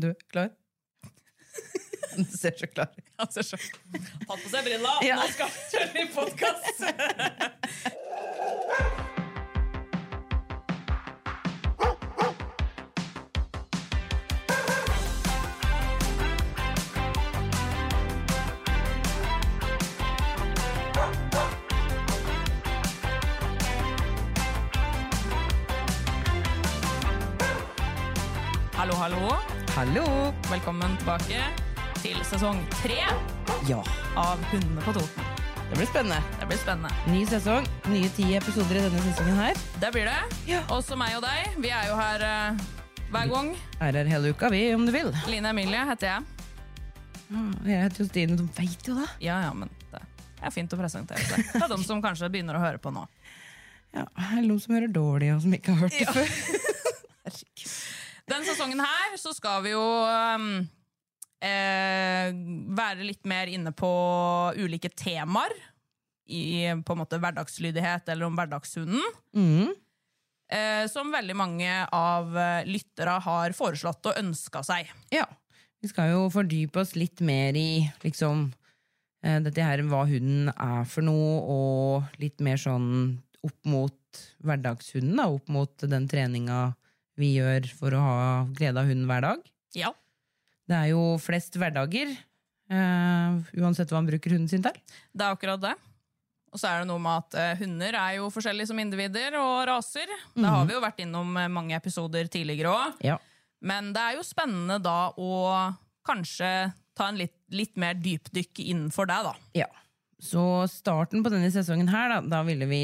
Du, 0.00 0.14
klar? 0.30 0.50
Du 2.16 2.24
ser 2.24 2.52
så 2.58 2.66
klar 2.66 2.84
ut. 2.96 3.04
Han 3.16 3.30
ser 3.32 3.42
så 3.42 3.56
Tatt 3.56 4.42
på 4.44 4.48
seg 4.52 4.64
brilla, 4.68 4.92
Ja. 5.06 5.16
nå 5.18 5.26
skal 5.32 5.50
vi 5.50 5.64
kjøre 5.72 6.04
i 6.04 6.08
podkast! 6.14 7.88
Hallo, 28.76 28.94
hallo. 28.94 29.47
Hallo! 29.78 30.32
Velkommen 30.50 30.96
tilbake 30.98 31.38
til 32.02 32.16
sesong 32.26 32.56
tre 32.80 32.96
Ja, 33.68 33.76
av 34.18 34.40
Hundene 34.50 34.82
på 34.82 34.90
Toten. 34.96 35.28
det 35.68 35.76
blir 35.76 35.86
spennende. 35.86 36.18
Det 36.40 36.48
blir 36.50 36.58
spennende. 36.58 36.90
Ny 37.06 37.20
sesong, 37.30 37.68
nye 37.86 38.08
ti 38.16 38.26
episoder 38.34 38.80
i 38.80 38.82
denne 38.88 39.02
sesongen 39.04 39.38
her. 39.38 39.60
Det 39.78 39.92
blir 39.94 40.10
det. 40.10 40.16
Ja. 40.50 40.64
Også 40.74 40.98
meg 40.98 41.14
og 41.20 41.22
deg. 41.22 41.60
Vi 41.62 41.70
er 41.70 41.86
jo 41.92 41.94
her 41.94 42.24
eh, 42.26 42.64
hver 43.12 43.30
gang. 43.30 43.52
Er 43.78 44.00
her 44.00 44.10
hele 44.10 44.32
uka, 44.34 44.50
vi, 44.50 44.64
om 44.74 44.82
du 44.82 44.90
vil. 44.96 45.12
Line 45.30 45.54
Emilie 45.54 45.84
heter 45.92 46.10
jeg. 46.10 46.26
Jeg 47.62 47.82
heter 47.84 48.02
jo 48.02 48.08
Stine, 48.10 48.38
de 48.40 48.48
veit 48.58 48.90
jo 48.90 48.98
det. 48.98 49.06
Ja, 49.28 49.38
ja, 49.46 49.52
men 49.54 49.70
det 49.94 50.02
er 50.42 50.56
fint 50.58 50.74
å 50.74 50.80
presentere 50.80 51.22
seg. 51.22 51.52
Det 51.54 51.62
er 51.62 51.70
de 51.70 51.78
som 51.86 52.02
kanskje 52.02 52.32
begynner 52.34 52.58
å 52.58 52.64
høre 52.66 52.82
på 52.82 52.90
nå. 52.90 53.06
Ja, 53.94 54.08
Eller 54.32 54.50
noen 54.50 54.58
som 54.58 54.74
hører 54.74 54.90
dårlig, 54.90 55.36
og 55.36 55.46
som 55.46 55.54
ikke 55.54 55.78
har 55.78 55.86
hørt 55.86 56.02
det 56.02 56.10
før. 56.18 56.34
Den 58.28 58.44
sesongen 58.44 58.82
her 58.84 59.16
så 59.20 59.32
skal 59.36 59.62
vi 59.64 59.72
jo 59.72 59.82
um, 59.82 60.50
eh, 61.40 62.30
være 62.78 63.06
litt 63.06 63.24
mer 63.28 63.50
inne 63.50 63.72
på 63.76 63.90
ulike 64.58 64.92
temaer. 64.92 65.54
I 66.28 66.74
på 66.84 66.92
en 66.92 67.00
måte 67.00 67.16
hverdagslydighet 67.22 68.10
eller 68.12 68.28
om 68.28 68.34
hverdagshunden. 68.36 69.04
Mm. 69.32 69.70
Eh, 70.48 70.84
som 70.88 71.12
veldig 71.12 71.36
mange 71.36 71.72
av 71.92 72.32
eh, 72.36 72.68
lyttere 72.68 73.18
har 73.24 73.54
foreslått 73.56 74.08
og 74.08 74.20
ønska 74.20 74.62
seg. 74.64 74.88
Ja. 75.12 75.26
Vi 75.78 75.90
skal 75.92 76.14
jo 76.14 76.22
fordype 76.32 76.80
oss 76.82 76.94
litt 76.98 77.20
mer 77.24 77.56
i 77.56 77.84
liksom 78.02 78.48
eh, 79.24 79.38
dette 79.44 79.64
her 79.64 79.84
hva 79.86 80.06
hunden 80.08 80.48
er 80.54 80.88
for 80.88 81.04
noe, 81.06 81.34
og 81.44 82.20
litt 82.22 82.40
mer 82.44 82.60
sånn 82.60 82.88
opp 83.44 83.68
mot 83.68 84.22
hverdagshunden, 84.44 85.20
da, 85.20 85.28
opp 85.30 85.52
mot 85.52 85.84
den 85.84 86.08
treninga 86.10 86.72
vi 87.18 87.34
gjør 87.36 87.66
for 87.78 87.96
å 87.96 88.04
ha 88.04 88.22
glede 88.54 88.80
av 88.80 88.88
hunden 88.88 89.08
hver 89.10 89.24
dag. 89.26 89.44
Ja. 89.76 89.92
Det 90.68 90.76
er 90.76 90.90
jo 90.92 91.02
flest 91.22 91.56
hverdager, 91.58 92.10
uh, 92.72 93.38
uansett 93.58 93.90
hva 93.90 94.00
han 94.00 94.08
bruker 94.08 94.36
hunden 94.36 94.50
sin 94.50 94.64
til. 94.64 94.76
Det 95.12 95.24
er 95.26 95.36
akkurat 95.36 95.62
det. 95.64 95.76
Og 96.52 96.60
så 96.60 96.70
er 96.70 96.82
det 96.82 96.88
noe 96.88 97.02
med 97.02 97.24
at 97.24 97.36
eh, 97.36 97.58
hunder 97.60 97.96
er 98.00 98.14
jo 98.18 98.30
forskjellige 98.32 98.70
som 98.70 98.78
individer 98.80 99.36
og 99.40 99.66
raser. 99.68 100.08
Det 100.32 100.48
har 100.48 100.64
vi 100.68 100.76
jo 100.76 100.80
vært 100.80 101.02
innom 101.04 101.34
eh, 101.36 101.50
mange 101.52 101.76
episoder 101.76 102.30
tidligere 102.32 102.72
òg. 102.72 103.02
Ja. 103.04 103.18
Men 103.60 103.90
det 103.92 104.00
er 104.00 104.16
jo 104.16 104.24
spennende 104.26 104.78
da 104.80 105.10
å 105.12 105.32
kanskje 106.08 106.70
ta 106.96 107.10
en 107.10 107.20
litt, 107.20 107.36
litt 107.52 107.76
mer 107.80 107.98
dypdykk 108.00 108.62
innenfor 108.64 109.10
deg, 109.10 109.28
da. 109.28 109.34
Ja. 109.64 109.68
Så 110.18 110.42
starten 110.72 111.22
på 111.22 111.30
denne 111.30 111.50
sesongen 111.54 111.90
her, 111.92 112.14
da, 112.14 112.22
da 112.38 112.40
ville 112.46 112.66
vi 112.70 112.82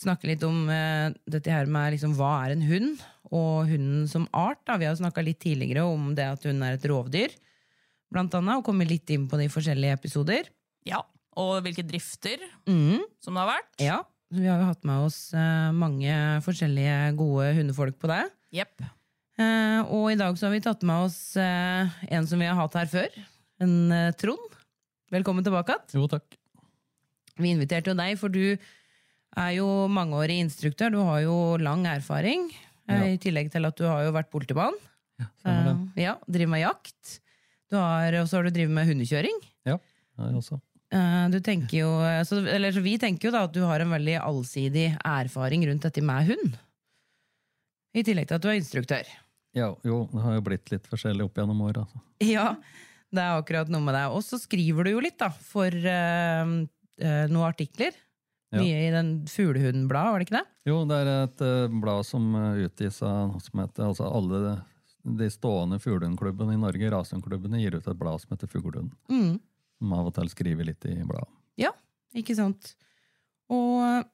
snakke 0.00 0.30
litt 0.30 0.44
om 0.46 0.64
uh, 0.70 1.10
dette 1.30 1.52
her 1.52 1.68
med 1.70 1.94
liksom, 1.94 2.14
hva 2.18 2.30
er 2.44 2.54
en 2.54 2.64
hund, 2.66 3.02
og 3.34 3.66
hunden 3.70 4.06
som 4.10 4.28
art. 4.36 4.60
Da. 4.68 4.76
Vi 4.80 4.86
har 4.88 4.94
snakka 4.98 5.24
litt 5.26 5.40
tidligere 5.42 5.82
om 5.90 6.12
det 6.14 6.26
at 6.36 6.46
hun 6.46 6.62
er 6.62 6.76
et 6.78 6.86
rovdyr, 6.90 7.34
blant 8.14 8.34
annet, 8.38 8.60
og 8.60 8.66
kommet 8.68 8.88
litt 8.92 9.10
inn 9.10 9.26
på 9.30 9.38
de 9.40 9.48
forskjellige 9.50 9.96
episoder. 9.98 10.48
Ja. 10.86 11.02
Og 11.40 11.56
hvilke 11.66 11.82
drifter 11.82 12.38
Mm, 12.70 13.00
som 13.20 13.34
det 13.34 13.42
har 13.42 13.50
vært. 13.56 13.72
ja. 13.82 14.02
Vi 14.34 14.46
har 14.48 14.58
jo 14.58 14.66
hatt 14.66 14.82
med 14.88 15.04
oss 15.06 15.18
eh, 15.36 15.70
mange 15.76 16.10
forskjellige 16.42 16.94
gode 17.14 17.52
hundefolk 17.54 17.98
på 18.02 18.08
det. 18.10 18.22
Jepp. 18.56 18.82
Eh, 19.38 19.80
og 19.94 20.08
i 20.10 20.16
dag 20.18 20.34
så 20.40 20.48
har 20.48 20.54
vi 20.56 20.62
tatt 20.64 20.82
med 20.82 21.04
oss 21.06 21.36
eh, 21.38 21.92
en 22.10 22.26
som 22.26 22.40
vi 22.42 22.48
har 22.48 22.56
hatt 22.58 22.74
her 22.80 22.88
før. 22.90 23.18
En 23.62 23.76
Trond. 24.18 24.56
Velkommen 25.14 25.44
tilbake 25.46 25.76
igjen. 25.76 26.00
Jo, 26.00 26.08
takk. 26.10 26.34
Vi 27.38 27.52
inviterte 27.54 27.92
jo 27.92 27.98
deg, 28.00 28.16
for 28.18 28.32
du 28.34 28.56
er 29.36 29.52
jo 29.54 29.68
mangeårig 29.92 30.40
instruktør. 30.42 30.90
Du 30.96 30.98
har 31.06 31.20
jo 31.22 31.36
lang 31.62 31.86
erfaring. 31.86 32.48
Eh, 32.88 32.94
Ja. 32.98 33.12
I 33.14 33.18
tillegg 33.22 33.50
til 33.52 33.64
at 33.68 33.76
du 33.78 33.84
har 33.88 34.04
jo 34.04 34.12
vært 34.16 34.30
politimann. 34.32 34.76
Ja. 35.20 35.26
Eh, 35.46 35.74
ja, 36.04 36.14
Driver 36.26 36.50
med 36.56 36.64
jakt. 36.64 37.18
Du 37.70 37.76
har, 37.80 38.12
og 38.20 38.28
så 38.28 38.36
har 38.38 38.44
du 38.48 38.50
drevet 38.54 38.74
med 38.76 38.86
hundekjøring. 38.90 39.36
Ja, 39.66 39.78
jeg 40.18 40.34
også. 40.40 40.60
Eh, 40.94 41.28
Du 41.32 41.40
tenker 41.40 41.78
jo, 41.80 41.90
så, 42.28 42.38
eller, 42.46 42.70
så 42.76 42.82
vi 42.84 42.96
tenker 42.98 43.28
jo 43.30 43.34
da 43.34 43.44
at 43.48 43.52
du 43.56 43.62
har 43.66 43.80
en 43.80 43.90
veldig 43.94 44.18
allsidig 44.20 44.92
erfaring 45.00 45.64
rundt 45.66 45.82
dette 45.88 46.02
med 46.04 46.28
hund. 46.28 46.56
I 47.94 48.02
tillegg 48.02 48.26
til 48.28 48.36
at 48.38 48.42
du 48.42 48.48
er 48.50 48.58
instruktør. 48.58 49.06
Ja, 49.54 49.68
jo, 49.86 50.04
det 50.12 50.22
har 50.22 50.34
jo 50.34 50.42
blitt 50.48 50.70
litt 50.72 50.86
forskjellig 50.90 51.24
opp 51.28 51.36
gjennom 51.38 51.60
åra. 51.62 51.84
Altså. 51.86 52.00
Ja, 52.26 52.56
det 53.14 53.22
er 53.22 53.36
akkurat 53.38 53.68
noe 53.70 53.84
med 53.86 53.94
deg. 53.94 54.10
Og 54.16 54.24
så 54.26 54.38
skriver 54.42 54.86
du 54.88 54.90
jo 54.96 55.02
litt, 55.04 55.16
da, 55.22 55.28
for 55.30 55.70
eh, 55.70 56.54
eh, 56.98 57.26
noen 57.30 57.46
artikler. 57.46 57.94
Mye 58.60 58.84
i 58.86 58.92
den 58.94 59.10
Fuglehundbladet, 59.30 60.12
var 60.12 60.22
det 60.22 60.28
ikke 60.28 60.38
det? 60.38 60.44
Jo, 60.70 60.78
det 60.88 61.00
er 61.00 61.10
et 61.14 61.44
uh, 61.44 61.74
blad 61.82 62.06
som 62.08 62.30
eh, 62.40 62.62
utgis 62.68 63.00
av 63.04 63.32
noe 63.32 63.42
som 63.44 63.60
heter 63.64 63.88
altså 63.88 64.08
alle 64.08 64.40
de 65.04 65.28
stående 65.28 65.76
fuglehundklubbene 65.84 66.54
i 66.56 66.60
Norge, 66.62 66.88
rasehundklubbene, 66.94 67.60
gir 67.60 67.76
ut 67.76 67.86
et 67.90 67.98
blad 68.00 68.22
som 68.22 68.32
heter 68.32 68.48
Fuglehund. 68.48 68.94
Mm. 69.12 69.34
Som 69.76 69.92
av 69.98 70.08
og 70.08 70.14
til 70.16 70.30
skriver 70.32 70.70
litt 70.70 70.86
i 70.88 70.94
bladet. 71.04 71.28
Ja, 71.60 71.74
ikke 72.16 72.36
sant. 72.38 72.72
Og 73.52 74.06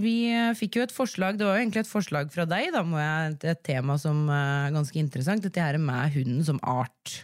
vi 0.00 0.14
eh, 0.30 0.52
fikk 0.56 0.78
jo 0.78 0.84
et 0.86 0.94
forslag, 0.94 1.36
det 1.36 1.44
var 1.46 1.58
jo 1.58 1.64
egentlig 1.64 1.82
et 1.84 1.90
forslag 1.90 2.30
fra 2.32 2.46
deg, 2.48 2.70
da, 2.74 2.84
må 2.86 3.00
jeg, 3.00 3.34
til 3.42 3.52
et 3.52 3.62
tema 3.66 3.96
som 4.00 4.22
er 4.32 4.70
ganske 4.76 5.00
interessant, 5.02 5.42
dette 5.44 5.60
her 5.64 5.80
med 5.82 6.14
hunden 6.14 6.44
som 6.46 6.60
art. 6.62 7.16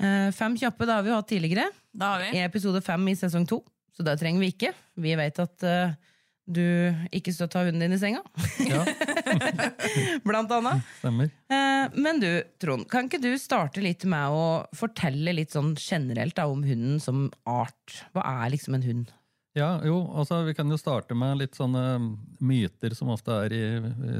Eh, 0.00 0.30
Fem 0.34 0.56
kjappe 0.58 0.88
da 0.88 0.98
har 0.98 1.04
vi 1.06 1.12
jo 1.12 1.18
hatt 1.20 1.28
tidligere, 1.30 1.68
Det 1.92 2.06
har 2.08 2.24
vi. 2.24 2.30
i 2.38 2.44
episode 2.46 2.80
fem 2.82 3.08
i 3.12 3.16
sesong 3.18 3.46
to, 3.50 3.60
så 3.96 4.06
det 4.06 4.18
trenger 4.20 4.40
vi 4.44 4.52
ikke. 4.54 4.72
Vi 5.00 5.14
vet 5.18 5.38
at 5.42 5.64
uh, 5.66 5.92
du 6.50 6.62
ikke 7.14 7.32
skal 7.34 7.48
ta 7.52 7.62
hunden 7.66 7.82
din 7.84 7.94
i 7.94 7.98
senga, 8.00 8.22
Ja, 8.66 8.82
blant 10.26 10.50
annet. 10.52 10.82
stemmer. 10.98 11.30
Uh, 11.50 11.88
Men 11.94 12.20
du, 12.22 12.28
Trond, 12.62 12.86
kan 12.90 13.06
ikke 13.08 13.20
du 13.22 13.30
starte 13.40 13.82
litt 13.84 14.04
med 14.08 14.34
å 14.34 14.44
fortelle 14.76 15.34
litt 15.36 15.54
sånn 15.54 15.74
generelt 15.78 16.36
da, 16.38 16.46
om 16.50 16.62
hunden 16.66 17.00
som 17.02 17.28
art? 17.48 18.00
Hva 18.14 18.24
er 18.44 18.50
liksom 18.54 18.76
en 18.78 18.86
hund? 18.86 19.12
Ja, 19.58 19.80
jo, 19.82 19.96
altså 20.14 20.44
vi 20.46 20.54
kan 20.54 20.70
jo 20.70 20.78
starte 20.78 21.16
med 21.18 21.40
litt 21.40 21.56
sånne 21.58 21.82
myter 22.46 22.94
som 22.94 23.10
ofte 23.10 23.34
er 23.46 23.54
i 23.56 23.62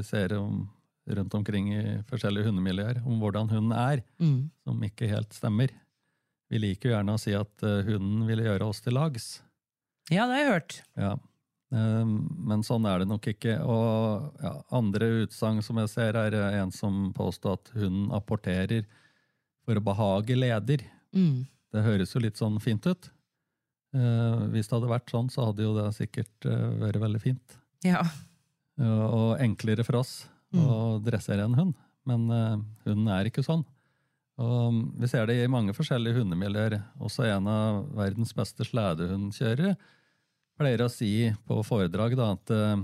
serier 0.07 0.41
om, 0.41 0.65
rundt 1.11 1.35
omkring 1.39 1.69
i 1.75 1.83
forskjellige 2.11 2.49
hundemiljøer, 2.51 2.99
om 3.07 3.21
hvordan 3.23 3.51
hunden 3.53 3.75
er, 3.79 4.03
Mm. 4.21 4.51
som 4.67 4.83
ikke 4.87 5.09
helt 5.11 5.33
stemmer. 5.35 5.71
Vi 6.51 6.59
liker 6.59 6.91
jo 6.91 6.97
gjerne 6.97 7.15
å 7.15 7.21
si 7.23 7.31
at 7.39 7.63
eh, 7.63 7.85
hunden 7.87 8.25
vil 8.27 8.43
gjøre 8.43 8.67
oss 8.67 8.81
til 8.83 8.95
lags. 8.99 9.37
Ja, 10.11 10.27
det 10.27 10.35
har 10.35 10.41
jeg 10.43 10.53
hørt. 10.53 10.79
Ja. 10.99 11.13
Ehm, 11.75 12.15
Men 12.51 12.65
sånn 12.67 12.87
er 12.91 13.03
det 13.03 13.09
nok 13.11 13.29
ikke. 13.31 13.59
Og 13.63 14.43
ja, 14.43 14.55
andre 14.75 15.11
utsagn 15.25 15.63
som 15.63 15.79
jeg 15.83 15.93
ser, 15.93 16.19
er 16.19 16.37
eh, 16.37 16.59
en 16.63 16.73
som 16.75 17.13
påstår 17.17 17.59
at 17.59 17.73
hunden 17.77 18.11
apporterer 18.17 18.89
for 19.67 19.79
å 19.79 19.85
behage 19.85 20.37
leder. 20.39 20.85
Mm. 21.15 21.47
Det 21.71 21.87
høres 21.87 22.15
jo 22.15 22.23
litt 22.25 22.41
sånn 22.41 22.59
fint 22.63 22.87
ut. 22.91 23.11
Eh, 23.95 24.43
hvis 24.55 24.71
det 24.71 24.77
hadde 24.77 24.91
vært 24.91 25.15
sånn, 25.15 25.31
så 25.31 25.51
hadde 25.51 25.67
jo 25.67 25.77
det 25.79 25.89
sikkert 25.99 26.51
eh, 26.51 26.67
vært 26.83 27.03
veldig 27.03 27.23
fint. 27.23 27.59
Ja. 27.87 28.03
Og 28.81 29.37
enklere 29.43 29.85
for 29.85 29.99
oss 30.01 30.25
å 30.57 30.99
dressere 31.05 31.45
en 31.45 31.55
hund. 31.55 31.75
Men 32.09 32.27
eh, 32.33 32.57
hunden 32.87 33.11
er 33.13 33.29
ikke 33.29 33.45
sånn. 33.45 33.63
Og 34.41 34.73
mm, 34.73 34.83
vi 35.03 35.09
ser 35.11 35.29
det 35.29 35.37
i 35.43 35.51
mange 35.53 35.75
forskjellige 35.77 36.23
hundemiljøer. 36.23 36.79
Også 37.05 37.27
en 37.29 37.49
av 37.51 37.83
verdens 37.99 38.33
beste 38.37 38.65
sledehundkjørere 38.65 39.75
pleier 40.61 40.85
å 40.85 40.91
si 40.93 41.11
på 41.49 41.59
foredrag 41.67 42.15
da, 42.19 42.31
at 42.37 42.53
uh, 42.55 42.77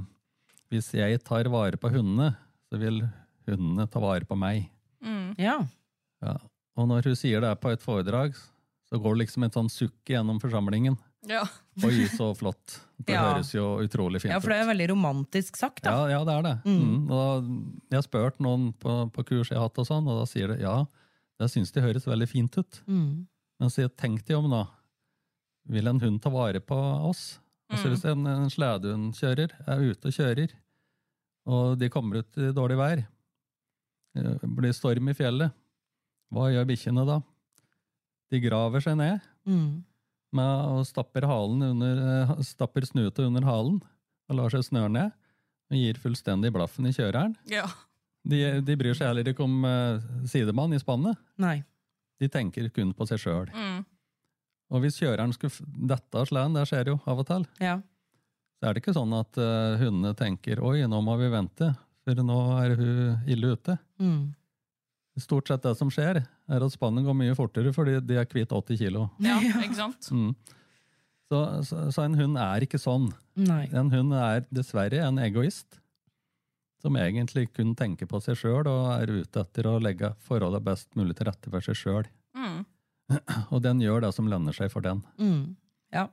hvis 0.73 0.91
jeg 0.97 1.21
tar 1.25 1.49
vare 1.53 1.79
på 1.81 1.91
hundene, 1.93 2.33
så 2.71 2.81
vil 2.81 3.03
hundene 3.47 3.87
ta 3.93 4.01
vare 4.03 4.27
på 4.29 4.39
meg. 4.39 4.67
Mm. 5.05 5.35
ja. 5.39 5.61
Ja. 6.25 6.39
Og 6.77 6.89
når 6.91 7.07
hun 7.09 7.17
sier 7.17 7.41
det 7.45 7.51
på 7.63 7.71
et 7.73 7.85
foredrag, 7.85 8.35
så 8.89 8.99
går 9.01 9.15
det 9.15 9.23
liksom 9.27 9.45
et 9.47 9.55
sånn 9.57 9.69
sukk 9.73 10.11
gjennom 10.13 10.41
forsamlingen. 10.43 10.97
Ja. 11.27 11.43
Oi, 11.85 12.05
så 12.13 12.31
flott. 12.39 12.79
Det 13.01 13.15
Ja. 13.15 13.23
høres 13.33 13.53
jo 13.55 13.65
utrolig 13.83 14.21
fint 14.23 14.31
ut. 14.31 14.35
Ja, 14.37 14.41
for 14.41 14.53
det 14.53 14.59
er 14.61 14.69
veldig 14.69 14.89
romantisk 14.93 15.57
sagt, 15.59 15.83
da. 15.85 15.95
Ja, 16.07 16.19
ja, 16.19 16.21
det 16.29 16.35
er 16.37 16.45
det. 16.47 16.55
Mm. 16.69 17.09
Og 17.11 17.49
jeg 17.91 17.97
har 17.99 18.05
spurt 18.07 18.39
noen 18.45 18.69
på, 18.79 18.95
på 19.13 19.25
kurs 19.27 19.51
jeg 19.51 19.59
har 19.59 19.67
hatt, 19.69 19.81
og 19.83 19.89
sånn, 19.89 20.07
og 20.07 20.21
da 20.21 20.27
sier 20.31 20.53
de 20.53 20.61
ja, 20.63 20.77
det 21.41 21.51
syns 21.53 21.73
de 21.75 21.83
høres 21.85 22.07
veldig 22.09 22.29
fint 22.31 22.59
ut. 22.61 22.81
Mm. 22.87 23.27
Men 23.61 23.73
så 23.73 23.89
tenk 23.89 24.25
deg 24.29 24.37
om, 24.39 24.51
da. 24.53 24.67
Vil 25.73 25.89
en 25.91 26.01
hund 26.01 26.23
ta 26.23 26.31
vare 26.31 26.61
på 26.63 26.77
oss? 27.09 27.41
Altså, 27.71 27.89
hvis 27.91 28.05
en, 28.07 28.27
en 28.31 28.51
sledehundkjører 28.53 29.53
er 29.67 29.81
ute 29.91 30.07
og 30.11 30.15
kjører, 30.15 30.53
og 31.51 31.79
de 31.81 31.89
kommer 31.91 32.21
ut 32.23 32.39
i 32.39 32.53
dårlig 32.55 32.77
vær, 32.79 33.05
Det 34.17 34.49
blir 34.57 34.73
storm 34.73 35.09
i 35.11 35.15
fjellet, 35.15 35.53
hva 36.33 36.47
gjør 36.53 36.65
bikkjene 36.71 37.03
da? 37.07 37.19
De 38.33 38.41
graver 38.43 38.81
seg 38.83 38.97
ned 38.99 39.21
Mm. 39.47 39.85
med 40.35 40.63
og 40.73 40.87
stapper, 40.89 41.23
halen 41.29 41.63
under, 41.63 41.99
eh, 42.33 42.33
stapper 42.43 42.83
snuta 42.89 43.23
under 43.23 43.43
halen 43.47 43.77
og 44.29 44.35
lar 44.37 44.49
seg 44.51 44.65
snøre 44.67 44.91
ned. 44.91 45.13
Og 45.71 45.77
gir 45.79 45.95
fullstendig 46.03 46.51
blaffen 46.55 46.87
i 46.87 46.93
kjøreren. 46.95 47.37
ja. 47.51 47.67
De, 48.27 48.61
de 48.61 48.75
bryr 48.75 48.95
seg 48.99 49.07
heller 49.07 49.29
ikke 49.31 49.45
om 49.45 49.61
uh, 49.63 50.01
sidemann 50.27 50.73
i 50.75 50.79
spannet. 50.83 51.15
Nei. 51.39 51.61
De 52.19 52.27
tenker 52.27 52.67
kun 52.75 52.91
på 52.93 53.07
seg 53.07 53.21
sjøl. 53.23 53.53
Mm. 53.55 53.85
Og 54.75 54.83
hvis 54.83 54.97
kjøreren 54.99 55.33
skulle 55.37 55.67
dette 55.93 56.19
av 56.19 56.27
sleden, 56.27 56.57
det 56.59 56.65
skjer 56.71 56.89
jo 56.93 56.97
av 57.07 57.21
og 57.23 57.27
til, 57.29 57.45
Ja. 57.63 57.77
så 58.59 58.67
er 58.69 58.75
det 58.75 58.83
ikke 58.83 58.97
sånn 58.97 59.13
at 59.15 59.39
uh, 59.39 59.77
hundene 59.79 60.15
tenker 60.19 60.59
'oi, 60.59 60.81
nå 60.91 60.99
må 61.07 61.15
vi 61.21 61.29
vente', 61.31 61.77
for 62.05 62.15
nå 62.23 62.39
er 62.63 62.75
hun 62.79 63.23
ille 63.31 63.53
ute. 63.55 63.79
Mm. 64.03 64.35
Stort 65.19 65.49
sett 65.49 65.63
det 65.63 65.77
som 65.79 65.89
skjer, 65.91 66.19
er 66.27 66.63
at 66.67 66.73
spannet 66.75 67.05
går 67.07 67.15
mye 67.17 67.35
fortere 67.39 67.73
fordi 67.73 68.01
de 68.05 68.19
er 68.21 68.27
kvitt 68.29 68.51
80 68.53 68.77
kilo. 68.79 69.11
ja, 69.23 69.39
ikke 69.41 69.75
sant? 69.83 70.11
Mm. 70.13 70.35
Så, 71.31 71.39
så, 71.67 71.91
så 71.91 72.03
en 72.05 72.15
hund 72.15 72.37
er 72.39 72.63
ikke 72.63 72.79
sånn. 72.79 73.09
Nei. 73.35 73.65
En 73.75 73.89
hund 73.91 74.13
er 74.15 74.45
dessverre 74.55 75.01
en 75.07 75.19
egoist. 75.19 75.81
Som 76.83 76.95
egentlig 77.01 77.49
kun 77.57 77.73
tenker 77.75 78.07
på 78.07 78.21
seg 78.23 78.37
sjøl 78.39 78.69
og 78.69 78.93
er 79.01 79.11
ute 79.25 79.41
etter 79.43 79.67
å 79.67 79.79
legge 79.83 80.13
forholdet 80.23 80.63
best 80.63 80.93
mulig 80.95 81.17
til 81.19 81.27
rette 81.27 81.51
for 81.51 81.65
seg 81.65 81.75
sjøl. 81.81 82.07
Mm. 83.11 83.21
Og 83.55 83.61
den 83.63 83.81
gjør 83.85 84.01
det 84.07 84.13
som 84.17 84.27
lønner 84.31 84.53
seg 84.57 84.71
for 84.73 84.83
den. 84.85 85.03
Mm. 85.21 85.57
Ja. 85.95 86.09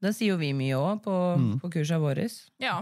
Det 0.00 0.12
sier 0.14 0.34
jo 0.36 0.38
vi 0.38 0.52
mye 0.54 0.76
òg 0.78 1.00
på, 1.02 1.14
Mm. 1.38 1.56
på 1.62 1.70
kursa 1.74 1.98
våre. 1.98 2.28
Ja. 2.62 2.76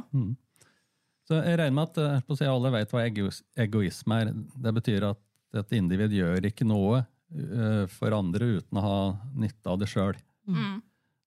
Så 1.26 1.38
jeg 1.42 1.56
regner 1.58 1.72
med 1.78 1.88
at 1.96 2.26
på 2.26 2.34
å 2.34 2.38
si, 2.38 2.44
alle 2.44 2.70
vet 2.74 2.90
hva 2.92 3.06
egois 3.06 3.38
egoisme 3.56 4.18
er. 4.20 4.32
Det 4.34 4.74
betyr 4.76 5.06
at 5.08 5.22
et 5.56 5.72
individ 5.78 6.12
gjør 6.12 6.44
ikke 6.50 6.66
noe 6.68 6.98
eh, 7.32 7.86
for 7.88 8.12
andre 8.12 8.58
uten 8.60 8.76
å 8.78 8.84
ha 8.84 8.98
nytte 9.34 9.72
av 9.72 9.80
det 9.80 9.88
sjøl. 9.88 10.14
Mm. 10.46 10.82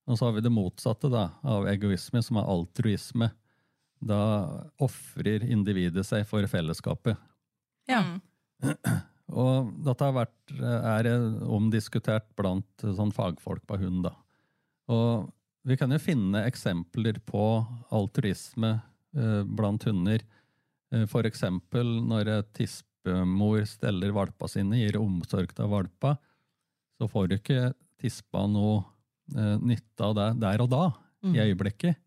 Og 0.09 0.17
så 0.17 0.25
har 0.29 0.37
vi 0.37 0.41
det 0.45 0.53
motsatte 0.53 1.09
da, 1.11 1.25
av 1.43 1.65
egoisme, 1.67 2.21
som 2.23 2.37
er 2.37 2.47
altruisme. 2.53 3.31
Da 3.99 4.19
ofrer 4.79 5.43
individet 5.49 6.05
seg 6.07 6.23
for 6.29 6.45
fellesskapet. 6.47 7.17
Ja. 7.89 8.03
Og 9.29 9.71
dette 9.85 10.05
har 10.07 10.15
vært, 10.15 10.53
er 10.59 11.09
omdiskutert 11.45 12.27
blant 12.39 12.81
sånn 12.81 13.13
fagfolk 13.13 13.65
på 13.69 13.77
hund. 13.81 14.07
Da. 14.07 14.15
Og 14.89 15.29
vi 15.69 15.77
kan 15.77 15.91
jo 15.93 15.99
finne 16.01 16.45
eksempler 16.49 17.19
på 17.29 17.43
altruisme 17.93 18.71
eh, 19.13 19.43
blant 19.45 19.85
hunder. 19.85 20.23
Eh, 20.95 21.05
eksempel 21.29 21.99
når 22.09 22.31
tispemor 22.57 23.67
steller 23.69 24.15
valpa 24.15 24.49
sine, 24.49 24.79
gir 24.81 24.97
omsorg 24.97 25.53
til 25.53 25.69
valpa, 25.69 26.15
så 26.97 27.07
får 27.11 27.29
du 27.29 27.37
ikke 27.37 27.61
tispa 28.01 28.47
noe 28.49 28.81
eh, 29.35 29.57
nytte 29.61 30.09
av 30.09 30.17
det 30.17 30.31
der 30.41 30.65
og 30.65 30.73
da, 30.73 30.87
Mm. 31.19 31.33
i 31.35 31.39
øyeblikket. 31.43 31.97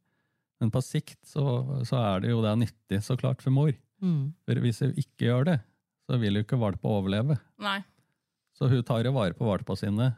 Men 0.61 0.71
på 0.73 0.81
sikt 0.85 1.19
så, 1.27 1.43
så 1.85 1.99
er 2.01 2.23
det 2.25 2.31
jo 2.31 2.43
det 2.45 2.53
nyttig, 2.61 3.03
så 3.05 3.17
klart, 3.19 3.43
for 3.43 3.53
mor. 3.53 3.73
Mm. 4.01 4.33
For 4.47 4.61
hvis 4.63 4.81
hun 4.85 4.95
ikke 4.97 5.27
gjør 5.27 5.49
det, 5.51 5.59
så 6.07 6.19
vil 6.21 6.39
jo 6.39 6.45
ikke 6.45 6.61
valpa 6.61 6.91
overleve. 6.91 7.39
Nei. 7.63 7.81
Så 8.59 8.69
hun 8.71 8.85
tar 8.87 9.05
jo 9.07 9.15
vare 9.15 9.37
på 9.37 9.47
valpa 9.49 9.77
sine 9.79 10.13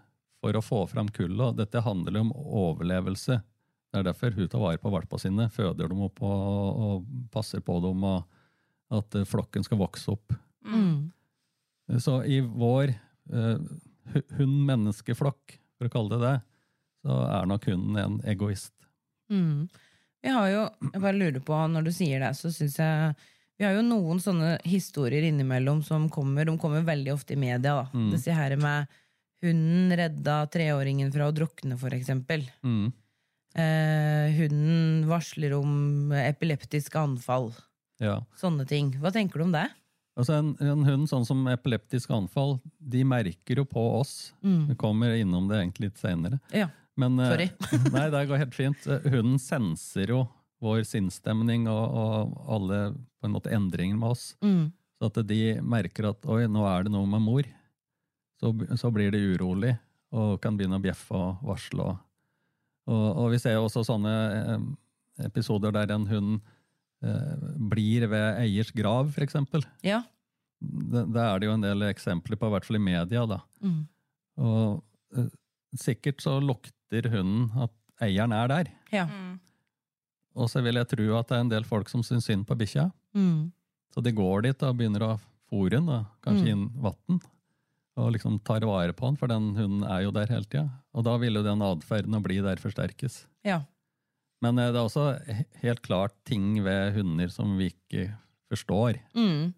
for 0.45 0.57
å 0.57 0.65
få 0.65 0.85
fram 0.91 1.09
kullet, 1.09 1.41
og 1.47 1.59
dette 1.61 1.83
handler 1.85 2.19
jo 2.19 2.27
om 2.27 2.33
overlevelse. 2.35 3.39
Det 3.41 4.01
er 4.01 4.09
derfor 4.09 4.35
hun 4.37 4.49
tar 4.51 4.61
vare 4.61 4.81
på 4.83 4.93
valpa 4.93 5.21
sine, 5.23 5.49
føder 5.55 5.89
dem 5.93 6.03
opp 6.05 6.21
og, 6.27 6.81
og 6.85 7.29
passer 7.33 7.63
på 7.65 7.79
dem, 7.85 8.05
og 8.05 8.99
at 8.99 9.17
eh, 9.17 9.29
flokken 9.29 9.65
skal 9.65 9.81
vokse 9.81 10.13
opp. 10.13 10.35
Mm. 10.67 11.13
Så 12.03 12.19
i 12.29 12.41
vår 12.45 12.93
eh, 12.93 13.63
hund-menneskeflokk, 14.39 15.57
for 15.79 15.89
å 15.89 15.93
kalle 15.95 16.17
det 16.17 16.27
det, 16.27 16.35
så 17.05 17.19
er 17.29 17.49
nok 17.49 17.69
hunden 17.69 18.01
en 18.01 18.19
egoist. 18.29 18.73
Mm. 19.33 19.69
Jeg 20.25 20.33
har 20.33 20.49
jo, 20.49 20.63
jeg 20.91 21.03
bare 21.05 21.21
lurer 21.21 21.45
på, 21.45 21.57
når 21.69 21.89
du 21.89 21.93
sier 21.95 22.23
det, 22.25 22.33
så 22.39 22.53
syns 22.53 22.79
jeg 22.81 23.15
Vi 23.59 23.67
har 23.67 23.77
jo 23.77 23.85
noen 23.87 24.19
sånne 24.23 24.57
historier 24.67 25.29
innimellom 25.29 25.83
som 25.87 26.09
kommer, 26.11 26.47
de 26.49 26.57
kommer 26.59 26.83
veldig 26.87 27.13
ofte 27.15 27.37
i 27.37 27.39
media. 27.39 27.77
da. 27.85 27.87
Mm. 27.95 28.11
Disse 28.11 28.35
her 28.35 28.57
med 28.59 28.91
hunden 29.45 29.95
redda 29.99 30.41
treåringen 30.51 31.13
fra 31.15 31.29
å 31.29 31.35
drukne, 31.35 31.79
for 31.79 31.95
eksempel. 31.95 32.49
Mm. 32.67 32.91
Eh, 33.55 34.35
hunden 34.41 35.07
varsler 35.07 35.55
om 35.55 36.13
epileptiske 36.19 36.99
anfall. 36.99 37.53
Ja. 38.03 38.19
Sånne 38.41 38.67
ting. 38.67 38.91
Hva 38.99 39.15
tenker 39.15 39.39
du 39.39 39.47
om 39.47 39.55
det? 39.55 39.69
Altså 40.19 40.37
en, 40.39 40.53
en 40.63 40.87
hund 40.87 41.11
sånn 41.11 41.27
som 41.27 41.47
epileptisk 41.51 42.11
anfall, 42.15 42.57
de 42.79 43.03
merker 43.07 43.59
jo 43.63 43.65
på 43.67 43.83
oss. 44.01 44.33
Vi 44.43 44.77
kommer 44.79 45.15
innom 45.19 45.47
det 45.51 45.61
egentlig 45.61 45.93
litt 45.93 46.03
senere. 46.03 46.39
Ja. 46.55 46.69
Men, 46.99 47.19
eh, 47.23 47.31
Sorry. 47.31 47.49
nei, 47.95 48.09
det 48.11 48.27
går 48.31 48.43
helt 48.43 48.55
fint. 48.55 48.87
Hunden 49.07 49.39
senser 49.43 50.11
jo 50.15 50.25
vår 50.65 50.85
sinnsstemning 50.89 51.69
og, 51.71 51.85
og 51.85 52.39
alle 52.57 52.81
på 53.21 53.29
en 53.29 53.35
måte 53.37 53.53
endringer 53.55 53.99
med 54.01 54.15
oss. 54.15 54.31
Mm. 54.45 54.73
Så 54.99 55.11
at 55.11 55.21
de 55.29 55.43
merker 55.61 56.09
at 56.11 56.27
oi, 56.31 56.45
nå 56.49 56.65
er 56.71 56.87
det 56.87 56.95
noe 56.95 57.09
med 57.11 57.23
mor. 57.25 57.49
Så, 58.41 58.51
så 58.81 58.91
blir 58.95 59.13
de 59.15 59.23
urolig 59.35 59.75
og 60.15 60.39
kan 60.43 60.57
begynne 60.57 60.79
å 60.79 60.83
bjeffe 60.85 61.19
og 61.19 61.45
varsle. 61.49 61.91
Og, 61.91 62.91
og, 62.91 63.07
og 63.25 63.31
vi 63.35 63.41
ser 63.43 63.57
jo 63.57 63.67
også 63.67 63.85
sånne 63.87 64.15
eh, 64.39 64.67
episoder 65.27 65.75
der 65.75 65.95
en 65.95 66.07
hund 66.11 66.35
eh, 67.05 67.47
blir 67.73 68.07
ved 68.11 68.43
eiers 68.43 68.73
grav, 68.75 69.11
for 69.15 69.27
eksempel. 69.27 69.65
Ja. 69.87 70.03
Det, 70.61 71.07
det 71.15 71.25
er 71.25 71.41
det 71.41 71.49
jo 71.49 71.57
en 71.57 71.65
del 71.65 71.87
eksempler 71.89 72.39
på, 72.41 72.49
i 72.49 72.55
hvert 72.55 72.69
fall 72.69 72.79
i 72.79 72.85
media. 72.85 73.25
da. 73.31 73.41
Mm. 73.65 73.81
Og 74.45 75.19
eh, 75.19 75.33
sikkert 75.81 76.23
så 76.23 76.39
lukter 76.43 77.11
hunden 77.11 77.51
at 77.67 77.75
eieren 78.05 78.35
er 78.37 78.51
der. 78.53 78.71
Ja. 78.95 79.09
Mm. 79.11 79.41
Og 80.35 80.49
så 80.51 80.63
vil 80.65 80.75
jeg 80.81 80.89
tro 80.91 81.05
at 81.19 81.29
det 81.29 81.37
er 81.37 81.45
en 81.45 81.53
del 81.53 81.65
folk 81.69 81.89
som 81.89 82.03
syns 82.03 82.27
synd 82.27 82.47
på 82.49 82.57
bikkja. 82.59 82.89
Mm. 83.15 83.53
Så 83.95 84.03
de 84.03 84.11
går 84.13 84.43
dit 84.49 84.63
og 84.67 84.77
begynner 84.77 85.05
å 85.07 85.13
fôre 85.51 85.71
den, 85.77 85.87
kanskje 85.87 86.23
kanskje 86.27 86.49
inn 86.51 86.65
vann. 86.83 87.21
Og 87.97 88.09
liksom 88.17 88.41
tar 88.43 88.65
vare 88.67 88.93
på 88.93 89.07
den, 89.07 89.17
for 89.21 89.31
den 89.31 89.53
hunden 89.55 89.85
er 89.87 90.03
jo 90.03 90.11
der 90.11 90.27
hele 90.27 90.45
tida. 90.51 90.65
Og 90.95 91.05
da 91.07 91.15
vil 91.23 91.35
jo 91.39 91.45
den 91.47 91.63
atferden 91.63 92.17
å 92.19 92.23
bli 92.25 92.41
der 92.43 92.57
forsterkes. 92.63 93.25
ja. 93.45 93.63
Men 94.43 94.59
eh, 94.59 94.73
det 94.75 94.77
er 94.77 94.85
også 94.85 95.05
helt 95.63 95.81
klart 95.81 96.13
ting 96.29 96.59
ved 96.65 96.93
hunder 96.99 97.31
som 97.33 97.55
vi 97.57 97.71
ikke 97.71 98.11
forstår. 98.53 98.99
Mm. 99.17 99.55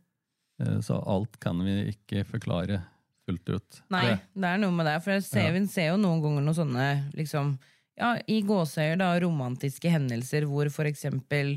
Eh, 0.62 0.76
Så 0.84 1.00
alt 1.10 1.40
kan 1.42 1.58
vi 1.64 1.88
ikke 1.90 2.22
forklare 2.28 2.82
fullt 3.26 3.48
ut. 3.50 3.80
Nei, 3.90 4.02
Det- 4.12 4.20
det 4.36 4.44
er 4.44 4.58
noe 4.58 4.70
med 4.70 4.86
det. 4.86 5.02
For 5.02 5.10
jeg 5.12 5.24
ser, 5.24 5.46
Ja. 5.48 5.50
vi 5.58 5.66
ser 5.66 5.88
jo 5.90 5.96
noen 5.96 6.22
ganger 6.22 6.42
noen 6.44 6.54
sånne 6.54 7.12
liksom, 7.16 7.58
ja, 7.98 8.16
i 8.28 8.42
gåseøyer 8.42 8.98
da, 8.98 9.12
romantiske 9.20 9.90
hendelser 9.90 10.46
hvor 10.48 10.70
for 10.70 10.84
eksempel 10.84 11.56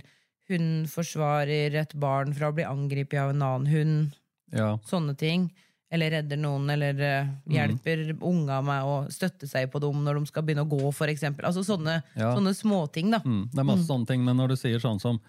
hun 0.50 0.86
forsvarer 0.90 1.76
et 1.82 1.94
barn 2.00 2.34
fra 2.34 2.50
å 2.50 2.56
bli 2.56 2.64
angrepet 2.66 3.20
av 3.22 3.30
en 3.36 3.42
annen 3.46 3.68
hund. 3.70 4.16
Ja, 4.52 4.78
Sånne 4.90 5.16
ting. 5.18 5.52
Eller 5.92 6.12
redder 6.12 6.38
noen, 6.38 6.70
eller 6.70 6.94
hjelper 6.94 7.28
Mm. 7.50 7.54
hjelper 7.56 8.18
unga 8.22 8.62
med 8.64 8.84
å 8.84 8.96
støtte 9.10 9.48
seg 9.50 9.72
på 9.72 9.80
dem 9.82 10.04
når 10.06 10.20
de 10.20 10.26
skal 10.28 10.44
begynne 10.44 10.66
å 10.66 10.70
gå, 10.70 10.92
eksempel. 11.10 11.46
Altså 11.46 11.64
sånne, 11.66 12.04
Ja. 12.16 12.36
sånne 12.36 12.54
småting, 12.54 13.10
da. 13.12 13.20
mm, 13.20 13.50
det 13.52 13.60
er 13.60 13.64
masse 13.64 13.88
sånne 13.88 14.08
ting, 14.08 14.24
men 14.24 14.38
når 14.38 14.50
du 14.50 14.56
sier 14.56 14.80
sånn 14.80 15.00
som 15.02 15.20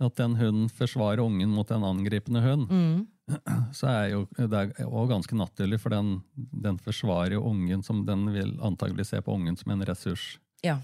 at 0.00 0.18
en 0.20 0.34
hund 0.34 0.70
forsvarer 0.72 1.18
ungen 1.22 1.48
mot 1.48 1.70
en 1.70 1.82
angripende 1.82 2.42
hund, 2.42 2.68
Mm. 2.68 3.06
så 3.78 3.88
er 3.88 4.08
jo 4.12 4.24
det 4.36 4.52
er 4.52 4.72
også 4.86 5.10
ganske 5.14 5.38
naturlig, 5.38 5.78
for 5.80 5.94
den, 5.94 6.18
den 6.36 6.78
forsvarer 6.82 7.36
jo 7.38 7.44
ungen 7.50 7.82
som 7.86 8.04
den 8.06 8.26
vil 8.34 8.56
antagelig 8.64 9.06
se 9.10 9.20
på 9.24 9.34
ungen 9.36 9.56
som 9.56 9.72
en 9.74 9.84
ressurs. 9.88 10.38
Ja. 10.64 10.78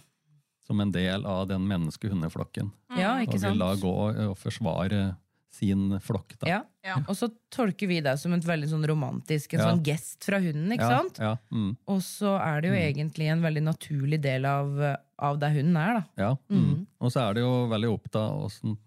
Som 0.67 0.81
en 0.81 0.93
del 0.95 1.27
av 1.27 1.49
den 1.51 1.67
menneskehundeflokken. 1.69 2.71
ja, 2.97 3.17
Og 3.27 3.35
vil 3.43 3.59
da 3.59 3.75
gå 3.81 3.95
og 4.31 4.39
forsvare 4.39 5.17
sin 5.51 5.97
flokk. 6.01 6.37
Da. 6.39 6.47
Ja. 6.49 6.59
Ja. 6.87 6.97
Og 7.11 7.17
så 7.19 7.27
tolker 7.53 7.89
vi 7.91 7.99
det 8.01 8.15
som 8.23 8.33
et 8.33 8.45
veldig 8.47 8.69
sånn 8.71 8.87
romantisk, 8.87 9.53
en 9.55 9.61
Ja. 9.61 9.71
sånn 9.73 9.83
gest 9.85 10.25
fra 10.25 10.39
hunden, 10.41 10.71
ikke 10.73 10.87
ja, 10.89 10.99
sant? 11.01 11.19
Ja, 11.19 11.33
mm, 11.51 11.77
Og 11.91 11.99
så 12.07 12.37
er 12.41 12.61
det 12.63 12.71
jo 12.71 12.77
egentlig 12.79 13.27
en 13.29 13.43
veldig 13.43 13.63
naturlig 13.67 14.21
del 14.23 14.47
av, 14.47 14.79
av 15.19 15.39
det 15.43 15.51
hunden 15.59 15.77
er, 15.77 15.99
da. 15.99 16.05
ja, 16.17 16.37
mm. 16.49 16.87
Og 17.01 17.11
så 17.13 17.21
er 17.29 17.35
det 17.35 17.43
jo 17.43 17.67
veldig 17.69 17.91
opptatt 17.93 18.23
av 18.31 18.45
åssen 18.47 18.79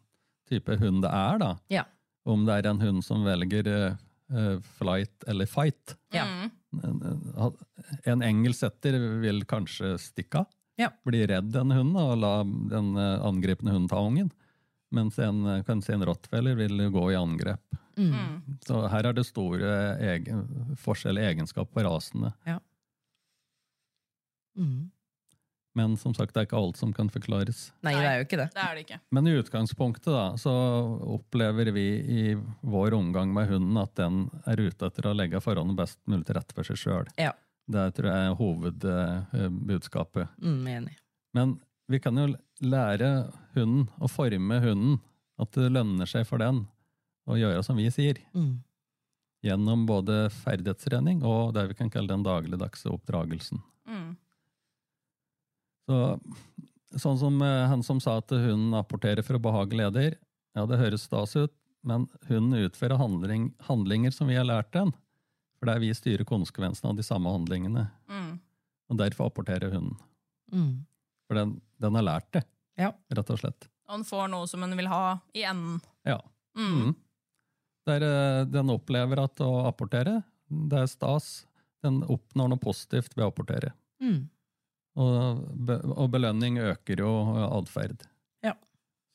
type 0.49 0.79
hund 0.79 1.03
det 1.03 1.11
er, 1.11 1.37
da. 1.37 1.51
Ja. 1.69 1.83
Om 2.25 2.45
det 2.47 2.53
er 2.61 2.69
en 2.69 2.79
hund 2.81 3.03
som 3.03 3.23
velger 3.25 3.67
eh, 3.67 3.95
eh, 4.33 4.59
flight 4.77 5.25
eller 5.27 5.49
fight. 5.49 5.95
Ja. 6.15 6.23
Mm. 6.25 6.51
En 8.09 8.23
engelsk 8.25 8.63
setter 8.63 8.95
vil 9.21 9.43
kanskje 9.45 9.97
stikke 10.01 10.43
av, 10.43 10.47
Ja. 10.79 10.89
bli 11.05 11.25
redd 11.29 11.51
den 11.53 11.69
hunden 11.71 11.99
og 12.01 12.15
la 12.17 12.31
den 12.43 12.95
eh, 12.97 13.19
angripende 13.27 13.75
hunden 13.75 13.89
ta 13.91 13.99
ungen. 14.01 14.31
Mens 14.93 15.19
en, 15.19 15.45
eh, 15.45 15.63
kanskje 15.67 15.93
en 15.97 16.05
rottweiler 16.05 16.55
vil 16.55 16.89
gå 16.93 17.11
i 17.11 17.15
angrep. 17.19 17.77
Mm. 17.97 18.41
Så 18.65 18.87
her 18.89 19.05
er 19.05 19.13
det 19.13 19.25
store 19.27 19.73
egen, 20.01 20.75
forskjell 20.81 21.19
i 21.21 21.27
egenskap 21.29 21.69
på 21.73 21.83
rasene. 21.85 22.31
Mm. 24.57 24.89
Men 25.73 25.95
som 25.97 26.13
sagt, 26.13 26.35
det 26.35 26.43
er 26.43 26.45
ikke 26.47 26.59
alt 26.59 26.77
som 26.77 26.91
kan 26.93 27.09
forklares. 27.09 27.71
Nei, 27.85 27.95
det 27.97 28.05
er 28.05 28.19
jo 28.19 28.25
ikke 28.27 28.39
det. 28.43 28.49
Det 28.53 28.61
er 28.61 28.75
det 28.77 28.83
ikke. 28.85 28.99
Men 29.17 29.29
i 29.29 29.35
utgangspunktet 29.39 30.11
da, 30.13 30.25
så 30.37 30.53
opplever 31.15 31.71
vi 31.73 31.87
i 31.97 32.25
vår 32.61 32.93
omgang 32.93 33.33
med 33.33 33.49
hunden 33.49 33.79
at 33.81 33.95
den 33.97 34.27
er 34.45 34.61
ute 34.61 34.89
etter 34.89 35.09
å 35.09 35.15
legge 35.17 35.41
forholdene 35.41 35.77
best 35.79 35.97
mulig 36.05 36.27
til 36.29 36.37
rette 36.37 36.53
for 36.53 36.69
seg 36.69 36.77
sjøl. 36.77 37.09
Ja. 37.17 37.31
Det 37.73 37.87
tror 37.97 38.09
jeg 38.11 38.27
er 38.27 38.37
hovedbudskapet. 38.37 40.35
Mm, 40.43 40.67
enig. 40.75 40.97
Men 41.33 41.57
vi 41.89 41.99
kan 42.03 42.21
jo 42.21 42.29
lære 42.61 43.09
hunden, 43.55 43.87
å 43.97 44.11
forme 44.11 44.59
hunden, 44.63 45.01
at 45.41 45.57
det 45.57 45.71
lønner 45.73 46.09
seg 46.09 46.27
for 46.29 46.43
den 46.43 46.67
å 47.25 47.39
gjøre 47.39 47.63
som 47.65 47.79
vi 47.79 47.89
sier. 47.93 48.19
Mm. 48.35 48.61
Gjennom 49.43 49.87
både 49.89 50.27
ferdighetstrening 50.43 51.23
og 51.27 51.55
det 51.57 51.65
vi 51.71 51.79
kan 51.81 51.89
kalle 51.91 52.13
den 52.13 52.23
dagligdagse 52.23 52.91
oppdragelsen. 52.93 53.63
Så, 55.89 55.97
sånn 57.01 57.17
som 57.19 57.41
eh, 57.41 57.65
han 57.67 57.83
som 57.83 57.99
sa 58.03 58.17
at 58.21 58.31
hunden 58.31 58.73
apporterer 58.77 59.23
for 59.25 59.35
å 59.39 59.43
behage 59.43 59.75
leder, 59.77 60.15
ja, 60.55 60.65
det 60.69 60.77
høres 60.79 61.07
stas 61.09 61.35
ut, 61.35 61.53
men 61.83 62.05
hunden 62.29 62.67
utfører 62.69 62.99
handling, 63.01 63.49
handlinger 63.67 64.13
som 64.15 64.29
vi 64.31 64.37
har 64.37 64.45
lært 64.47 64.71
den, 64.75 64.93
for 65.57 65.67
det 65.67 65.75
er 65.75 65.83
vi 65.83 65.91
styrer 65.97 66.27
konsekvensene 66.29 66.91
av 66.93 66.99
de 66.99 67.03
samme 67.07 67.31
handlingene, 67.33 67.87
Mm. 68.09 68.39
og 68.91 68.97
derfor 68.99 69.27
apporterer 69.31 69.71
hunden. 69.73 69.97
Mm. 70.53 70.85
For 71.27 71.35
den, 71.39 71.61
den 71.81 71.95
har 71.95 72.03
lært 72.03 72.31
det, 72.31 72.43
Ja. 72.77 72.91
rett 73.11 73.29
og 73.29 73.39
slett. 73.39 73.67
Og 73.89 73.97
den 73.97 74.05
får 74.07 74.29
noe 74.31 74.47
som 74.47 74.61
den 74.61 74.77
vil 74.77 74.87
ha 74.87 75.19
i 75.35 75.43
enden. 75.43 75.81
Ja. 76.05 76.19
Mm. 76.55 76.71
Mm. 76.83 76.95
Der 77.87 78.01
eh, 78.07 78.45
den 78.45 78.69
opplever 78.71 79.23
at 79.25 79.35
å 79.43 79.65
apportere, 79.67 80.23
det 80.49 80.77
er 80.79 80.87
stas. 80.87 81.45
Den 81.83 82.01
oppnår 82.03 82.49
noe 82.53 82.61
positivt 82.61 83.15
ved 83.17 83.25
å 83.25 83.31
apportere. 83.33 83.73
Mm. 83.99 84.29
Og, 84.93 85.45
og 85.89 86.09
belønning 86.13 86.59
øker 86.61 87.01
jo 87.01 87.13
atferd. 87.47 88.05
Ja. 88.45 88.53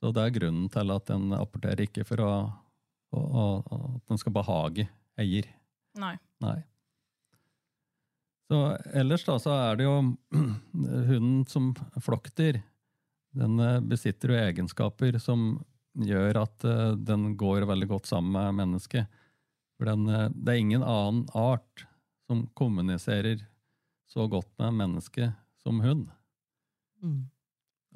Så 0.02 0.11
det 0.14 0.25
er 0.25 0.35
grunnen 0.35 0.66
til 0.75 0.94
at 0.94 1.06
den 1.11 1.30
apporterer 1.37 1.85
ikke 1.87 2.06
for 2.08 2.25
å, 2.25 2.32
å, 3.14 3.20
å, 3.20 3.47
at 4.00 4.11
den 4.11 4.20
skal 4.20 4.35
behage 4.35 4.88
eier. 5.18 5.47
Nei. 5.99 6.16
Nei. 6.42 6.58
Så 8.49 8.58
ellers 8.97 9.26
da, 9.28 9.37
så 9.42 9.54
er 9.54 9.78
det 9.78 9.87
jo 9.87 9.97
hunden 11.11 11.42
som 11.50 11.73
flokkdyr. 12.02 12.62
Den 13.38 13.58
eh, 13.61 13.80
besitter 13.85 14.32
jo 14.32 14.38
egenskaper 14.40 15.18
som 15.23 15.58
gjør 15.99 16.42
at 16.44 16.64
eh, 16.64 16.94
den 16.97 17.35
går 17.38 17.68
veldig 17.68 17.90
godt 17.90 18.08
sammen 18.08 18.32
med 18.35 18.56
mennesket. 18.62 19.20
For 19.76 19.90
den, 19.90 20.08
eh, 20.08 20.30
det 20.32 20.54
er 20.54 20.62
ingen 20.62 20.87
annen 20.87 21.26
art 21.37 21.85
som 22.28 22.47
kommuniserer 22.58 23.44
så 24.08 24.25
godt 24.32 24.50
med 24.58 24.80
mennesket 24.80 25.37
som 25.62 25.83
hund. 25.85 26.07
Mm. 27.03 27.27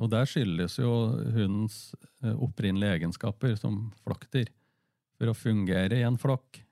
Og 0.00 0.10
der 0.10 0.26
skyldes 0.28 0.78
jo 0.80 0.90
hundens 1.34 1.92
eh, 2.24 2.34
opprinnelige 2.34 2.98
egenskaper 2.98 3.54
som 3.60 3.90
flokkdyr. 4.02 4.50
For 5.20 5.30
å 5.30 5.36
fungere 5.36 6.00
i 6.00 6.06
en 6.06 6.18
flokk, 6.18 6.62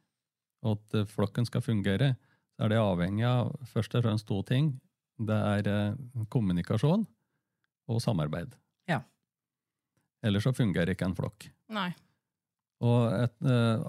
og 0.64 0.78
at 0.78 0.98
eh, 0.98 1.08
flokken 1.10 1.46
skal 1.48 1.64
fungere, 1.64 2.14
så 2.56 2.66
er 2.66 2.72
det 2.72 2.82
avhengig 2.82 3.26
av 3.28 3.52
først 3.70 3.94
og 3.96 4.06
fremst 4.06 4.28
to 4.28 4.40
ting. 4.48 4.74
Det 5.20 5.36
er 5.36 5.70
eh, 5.70 6.26
kommunikasjon 6.32 7.06
og 7.90 8.02
samarbeid. 8.02 8.56
Ja. 8.90 9.02
Ellers 10.24 10.46
så 10.48 10.54
fungerer 10.56 10.94
ikke 10.94 11.10
en 11.10 11.18
flokk. 11.18 11.50
Nei. 11.72 11.90
Og 12.80 13.12
et, 13.12 13.34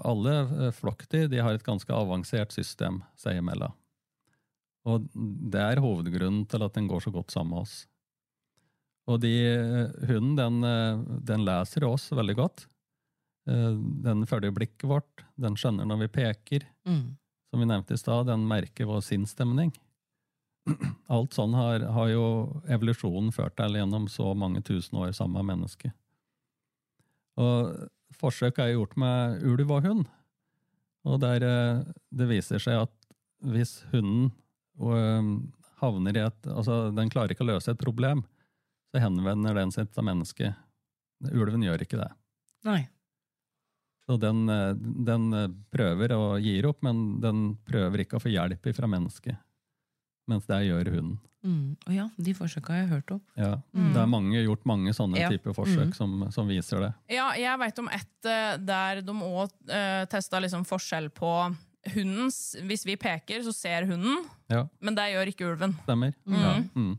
alle 0.04 0.72
flokkdyr 0.76 1.30
de 1.32 1.38
har 1.40 1.56
et 1.56 1.64
ganske 1.64 1.88
avansert 1.96 2.52
system 2.52 2.98
seg 3.16 3.38
imellom. 3.40 3.72
Og 4.88 5.06
det 5.14 5.62
er 5.62 5.82
hovedgrunnen 5.82 6.44
til 6.50 6.64
at 6.64 6.74
den 6.74 6.88
går 6.90 7.04
så 7.04 7.12
godt 7.14 7.34
sammen 7.34 7.54
med 7.54 7.66
oss. 7.66 7.74
Og 9.10 9.20
de, 9.22 9.32
eh, 9.46 10.06
hunden 10.06 10.36
den, 10.36 10.64
eh, 10.64 11.18
den 11.22 11.44
leser 11.44 11.84
oss 11.84 12.10
veldig 12.10 12.36
godt. 12.36 12.66
Eh, 13.48 13.74
Den 14.02 14.26
følger 14.26 14.52
blikket 14.54 14.86
vårt, 14.86 15.24
den 15.38 15.54
skjønner 15.54 15.86
når 15.86 15.98
vi 16.02 16.08
peker. 16.08 16.66
Mm. 16.86 17.16
Som 17.50 17.60
vi 17.60 17.66
nevnte 17.66 17.94
i 17.94 17.98
stad, 17.98 18.26
den 18.26 18.46
merker 18.46 18.86
vår 18.86 19.02
sinnsstemning. 19.02 19.72
Alt 21.10 21.34
sånn 21.34 21.54
har, 21.54 21.80
har 21.80 22.08
jo 22.08 22.62
evolusjonen 22.68 23.32
ført 23.32 23.56
til 23.56 23.74
gjennom 23.74 24.08
så 24.08 24.34
mange 24.36 24.62
tusen 24.62 24.98
år 24.98 25.12
sammen 25.12 25.44
med 25.44 25.56
mennesket. 25.56 25.92
Og 27.36 27.88
forsøk 28.14 28.58
er 28.58 28.76
gjort 28.76 28.96
med 28.96 29.42
ulv 29.42 29.70
og 29.70 29.82
hund. 29.82 30.06
Og 31.04 31.18
der 31.18 31.40
det 32.12 32.28
viser 32.28 32.62
seg 32.62 32.84
at 32.84 32.92
hvis 33.42 33.82
hunden 33.90 34.30
eh, 34.80 35.22
havner 35.82 36.16
i 36.16 36.24
et 36.26 36.46
Altså, 36.46 36.94
den 36.94 37.10
klarer 37.10 37.34
ikke 37.34 37.44
å 37.44 37.52
løse 37.52 37.70
et 37.74 37.78
problem, 37.80 38.24
så 38.92 39.00
henvender 39.02 39.54
den 39.54 39.70
seg 39.74 39.90
til 39.92 40.04
mennesket. 40.04 40.54
Ulven 41.32 41.62
gjør 41.62 41.82
ikke 41.84 42.00
det. 42.00 42.10
Nei. 42.64 42.88
Så 44.06 44.16
den, 44.18 44.48
eh, 44.50 44.74
den 45.06 45.32
eh, 45.32 45.48
prøver 45.70 46.12
og 46.16 46.40
gir 46.42 46.66
opp, 46.66 46.82
men 46.82 47.20
den 47.22 47.56
prøver 47.68 48.02
ikke 48.04 48.18
å 48.18 48.22
få 48.24 48.32
hjelp 48.32 48.66
fra 48.74 48.86
mennesket. 48.90 49.36
Mens 50.28 50.46
det 50.46 50.64
gjør 50.68 50.90
hunden. 50.96 51.18
Mm. 51.42 51.76
Oh 51.88 51.94
ja, 51.94 52.04
de 52.22 52.32
forsøka 52.38 52.70
har 52.70 52.84
jeg 52.84 52.90
hørt 52.92 53.10
om. 53.16 53.20
Ja. 53.34 53.56
Mm. 53.74 53.88
Det 53.94 53.98
er 54.02 54.10
mange, 54.10 54.42
gjort 54.44 54.64
mange 54.70 54.92
sånne 54.94 55.18
Ja. 55.18 55.28
typer 55.30 55.50
forsøk 55.56 55.88
Mm. 55.90 55.94
som, 55.94 56.30
som 56.30 56.46
viser 56.46 56.78
det. 56.80 56.92
Ja, 57.10 57.32
jeg 57.34 57.58
veit 57.58 57.78
om 57.82 57.88
ett 57.88 58.24
eh, 58.30 58.56
der 58.58 59.00
de 59.02 59.12
òg 59.12 59.50
uh, 59.66 60.04
testa 60.06 60.38
liksom 60.38 60.62
forskjell 60.64 61.10
på 61.10 61.32
hundens 61.94 62.56
Hvis 62.62 62.84
vi 62.86 62.96
peker, 62.96 63.42
så 63.42 63.52
ser 63.54 63.86
hunden, 63.90 64.24
Ja, 64.52 64.66
men 64.80 64.94
det 64.94 65.08
gjør 65.12 65.30
ikke 65.32 65.48
ulven. 65.52 65.74
stemmer. 65.82 66.12
Mm. 66.26 66.36
Ja. 66.38 66.52
Mm. 66.76 66.92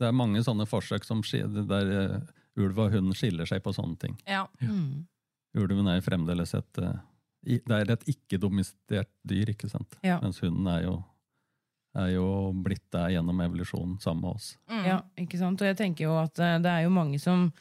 Det 0.00 0.06
er 0.08 0.12
mange 0.16 0.42
sånne 0.44 0.66
forsøk 0.68 1.04
som 1.04 1.22
der 1.22 1.90
eh, 1.96 2.20
ulv 2.56 2.78
og 2.78 2.92
hund 2.92 3.14
skiller 3.16 3.46
seg 3.48 3.62
på 3.64 3.72
sånne 3.76 3.98
ting. 3.98 4.16
Ja. 4.28 4.46
Mm. 4.60 5.06
Ulven 5.56 5.88
er 5.88 6.00
fremdeles 6.04 6.54
et 6.54 6.78
eh, 6.78 6.98
Det 7.46 7.70
er 7.70 7.92
et 7.92 8.04
ikke-domestert 8.10 9.08
dyr, 9.24 9.52
ikke 9.54 9.68
sant? 9.70 9.96
Ja. 10.02 10.18
Mens 10.22 10.40
hunden 10.40 10.66
er 10.66 10.82
jo, 10.82 10.96
er 11.96 12.08
jo 12.16 12.26
blitt 12.64 12.84
det 12.92 13.12
gjennom 13.14 13.40
evolusjonen 13.40 14.00
sammen 14.02 14.22
med 14.26 14.34
oss. 14.34 14.56
Mm. 14.68 14.84
Ja, 14.84 14.98
ikke 15.16 15.38
sant? 15.38 15.60
Og 15.62 15.66
jeg 15.70 15.76
tenker 15.78 16.08
jo 16.08 16.16
at 16.18 16.38
eh, 16.38 16.58
det 16.60 16.72
er 16.72 16.84
jo 16.88 16.90
mange 16.90 17.20
som 17.22 17.52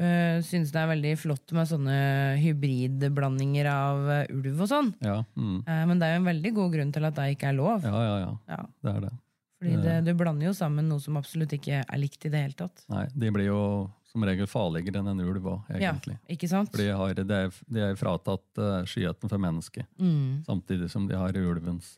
uh, 0.00 0.38
synes 0.46 0.72
det 0.74 0.80
er 0.82 0.90
veldig 0.92 1.12
flott 1.20 1.52
med 1.56 1.68
sånne 1.70 1.96
hybridblandinger 2.42 3.68
av 3.70 4.10
eh, 4.12 4.32
ulv 4.34 4.64
og 4.64 4.70
sånn. 4.70 4.90
Ja, 5.04 5.20
mm. 5.36 5.60
uh, 5.66 5.84
men 5.90 6.00
det 6.00 6.08
er 6.08 6.16
jo 6.16 6.22
en 6.22 6.30
veldig 6.32 6.52
god 6.58 6.74
grunn 6.76 6.92
til 6.96 7.08
at 7.08 7.16
det 7.18 7.28
ikke 7.36 7.50
er 7.52 7.58
lov. 7.58 7.84
ja, 7.86 8.02
ja, 8.06 8.16
ja. 8.24 8.32
Ja, 8.56 8.64
Det 8.84 8.92
er 8.94 9.00
det. 9.06 9.12
fordi 9.60 9.76
det, 9.86 9.94
du 10.06 10.12
blander 10.20 10.46
jo 10.50 10.54
sammen 10.56 10.88
noe 10.90 11.00
som 11.02 11.16
absolutt 11.20 11.52
ikke 11.56 11.82
er 11.84 12.00
likt 12.02 12.26
i 12.28 12.32
det 12.32 12.42
hele 12.46 12.58
tatt. 12.58 12.84
Nei, 12.92 13.06
de 13.14 13.30
blir 13.34 13.48
jo 13.50 13.60
som 14.06 14.24
regel 14.24 14.46
farligere 14.48 15.00
enn 15.02 15.10
en 15.12 15.18
ulv 15.20 15.44
òg, 15.52 15.66
egentlig. 15.74 16.14
Ja, 16.16 16.32
ikke 16.36 16.48
sant? 16.48 16.70
Fordi 16.72 16.86
de, 16.88 16.94
har, 16.96 17.16
de, 17.18 17.40
er, 17.48 17.58
de 17.76 17.82
er 17.84 17.98
fratatt 18.00 18.60
uh, 18.62 18.78
skyheten 18.88 19.28
for 19.32 19.42
mennesket, 19.42 19.84
Mm. 20.00 20.44
samtidig 20.46 20.88
som 20.92 21.08
de 21.08 21.16
har 21.18 21.36
ulvens 21.36 21.90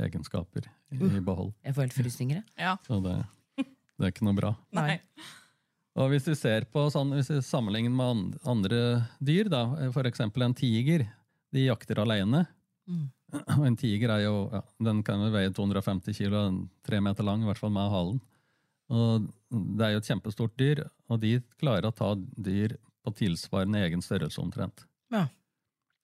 egenskaper 0.00 0.68
i, 0.92 0.96
i 0.96 1.20
behold. 1.20 1.52
Jeg 1.66 1.76
får 1.76 1.88
helt 1.88 1.98
frysninger. 1.98 2.40
jeg. 2.40 2.64
ja. 2.64 2.76
Så 2.86 3.00
det, 3.04 3.18
det 3.60 4.06
er 4.08 4.14
ikke 4.14 4.24
noe 4.28 4.38
bra. 4.38 4.54
Nei. 4.76 5.00
Og 5.98 6.12
hvis 6.12 6.28
vi 6.30 6.36
ser 6.38 6.66
på 6.70 6.84
sånn, 6.92 7.10
hvis 7.16 7.32
vi 7.32 7.40
sammenligner 7.42 7.90
med 7.90 8.36
andre 8.48 8.80
dyr, 9.18 9.50
da, 9.50 9.64
for 9.94 10.06
eksempel 10.06 10.46
en 10.46 10.54
tiger, 10.54 11.08
de 11.50 11.66
jakter 11.66 11.98
alene. 11.98 12.44
Mm. 12.86 13.08
Og 13.58 13.64
en 13.66 13.78
tiger 13.78 14.12
er 14.14 14.24
jo, 14.24 14.34
ja, 14.52 14.60
den 14.86 15.02
kan 15.06 15.22
jo 15.22 15.32
veie 15.34 15.50
250 15.54 16.14
kilo, 16.16 16.44
tre 16.86 17.00
meter 17.02 17.26
lang, 17.26 17.42
i 17.42 17.50
hvert 17.50 17.60
fall 17.60 17.74
med 17.74 17.90
halen. 17.90 18.20
Og 18.90 19.28
det 19.50 19.86
er 19.86 19.94
jo 19.94 20.02
et 20.02 20.10
kjempestort 20.10 20.54
dyr, 20.58 20.84
og 21.10 21.20
de 21.22 21.36
klarer 21.62 21.90
å 21.90 21.94
ta 21.94 22.12
dyr 22.18 22.76
på 23.06 23.14
tilsvarende 23.16 23.82
egen 23.86 24.02
størrelse 24.02 24.40
omtrent. 24.42 24.84
Ja. 25.14 25.26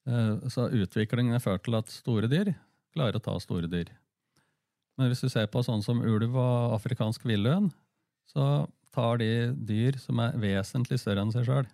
Eh, 0.06 0.48
Så 0.50 0.68
utviklingen 0.70 1.34
har 1.34 1.42
ført 1.42 1.64
til 1.66 1.78
at 1.78 1.90
store 1.92 2.30
dyr 2.30 2.54
klarer 2.94 3.18
å 3.18 3.22
ta 3.22 3.34
store 3.42 3.68
dyr. 3.70 3.90
Men 4.96 5.10
hvis 5.10 5.20
du 5.20 5.28
ser 5.28 5.50
på 5.52 5.60
sånn 5.66 5.82
som 5.84 6.00
ulv 6.00 6.38
og 6.38 6.76
afrikansk 6.78 7.26
villøn, 7.28 7.68
så 8.30 8.66
tar 8.96 9.20
de 9.20 9.30
dyr 9.68 9.98
som 10.00 10.20
er 10.24 10.38
vesentlig 10.40 10.98
større 11.02 11.24
enn 11.24 11.34
seg 11.34 11.46
sjøl. 11.48 11.68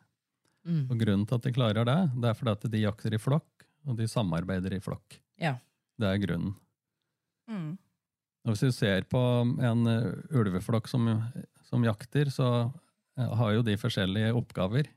Mm. 0.67 0.85
Og 0.89 0.99
grunnen 0.99 1.27
til 1.27 1.39
at 1.39 1.47
de 1.47 1.55
klarer 1.55 1.87
det, 1.89 1.99
det 2.23 2.31
er 2.31 2.39
fordi 2.39 2.55
at 2.55 2.67
de 2.75 2.83
jakter 2.85 3.17
i 3.17 3.23
flokk, 3.23 3.67
og 3.89 3.99
de 3.99 4.07
samarbeider 4.11 4.77
i 4.77 4.83
flokk. 4.83 5.19
Ja. 5.43 5.57
Det 5.99 6.11
er 6.11 6.21
grunnen. 6.23 6.55
Mm. 7.51 7.73
Og 8.43 8.55
hvis 8.55 8.65
du 8.67 8.75
ser 8.75 9.07
på 9.11 9.21
en 9.63 9.87
eh, 9.91 10.09
ulveflokk 10.35 10.89
som, 10.91 11.09
som 11.69 11.85
jakter, 11.87 12.31
så 12.31 12.49
eh, 13.19 13.35
har 13.39 13.55
jo 13.57 13.65
de 13.67 13.79
forskjellige 13.79 14.35
oppgaver. 14.39 14.91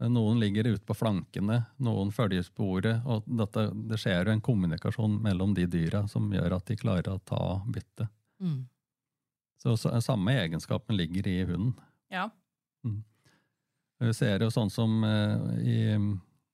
Noen 0.00 0.38
ligger 0.40 0.70
ute 0.70 0.84
på 0.86 0.96
flankene, 0.96 1.58
noen 1.84 2.12
følger 2.14 2.44
sporet. 2.46 3.02
Og 3.04 3.26
dette, 3.26 3.66
det 3.90 3.98
skjer 4.00 4.30
jo 4.30 4.36
en 4.36 4.44
kommunikasjon 4.44 5.18
mellom 5.20 5.52
de 5.56 5.66
dyra 5.68 6.06
som 6.08 6.30
gjør 6.32 6.56
at 6.56 6.70
de 6.70 6.78
klarer 6.80 7.12
å 7.12 7.20
ta 7.20 7.42
byttet. 7.68 8.08
Mm. 8.40 8.62
Så, 9.60 9.76
så 9.76 9.92
samme 10.00 10.34
egenskapen 10.40 10.96
ligger 10.96 11.28
i 11.28 11.38
hunden. 11.44 11.74
Ja. 12.08 12.30
Vi 14.00 14.12
ser 14.16 14.40
jo 14.40 14.48
sånn 14.52 14.70
som 14.72 15.02
eh, 15.04 15.40
i, 15.60 15.80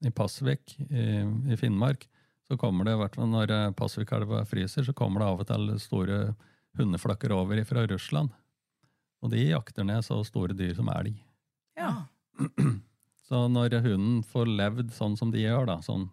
i 0.03 0.11
Pasvik 0.11 0.75
i, 0.83 1.05
i 1.47 1.59
Finnmark, 1.59 2.09
så 2.49 2.57
kommer 2.59 2.87
det, 2.87 2.97
i 2.97 3.01
hvert 3.01 3.15
fall 3.19 3.31
når 3.31 3.53
eh, 3.55 3.69
Pasvikelva 3.79 4.43
fryser, 4.51 4.83
så 4.87 4.95
kommer 4.97 5.23
det 5.23 5.29
av 5.31 5.45
og 5.45 5.49
til 5.51 5.71
store 5.83 6.19
hundeflokker 6.79 7.35
over 7.35 7.63
fra 7.69 7.87
Russland. 7.87 8.35
Og 9.23 9.31
de 9.33 9.45
jakter 9.47 9.87
ned 9.87 10.03
så 10.07 10.19
store 10.27 10.57
dyr 10.59 10.75
som 10.77 10.91
elg. 10.93 11.15
Ja. 11.79 11.93
Så 13.27 13.41
når 13.51 13.81
hunden 13.83 14.21
får 14.23 14.47
levd 14.47 14.93
sånn 14.95 15.17
som 15.19 15.33
de 15.35 15.41
gjør, 15.41 15.65
da, 15.67 15.81
sånn 15.83 16.05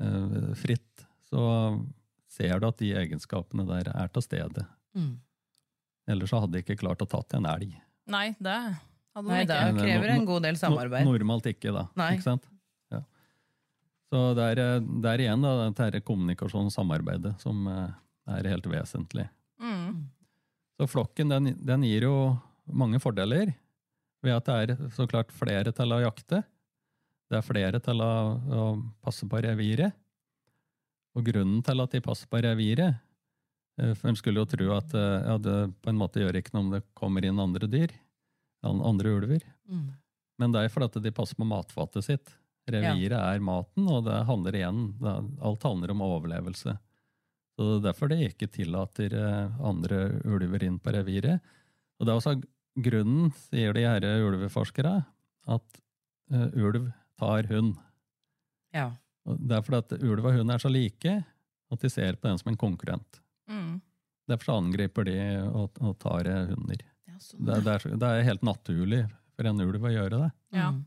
eh, 0.00 0.54
fritt, 0.56 1.02
så 1.28 1.42
ser 2.32 2.62
du 2.62 2.64
at 2.70 2.78
de 2.80 2.94
egenskapene 2.96 3.66
der 3.68 3.90
er 3.92 4.08
til 4.14 4.24
stede. 4.24 4.64
Mm. 4.96 5.18
Ellers 6.08 6.32
så 6.32 6.40
hadde 6.42 6.56
de 6.56 6.64
ikke 6.64 6.78
klart 6.80 7.02
å 7.04 7.08
tatt 7.08 7.36
en 7.36 7.46
elg. 7.48 7.74
Nei, 8.08 8.30
det 8.40 8.56
hadde 8.56 9.28
Nei, 9.28 9.42
ikke. 9.44 9.56
det 9.76 9.82
krever 9.82 10.12
en 10.14 10.28
god 10.28 10.46
del 10.46 10.58
samarbeid. 10.60 11.04
No, 11.04 11.14
normalt 11.16 11.48
ikke, 11.50 11.72
da. 11.74 11.84
Nei. 11.98 12.12
Ikke 12.16 12.26
sant? 12.30 12.48
Ja. 12.94 13.02
Så 14.08 14.22
det 14.38 14.50
er, 14.54 14.62
eh, 14.64 14.90
det 15.04 15.12
er 15.12 15.24
igjen 15.26 15.44
da, 15.44 15.54
dette 15.68 16.02
kommunikasjon 16.06 16.70
og 16.70 16.74
samarbeidet 16.74 17.34
som 17.42 17.66
eh, 17.68 17.88
er 18.38 18.50
helt 18.54 18.68
vesentlig. 18.72 19.28
Mm. 19.60 20.06
Så 20.78 20.88
flokken 20.88 21.34
den, 21.34 21.52
den 21.58 21.84
gir 21.84 22.06
jo 22.08 22.14
mange 22.68 23.00
fordeler 23.02 23.52
ved 24.24 24.34
at 24.34 24.48
det 24.48 24.58
er 24.78 24.92
så 24.94 25.06
klart 25.10 25.34
flere 25.34 25.72
til 25.74 25.92
å 25.94 26.00
jakte. 26.02 26.42
Det 27.28 27.40
er 27.40 27.44
flere 27.44 27.80
til 27.84 28.00
å, 28.00 28.12
å 28.38 28.62
passe 29.04 29.28
på 29.28 29.42
reviret. 29.44 29.92
Og 31.18 31.26
grunnen 31.26 31.60
til 31.66 31.82
at 31.82 31.92
de 31.92 32.00
passer 32.04 32.30
på 32.30 32.40
reviret 32.44 33.02
For 33.78 34.10
en 34.10 34.18
skulle 34.18 34.42
jo 34.42 34.48
tro 34.50 34.72
at 34.74 34.94
eh, 34.98 35.28
ja, 35.28 35.36
det 35.38 35.56
på 35.84 35.92
en 35.92 36.00
måte 36.00 36.22
gjør 36.22 36.40
ikke 36.40 36.54
noe 36.56 36.64
om 36.64 36.74
det 36.74 36.82
kommer 36.98 37.24
inn 37.24 37.38
andre 37.42 37.68
dyr, 37.70 37.94
andre 38.66 39.14
ulver. 39.14 39.44
Mm. 39.70 39.88
Men 40.42 40.54
det 40.54 40.64
er 40.64 40.72
fordi 40.72 41.02
de 41.04 41.14
passer 41.14 41.38
på 41.38 41.46
matfatet 41.46 42.06
sitt. 42.06 42.34
Reviret 42.68 43.16
er 43.16 43.40
maten, 43.42 43.86
og 43.88 44.04
det 44.08 44.18
handler 44.28 44.58
igjen, 44.58 44.82
det, 45.00 45.14
alt 45.46 45.64
handler 45.64 45.94
om 45.94 46.02
overlevelse. 46.04 46.74
Så 47.54 47.66
det 47.68 47.76
er 47.78 47.86
derfor 47.88 48.10
de 48.10 48.18
ikke 48.26 48.50
tillater 48.54 49.14
eh, 49.18 49.62
andre 49.70 50.02
ulver 50.26 50.66
inn 50.66 50.80
på 50.82 50.94
reviret. 50.94 51.54
Og 51.98 52.06
det 52.06 52.12
er 52.12 52.20
også 52.20 52.36
grunnen, 52.78 53.30
sier 53.48 53.74
de 53.74 53.86
her 53.86 54.04
ulveforskere, 54.22 55.00
at 55.48 55.80
uh, 56.30 56.50
ulv 56.54 56.90
tar 57.18 57.48
hund. 57.50 57.72
Ja. 58.76 58.92
Og 59.26 59.40
det 59.42 59.56
er 59.56 59.64
fordi 59.64 59.80
at 59.80 60.04
ulv 60.04 60.28
og 60.28 60.36
hund 60.36 60.52
er 60.54 60.62
så 60.62 60.70
like 60.70 61.16
at 61.72 61.82
de 61.82 61.90
ser 61.90 62.18
på 62.20 62.28
den 62.28 62.38
som 62.38 62.52
en 62.52 62.60
konkurrent. 62.60 63.18
Mm. 63.48 63.80
Derfor 64.28 64.58
angriper 64.58 65.06
de 65.08 65.16
og, 65.48 65.78
og 65.80 65.94
tar 66.02 66.28
eh, 66.28 66.46
hunder. 66.50 66.82
Ja, 67.08 67.16
sånn. 67.22 67.44
Det, 67.46 67.54
er- 67.56 67.62
det, 67.64 67.74
er, 67.78 67.96
det 68.02 68.08
er 68.18 68.26
helt 68.28 68.42
naturlig 68.44 69.02
for 69.38 69.48
en 69.48 69.62
ulv 69.64 69.86
å 69.88 69.92
gjøre 69.94 70.18
det. 70.26 70.30
Ja. 70.58 70.70
Mm. 70.74 70.82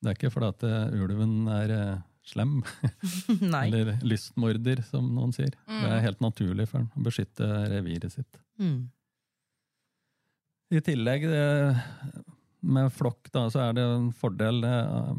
Det 0.00 0.08
er 0.08 0.16
ikke 0.16 0.30
fordi 0.32 0.48
at 0.54 0.62
eh, 0.64 0.94
ulven 1.02 1.34
er 1.52 1.74
eh, 1.76 1.98
slem, 2.30 2.54
eller 3.64 3.90
lystmorder, 4.06 4.80
som 4.88 5.10
noen 5.16 5.34
sier. 5.36 5.52
Mm. 5.68 5.82
Det 5.82 5.90
er 5.98 6.04
helt 6.06 6.24
naturlig 6.24 6.66
for 6.70 6.80
den 6.80 6.88
å 6.96 7.04
beskytte 7.04 7.48
reviret 7.74 8.14
sitt. 8.16 8.40
Mm. 8.60 8.78
I 10.70 10.80
tillegg, 10.86 11.24
det, 11.26 11.44
med 12.62 12.92
flokk, 12.94 13.28
da, 13.34 13.46
så 13.50 13.64
er 13.66 13.76
det 13.76 13.84
en 13.90 14.10
fordel 14.14 14.62
eh, 14.68 15.14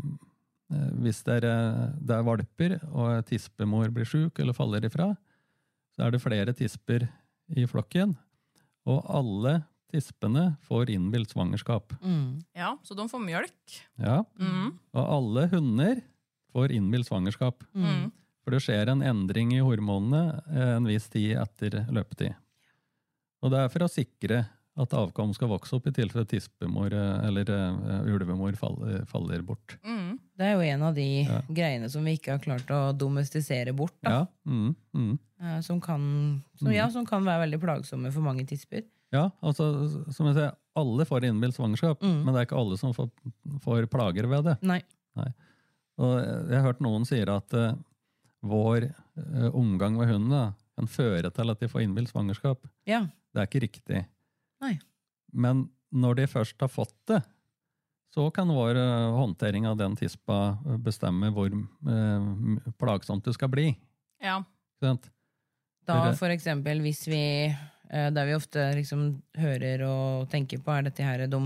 eh, 0.71 0.85
hvis 1.03 1.19
det 1.27 1.41
er, 1.41 1.47
eh, 1.49 1.81
det 1.99 2.15
er 2.17 2.27
valper 2.27 2.77
og 2.89 3.25
tispemor 3.27 3.91
blir 3.93 4.07
sjuk 4.07 4.39
eller 4.39 4.55
faller 4.55 4.87
ifra, 4.87 5.09
så 6.01 6.07
er 6.07 6.15
det 6.15 6.21
flere 6.23 6.53
tisper 6.57 7.03
i 7.53 7.67
flokken, 7.69 8.15
og 8.89 9.03
alle 9.13 9.59
tispene 9.91 10.55
får 10.65 10.89
innbilt 10.95 11.29
svangerskap. 11.29 11.93
Mm. 12.01 12.39
ja, 12.57 12.71
så 12.81 12.95
de 12.97 13.05
får 13.11 13.21
mjølk. 13.21 13.75
Ja, 14.01 14.23
Mm. 14.39 14.79
og 14.95 15.03
alle 15.17 15.43
hunder 15.51 16.01
får 16.55 16.71
innbilt 16.73 17.05
svangerskap. 17.05 17.61
Mm. 17.75 18.09
For 18.41 18.55
det 18.55 18.63
skjer 18.65 18.89
en 18.89 19.03
endring 19.05 19.51
i 19.53 19.59
hormonene 19.61 20.41
eh, 20.49 20.71
en 20.79 20.87
viss 20.89 21.05
tid 21.13 21.35
etter 21.37 21.83
løpetid. 21.93 22.33
Og 23.43 23.51
det 23.53 23.59
er 23.61 23.69
for 23.69 23.85
å 23.85 23.91
sikre 23.91 24.41
at 24.79 24.93
avkom 24.95 25.33
skal 25.35 25.49
vokse 25.51 25.75
opp 25.75 25.87
i 25.87 25.91
tilfelle 25.91 26.23
tispemor 26.25 26.93
eh, 26.95 27.25
eller 27.27 27.49
uh, 27.51 28.05
ulvemor 28.07 28.55
faller, 28.55 29.01
faller 29.09 29.41
bort. 29.43 29.75
Mm. 29.83 30.13
Det 30.39 30.45
er 30.47 30.53
jo 30.55 30.61
en 30.73 30.83
av 30.87 30.95
de 30.95 31.07
Ja. 31.27 31.41
greiene 31.49 31.89
som 31.91 32.05
vi 32.07 32.13
ikke 32.17 32.31
har 32.37 32.39
klart 32.39 32.71
å 32.71 32.79
domestisere 32.97 33.73
bort. 33.75 33.97
Ja, 34.07 34.25
mm, 34.47 34.71
mm. 34.95 35.11
Uh, 35.41 35.59
Som, 35.65 35.81
kan, 35.81 36.01
som, 36.55 36.71
ja, 36.71 36.87
som 36.93 37.05
kan 37.05 37.23
være 37.25 37.43
veldig 37.47 37.59
plagsomme 37.61 38.11
for 38.13 38.21
mange 38.21 38.45
tisper. 38.47 38.83
ja 39.11 39.29
altså, 39.41 39.67
som 40.13 40.27
jeg 40.29 40.35
sier, 40.37 40.53
alle 40.79 41.03
får 41.05 41.25
innbilt 41.27 41.55
svangerskap, 41.57 41.99
Mm. 42.01 42.23
men 42.23 42.33
det 42.33 42.39
er 42.41 42.45
ikke 42.47 42.59
alle 42.61 42.77
som 42.79 42.93
får, 42.95 43.09
får 43.65 43.87
plager 43.91 44.27
ved 44.31 44.45
det. 44.45 44.57
Nei. 44.63 44.79
Og 46.01 46.13
jeg 46.23 46.55
har 46.57 46.63
hørt 46.71 46.79
noen 46.81 47.03
sier 47.05 47.29
at 47.29 47.53
uh, 47.53 47.73
vår 48.41 48.87
eh, 48.87 49.49
omgang 49.53 49.97
med 49.99 50.07
hunden 50.09 50.53
kan 50.79 50.87
føre 50.89 51.29
til 51.29 51.51
at 51.51 51.59
de 51.61 51.67
får 51.69 51.83
innbilt 51.83 52.09
svangerskap. 52.09 52.63
Ja. 52.89 53.03
Det 53.35 53.43
er 53.43 53.49
ikke 53.49 53.61
riktig. 53.67 54.05
Nei. 54.61 54.79
Men 55.33 55.69
når 55.91 56.15
de 56.21 56.27
først 56.31 56.59
har 56.63 56.69
fått 56.71 56.95
det, 57.11 57.21
så 58.13 58.25
kan 58.35 58.49
vår 58.51 58.75
eh, 58.75 59.11
håndtering 59.15 59.65
av 59.69 59.77
den 59.79 59.95
tispa 59.95 60.57
eh, 60.67 60.77
bestemme 60.83 61.29
hvor 61.31 61.47
eh, 61.51 62.71
plagsomt 62.79 63.23
det 63.25 63.33
skal 63.37 63.49
bli. 63.53 63.69
Ja. 64.21 64.41
Da 64.81 66.11
for 66.17 66.29
eksempel 66.33 66.81
hvis 66.81 67.03
vi 67.09 67.21
Det 67.91 68.23
vi 68.25 68.33
ofte 68.37 68.63
liksom 68.77 69.21
hører 69.37 69.81
og 69.83 70.29
tenker 70.31 70.61
på, 70.63 70.71
er 70.71 70.85
dette 70.87 71.03
her 71.03 71.25
De 71.27 71.39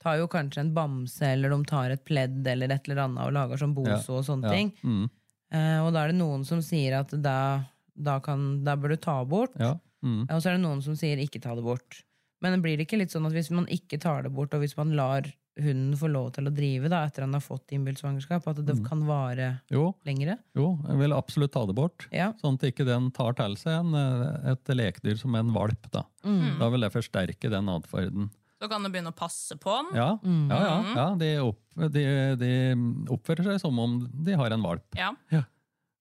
tar 0.00 0.16
jo 0.16 0.28
kanskje 0.32 0.62
en 0.64 0.70
bamse, 0.74 1.22
eller 1.26 1.50
de 1.52 1.58
tar 1.68 1.90
et 1.92 2.04
pledd 2.08 2.46
eller 2.48 2.72
et 2.72 2.86
eller 2.88 3.02
annet 3.04 3.26
og 3.26 3.34
lager 3.36 3.60
sånn 3.60 3.74
boso 3.76 4.16
og 4.20 4.24
sånne 4.24 4.48
Ja. 4.48 4.54
ting. 4.56 4.72
Mm, 4.82 5.10
Eh, 5.52 5.80
og 5.82 5.92
da 5.92 6.04
er 6.04 6.12
det 6.12 6.18
noen 6.20 6.44
som 6.46 6.60
sier 6.62 6.94
at 7.00 7.10
da, 7.10 7.64
da, 7.98 8.20
kan, 8.22 8.62
da 8.62 8.76
bør 8.76 8.92
du 8.94 8.96
ta 9.02 9.24
bort. 9.24 9.50
ja. 9.58 9.72
Mm, 10.00 10.28
Og 10.30 10.38
så 10.40 10.46
er 10.48 10.52
det 10.56 10.62
noen 10.62 10.80
som 10.80 10.94
sier 10.94 11.18
ikke 11.18 11.40
ta 11.42 11.56
det 11.58 11.64
bort. 11.64 12.04
Men 12.42 12.62
blir 12.62 12.76
det 12.78 12.86
ikke 12.88 12.98
litt 12.98 13.10
sånn 13.12 13.26
at 13.26 13.32
hvis 13.36 13.50
man 13.52 13.66
ikke 13.66 13.98
tar 14.00 14.22
det 14.24 14.32
bort, 14.32 14.54
og 14.54 14.60
hvis 14.62 14.76
man 14.78 14.94
lar 14.96 15.26
hunden 15.60 15.92
få 15.98 16.08
lov 16.08 16.30
til 16.32 16.46
å 16.48 16.52
drive 16.54 16.88
da, 16.88 17.02
etter 17.04 17.20
han 17.26 17.34
har 17.36 17.42
fått 17.44 17.68
innbilt 17.76 17.98
svangerskap, 18.00 18.46
at 18.48 18.56
det 18.64 18.76
Mm. 18.78 18.84
kan 18.88 19.00
vare 19.06 19.60
jo, 19.70 19.94
lengre? 20.06 20.38
jo, 20.56 20.78
jeg 20.88 20.96
vil 20.96 21.12
absolutt 21.12 21.52
ta 21.52 21.66
det 21.66 21.74
bort. 21.74 22.06
Ja. 22.12 22.32
Sånn 22.40 22.54
at 22.54 22.60
ikke 22.72 22.86
den 22.86 23.10
tar 23.10 23.34
til 23.34 23.56
seg 23.56 23.80
en, 23.80 23.94
eh, 23.94 24.52
et 24.52 24.64
lekdyr 24.72 25.18
som 25.18 25.34
en 25.34 25.52
valp. 25.52 25.90
Da. 25.90 26.04
Mm. 26.24 26.58
da 26.58 26.70
vil 26.70 26.80
det 26.80 26.92
forsterke 26.92 27.50
den 27.50 27.66
atferden. 27.68 28.30
Så 28.60 28.68
kan 28.70 28.82
du 28.82 28.88
begynne 28.88 29.12
å 29.12 29.16
passe 29.16 29.56
på 29.58 29.72
den. 29.90 29.96
Ja, 29.96 30.16
Mm. 30.16 30.48
ja, 30.50 30.58
ja, 30.60 30.94
ja 30.94 31.14
de, 31.16 31.36
opp, 31.38 31.60
de, 31.92 32.36
de 32.36 32.74
oppfører 33.08 33.44
seg 33.44 33.60
som 33.60 33.78
om 33.78 34.08
de 34.24 34.32
har 34.32 34.50
en 34.52 34.62
valp. 34.62 34.84
Ja. 34.96 35.12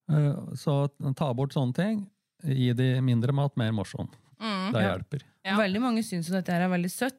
Eh, 0.10 0.36
Så 0.56 0.89
ta 1.15 1.34
bort 1.34 1.52
sånne 1.54 1.73
ting. 1.75 2.08
Gi 2.43 2.71
de 2.73 3.02
mindre 3.02 3.34
mat, 3.34 3.56
mer 3.58 3.71
mosjon. 3.71 4.08
Mm. 4.41 4.71
Det 4.71 4.82
Ja. 4.82 4.97
hjelper. 4.97 5.21
Ja. 5.49 5.57
Veldig 5.59 5.81
mange 5.81 6.03
syns 6.05 6.29
jo 6.29 6.35
dette 6.38 6.53
her 6.53 6.62
er 6.67 6.71
veldig 6.71 6.91
søtt. 6.93 7.15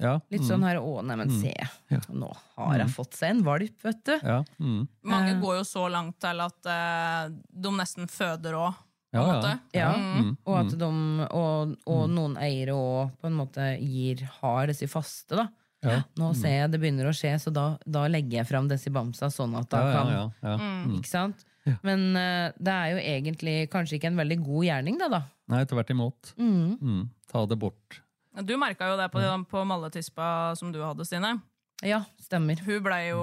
Ja. 0.00 0.16
Litt 0.32 0.42
mm, 0.42 0.48
sånn 0.48 0.64
her 0.66 0.76
'å, 0.80 1.04
neimen, 1.06 1.28
Mm. 1.30 1.40
se, 1.40 1.54
Ja. 1.90 2.00
nå 2.10 2.30
har 2.56 2.78
jeg 2.78 2.86
Mm. 2.88 2.94
fått 2.96 3.12
seg 3.14 3.30
en 3.30 3.42
valp', 3.44 3.82
vet 3.82 4.04
du. 4.04 4.18
Ja. 4.24 4.42
Mm. 4.60 4.88
Mange 5.04 5.30
Eh. 5.36 5.40
går 5.40 5.58
jo 5.58 5.64
så 5.64 5.88
langt 5.90 6.18
til 6.18 6.40
at 6.40 6.66
uh, 6.66 7.28
de 7.28 7.68
nesten 7.70 8.06
føder 8.10 8.54
òg, 8.58 8.74
Ja, 9.14 9.40
ja. 9.40 9.58
Ja. 9.72 9.92
Mm. 9.94 10.36
Og 10.44 10.56
at 10.58 10.76
de, 10.76 10.84
og, 11.30 11.76
og 11.86 12.08
noen 12.10 12.36
eiere 12.36 12.74
òg 12.74 13.12
på 13.22 13.26
en 13.26 13.36
måte 13.36 13.78
gir, 13.80 14.24
har 14.42 14.66
disse 14.66 14.88
faste, 14.90 15.36
da. 15.36 15.48
Ja. 15.84 16.02
Nå 16.16 16.34
ser 16.34 16.48
jeg 16.62 16.70
det 16.72 16.80
begynner 16.80 17.06
å 17.06 17.14
skje, 17.14 17.34
så 17.38 17.52
da, 17.52 17.78
da 17.86 18.08
legger 18.08 18.38
jeg 18.42 18.46
fram 18.48 18.66
disse 18.68 18.90
bamsa, 18.90 19.28
sånn 19.30 19.54
at 19.56 19.68
da 19.68 19.78
Ja, 19.78 19.86
ja, 19.92 20.02
kan 20.02 20.12
ja, 20.42 20.56
ja. 20.58 20.96
Ikke 20.98 21.06
sant? 21.06 21.44
Ja. 21.64 21.74
Men 21.84 22.16
uh, 22.16 22.50
det 22.58 22.72
er 22.72 22.90
jo 22.90 22.98
egentlig 22.98 23.70
kanskje 23.70 24.00
ikke 24.00 24.06
en 24.10 24.16
veldig 24.16 24.42
god 24.44 24.64
gjerning, 24.64 24.98
da. 24.98 25.08
da. 25.08 25.22
Nei, 25.52 25.64
tvert 25.68 25.90
imot. 25.92 26.34
Mm. 26.40 26.76
Mm. 26.80 27.02
Ta 27.30 27.44
det 27.46 27.58
bort. 27.60 28.00
Du 28.42 28.56
merka 28.58 28.88
jo 28.90 28.96
det 28.98 29.10
på, 29.12 29.22
på 29.50 29.64
malletispa 29.68 30.54
som 30.58 30.72
du 30.74 30.80
hadde, 30.82 31.04
Stine. 31.06 31.36
Ja, 31.84 32.02
stemmer. 32.22 32.58
Hun 32.64 32.80
blei 32.82 33.02
jo 33.10 33.22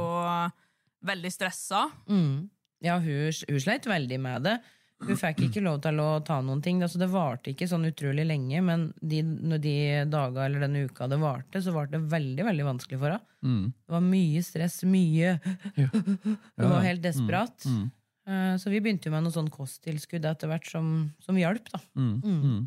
veldig 1.08 1.32
stressa. 1.34 1.88
Mm. 2.08 2.50
Ja, 2.86 3.00
hun, 3.02 3.32
hun 3.50 3.62
sleit 3.62 3.90
veldig 3.90 4.20
med 4.22 4.48
det. 4.48 4.60
Hun 5.02 5.18
fikk 5.18 5.40
ikke 5.48 5.64
lov 5.66 5.80
til 5.82 5.98
å 6.02 6.10
ta 6.26 6.38
noen 6.46 6.62
ting. 6.62 6.82
Altså, 6.86 7.00
det 7.02 7.10
varte 7.10 7.52
ikke 7.52 7.68
sånn 7.70 7.88
utrolig 7.90 8.26
lenge, 8.30 8.62
men 8.66 8.84
de, 9.02 9.24
når 9.26 9.62
de 9.64 9.76
daga 10.14 10.46
eller 10.46 10.68
den 10.68 10.84
uka 10.86 11.08
det 11.10 11.18
varte, 11.22 11.62
så 11.64 11.74
varte 11.74 11.98
det 11.98 12.12
veldig 12.12 12.46
veldig 12.46 12.68
vanskelig 12.68 13.00
for 13.02 13.16
henne. 13.16 13.26
Mm. 13.42 13.64
Det 13.74 13.96
var 13.96 14.04
mye 14.06 14.44
stress, 14.46 14.76
mye 14.86 15.32
Hun 15.74 15.88
Ja, 15.90 16.68
var 16.76 16.86
helt 16.86 17.02
desperat. 17.02 17.66
Mm. 17.66 17.88
Eh, 18.32 18.56
Så 18.62 18.72
vi 18.72 18.80
begynte 18.84 19.10
jo 19.10 19.14
med 19.16 19.26
noe 19.26 19.34
sånn 19.36 19.50
kosttilskudd 19.52 20.26
etter 20.30 20.48
hvert 20.52 20.70
som, 20.72 20.88
som 21.24 21.38
hjalp, 21.40 21.68
da. 21.74 21.82
Mm. 22.00 22.16
Mm. 22.24 22.62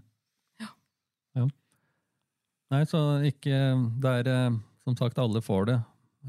Ja. 0.61 0.69
Ja. 1.41 1.47
Nei, 2.75 2.83
så 2.91 3.01
ikke 3.29 3.59
Det 4.03 4.15
er 4.21 4.31
eh, 4.35 4.61
som 4.85 4.97
sagt, 4.99 5.19
alle 5.23 5.41
får 5.45 5.69
det. 5.73 5.79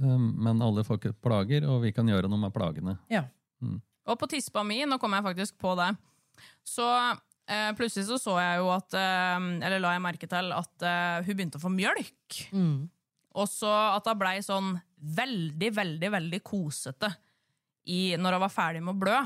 eh, 0.02 0.18
men 0.48 0.62
alle 0.64 0.84
får 0.88 1.00
ikke 1.02 1.16
plager, 1.26 1.68
og 1.68 1.82
vi 1.84 1.92
kan 1.96 2.08
gjøre 2.08 2.30
noe 2.32 2.40
med 2.48 2.54
plagene. 2.56 2.98
Ja. 3.12 3.26
Og 4.06 4.20
på 4.22 4.28
tispa 4.30 4.62
mi, 4.64 4.84
nå 4.86 5.00
kom 5.02 5.16
jeg 5.18 5.26
faktisk 5.26 5.56
på 5.64 5.72
det, 5.80 5.88
så 6.68 6.86
eh, 7.50 7.72
plutselig 7.78 8.06
så 8.06 8.20
så 8.22 8.36
jeg 8.38 8.60
jo 8.62 8.68
at 8.70 8.94
eh, 8.94 9.46
Eller 9.66 9.80
la 9.82 9.96
jeg 9.96 10.04
merke 10.06 10.28
til 10.30 10.52
at 10.54 10.86
eh, 10.86 11.24
hun 11.26 11.34
begynte 11.40 11.58
å 11.58 11.64
få 11.64 11.72
mjølk. 11.74 12.38
Mm. 12.54 12.84
Og 13.36 13.48
så 13.50 13.72
at 13.96 14.06
hun 14.08 14.20
blei 14.22 14.38
sånn 14.46 14.76
veldig, 15.02 15.72
veldig, 15.76 16.12
veldig 16.14 16.40
kosete 16.46 17.10
i, 17.86 18.16
når 18.18 18.38
hun 18.38 18.46
var 18.46 18.54
ferdig 18.54 18.84
med 18.84 18.96
å 18.96 19.02
blø. 19.02 19.18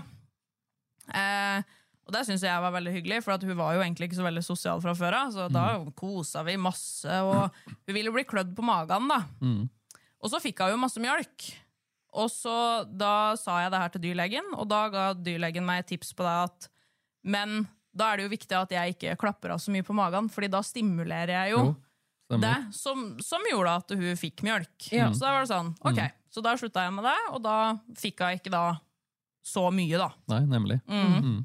Eh, 1.15 1.75
og 2.09 2.13
det 2.15 2.23
syns 2.25 2.41
jeg 2.41 2.61
var 2.63 2.73
veldig 2.73 2.91
hyggelig, 2.95 3.21
for 3.21 3.37
hun 3.45 3.57
var 3.59 3.75
jo 3.77 3.83
egentlig 3.83 4.09
ikke 4.09 4.17
så 4.17 4.25
veldig 4.25 4.41
sosial 4.45 4.79
fra 4.81 4.95
før 4.97 5.17
av. 5.19 5.33
Så 5.35 5.45
da 5.53 5.65
kosa 5.97 6.41
vi 6.47 6.57
masse, 6.57 7.19
og 7.21 7.53
hun 7.69 7.93
ville 7.93 8.13
bli 8.13 8.25
klødd 8.25 8.55
på 8.57 8.65
magen, 8.65 9.09
da. 9.11 9.19
Mm. 9.45 9.67
Og 10.19 10.31
så 10.33 10.41
fikk 10.41 10.63
hun 10.65 10.73
jo 10.73 10.81
masse 10.81 11.01
mjølk. 11.01 11.51
Og 12.17 12.31
så 12.33 12.55
da 12.89 13.35
sa 13.37 13.59
jeg 13.61 13.73
det 13.73 13.81
her 13.83 13.91
til 13.93 14.03
dyrlegen, 14.07 14.47
og 14.57 14.65
da 14.71 14.81
ga 14.89 15.03
dyrlegen 15.13 15.67
meg 15.67 15.83
et 15.83 15.91
tips 15.93 16.15
på 16.17 16.25
det 16.25 16.35
at 16.47 16.69
Men 17.21 17.67
da 17.93 18.07
er 18.09 18.17
det 18.17 18.25
jo 18.25 18.31
viktig 18.31 18.57
at 18.57 18.73
jeg 18.73 18.95
ikke 18.95 19.17
klapper 19.21 19.53
av 19.53 19.61
så 19.61 19.73
mye 19.73 19.85
på 19.85 19.93
magen, 19.93 20.31
Fordi 20.33 20.49
da 20.49 20.63
stimulerer 20.65 21.35
jeg 21.35 21.53
jo, 21.53 21.61
Jo, 22.29 22.39
det 22.41 22.55
som, 22.77 23.11
som 23.21 23.45
gjorde 23.49 23.75
at 23.83 23.93
hun 23.97 24.17
fikk 24.17 24.41
mjølk. 24.45 24.89
Ja. 24.93 25.11
Så 25.13 25.25
da 25.25 25.35
var 25.35 25.45
det 25.45 25.51
sånn, 25.53 25.71
ok, 25.85 26.01
så 26.29 26.43
da 26.45 26.55
slutta 26.59 26.85
jeg 26.85 26.93
med 26.95 27.07
det, 27.07 27.17
og 27.33 27.41
da 27.45 27.55
fikk 27.97 28.23
hun 28.25 28.37
ikke 28.37 28.53
da 28.53 28.65
så 29.45 29.65
mye, 29.73 29.97
da. 29.97 30.09
Nei, 30.29 30.43
nemlig. 30.49 30.79
Mm. 30.87 31.41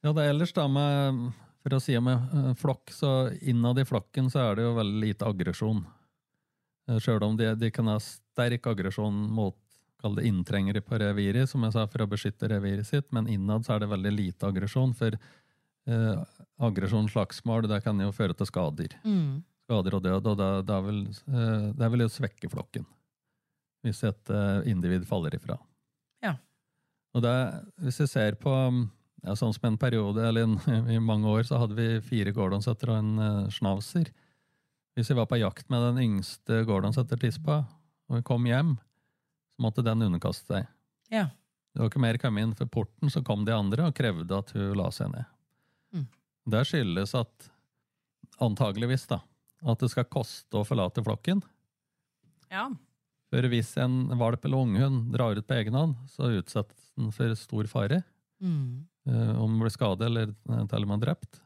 Ja, 0.00 0.12
det 0.16 0.24
er 0.24 0.32
ellers 0.32 0.54
da 0.56 0.64
med, 0.70 1.24
for 1.60 1.76
å 1.76 1.80
si 1.82 1.96
med 2.02 2.36
eh, 2.36 2.52
flokk, 2.58 2.92
så 2.94 3.14
innad 3.40 3.78
i 3.82 3.86
flokken 3.86 4.30
så 4.32 4.46
er 4.46 4.58
det 4.58 4.68
jo 4.68 4.76
veldig 4.78 5.02
lite 5.04 5.28
aggresjon. 5.28 5.82
Sjøl 6.90 7.02
Selv 7.04 7.26
om 7.28 7.36
de, 7.38 7.52
de 7.54 7.68
kan 7.70 7.86
ha 7.92 7.98
sterk 8.02 8.66
aggresjon 8.66 9.14
mot 9.30 9.58
kall 10.00 10.16
det 10.16 10.24
inntrengere 10.28 10.80
på 10.80 10.98
reviret, 10.98 11.48
som 11.50 11.64
jeg 11.66 11.74
sa, 11.76 11.84
for 11.90 12.04
å 12.04 12.08
beskytte 12.10 12.48
reviret 12.50 12.88
sitt, 12.88 13.10
men 13.12 13.28
innad 13.28 13.66
så 13.66 13.76
er 13.76 13.84
det 13.84 13.90
veldig 13.92 14.12
lite 14.14 14.48
aggresjon, 14.48 14.94
for 14.96 15.16
eh, 15.16 16.22
aggresjon, 16.64 17.08
slagsmål, 17.12 17.68
det 17.68 17.82
kan 17.84 18.00
jo 18.00 18.08
føre 18.16 18.36
til 18.36 18.48
skader. 18.48 18.96
Mm. 19.04 19.42
Skader 19.70 19.94
og 19.94 20.02
død, 20.02 20.30
og 20.32 20.38
det, 20.40 20.48
det, 20.66 20.76
er 20.76 20.86
vel, 20.86 21.02
det 21.78 21.84
er 21.86 21.92
vel, 21.92 22.02
å 22.02 22.10
svekke 22.10 22.50
flokken. 22.50 22.86
Hvis 23.86 24.02
et 24.04 24.32
eh, 24.34 24.66
individ 24.68 25.06
faller 25.08 25.36
ifra. 25.38 25.54
Ja. 26.24 26.34
Og 27.14 27.22
det, 27.22 27.36
hvis 27.80 28.02
vi 28.02 28.08
ser 28.10 28.34
på 28.42 28.50
ja, 29.22 29.36
sånn 29.38 29.54
som 29.54 29.68
en 29.68 29.78
periode, 29.80 30.24
eller 30.26 30.48
en, 30.48 30.58
i 30.94 30.98
mange 30.98 31.30
år, 31.30 31.44
så 31.46 31.60
hadde 31.62 31.78
vi 31.78 32.02
fire 32.04 32.34
gordonsetter 32.36 32.90
og 32.90 32.98
en 32.98 33.12
uh, 33.22 33.52
schnauzer. 33.52 34.10
Hvis 34.98 35.12
vi 35.12 35.16
var 35.16 35.30
på 35.30 35.38
jakt 35.40 35.70
med 35.72 35.86
den 35.86 36.02
yngste 36.02 36.64
gordonsetter-tispa, 36.68 37.62
og 38.10 38.18
vi 38.18 38.26
kom 38.26 38.50
hjem, 38.50 38.74
så 39.54 39.64
måtte 39.68 39.86
den 39.86 40.02
underkaste 40.08 40.50
seg. 40.50 40.68
Ja. 41.14 41.28
Det 41.70 41.84
var 41.84 41.92
ikke 41.92 42.02
mer 42.02 42.18
kommet 42.18 42.42
inn 42.42 42.56
for 42.58 42.66
porten, 42.74 43.12
så 43.12 43.22
kom 43.22 43.46
de 43.46 43.54
andre 43.54 43.86
og 43.86 43.96
krevde 43.96 44.42
at 44.42 44.50
hun 44.56 44.74
la 44.76 44.90
seg 44.94 45.12
ned. 45.14 45.30
Mm. 45.94 46.06
Det 46.50 46.66
skyldes 46.66 47.14
at, 47.18 47.50
antageligvis 48.42 49.06
da, 49.06 49.20
at 49.60 49.82
det 49.82 49.90
skal 49.92 50.08
koste 50.08 50.60
å 50.60 50.66
forlate 50.66 51.04
flokken. 51.04 51.42
Ja. 52.50 52.68
For 53.30 53.46
hvis 53.52 53.76
en 53.78 54.08
valp 54.18 54.44
eller 54.44 54.64
unghund 54.64 55.12
drar 55.14 55.36
ut 55.38 55.46
på 55.46 55.58
egen 55.60 55.76
hånd, 55.76 55.98
så 56.10 56.32
utsettes 56.40 56.90
den 56.98 57.12
for 57.14 57.36
stor 57.38 57.68
fare. 57.70 58.02
Mm. 58.40 58.86
eh, 59.06 59.36
om 59.36 59.50
den 59.50 59.60
blir 59.60 59.72
skadet 59.72 60.06
eller 60.06 60.30
til 60.70 60.84
og 60.84 60.88
med 60.88 61.02
drept. 61.04 61.42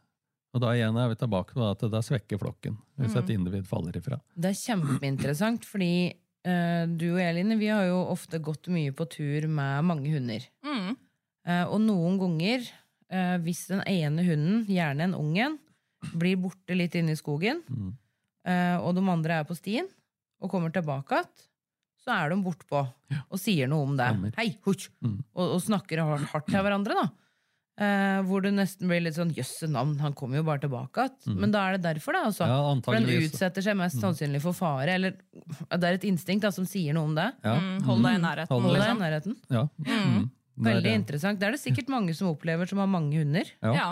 Og 0.55 0.63
da 0.63 0.71
igjen 0.77 0.95
er 0.95 1.09
vi 1.11 1.17
tilbake 1.19 1.57
på 1.57 1.65
at 1.67 1.81
det 1.91 2.03
svekker 2.07 2.39
flokken, 2.39 2.77
hvis 3.03 3.17
et 3.19 3.33
individ 3.35 3.67
faller 3.67 3.97
ifra. 3.99 4.21
Det 4.39 4.53
er 4.53 4.61
kjempeinteressant, 4.61 5.67
fordi 5.67 6.13
uh, 6.47 6.85
du 6.87 7.09
og 7.09 7.19
jeg, 7.19 7.35
Line, 7.35 7.57
vi 7.59 7.73
har 7.73 7.89
jo 7.89 8.05
ofte 8.13 8.39
gått 8.39 8.71
mye 8.71 8.95
på 8.95 9.09
tur 9.11 9.49
med 9.51 9.89
mange 9.89 10.13
hunder. 10.15 10.47
Mm. 10.63 10.95
Uh, 11.43 11.65
og 11.65 11.81
noen 11.83 12.21
ganger, 12.23 12.69
uh, 13.11 13.35
hvis 13.43 13.65
den 13.73 13.83
ene 13.91 14.23
hunden, 14.29 14.63
gjerne 14.71 15.09
en 15.09 15.19
ungen, 15.19 15.59
blir 16.15 16.39
borte 16.39 16.79
litt 16.79 16.95
inne 16.95 17.17
i 17.17 17.19
skogen, 17.19 17.65
Mm. 17.67 17.97
Eh, 18.47 18.77
og 18.79 18.95
de 18.97 19.05
andre 19.11 19.41
er 19.43 19.49
på 19.49 19.57
stien, 19.59 19.89
og 20.43 20.53
kommer 20.53 20.73
tilbake 20.75 21.19
igjen, 21.19 21.29
så 22.05 22.13
er 22.19 22.35
de 22.35 22.41
bortpå 22.45 22.81
og 22.85 23.39
sier 23.41 23.69
noe 23.71 23.87
om 23.87 23.95
det. 23.97 24.09
Hei! 24.37 24.51
Mm. 24.61 25.21
Og, 25.33 25.45
og 25.57 25.61
snakker 25.65 26.03
hardt, 26.05 26.27
hardt 26.35 26.51
til 26.51 26.61
hverandre, 26.61 26.99
da. 26.99 27.07
Eh, 27.75 28.21
hvor 28.29 28.45
det 28.45 28.53
nesten 28.55 28.87
blir 28.87 29.01
litt 29.03 29.17
sånn 29.17 29.33
jøsse 29.35 29.67
navn, 29.67 29.97
han 29.99 30.13
kommer 30.15 30.39
jo 30.39 30.45
bare 30.47 30.63
tilbake 30.63 31.09
igjen. 31.09 31.41
Men 31.43 31.55
da 31.55 31.65
er 31.67 31.79
det 31.79 31.87
derfor, 31.89 32.15
da. 32.15 32.27
Altså. 32.29 32.47
Mm. 32.47 32.53
Ja, 32.53 32.75
For 32.87 32.99
den 32.99 33.25
utsetter 33.25 33.65
seg 33.67 33.79
mest 33.81 33.99
sannsynlig 34.03 34.43
for 34.45 34.55
fare, 34.55 34.95
eller 34.95 35.17
det 35.17 35.89
er 35.89 35.99
et 35.99 36.07
instinkt 36.07 36.47
da, 36.47 36.53
som 36.55 36.69
sier 36.69 36.95
noe 36.95 37.09
om 37.09 37.17
det. 37.19 37.31
Ja. 37.43 37.57
Mm, 37.59 37.81
hold 37.89 38.07
deg 38.07 38.21
i 38.21 38.23
nærheten. 38.29 38.55
Hold 38.55 38.79
deg 38.79 38.93
i 38.93 39.01
nærheten. 39.01 39.39
Ja. 39.57 39.65
Mm. 39.89 40.31
Det 40.55 40.71
Veldig 40.71 40.87
det. 40.87 40.99
interessant. 41.01 41.41
Det 41.41 41.49
er 41.49 41.57
det 41.57 41.63
sikkert 41.65 41.89
mange 41.91 42.15
som 42.15 42.29
opplever 42.31 42.69
som 42.71 42.79
har 42.79 42.87
mange 42.87 43.19
hunder. 43.19 43.49
Ja. 43.65 43.89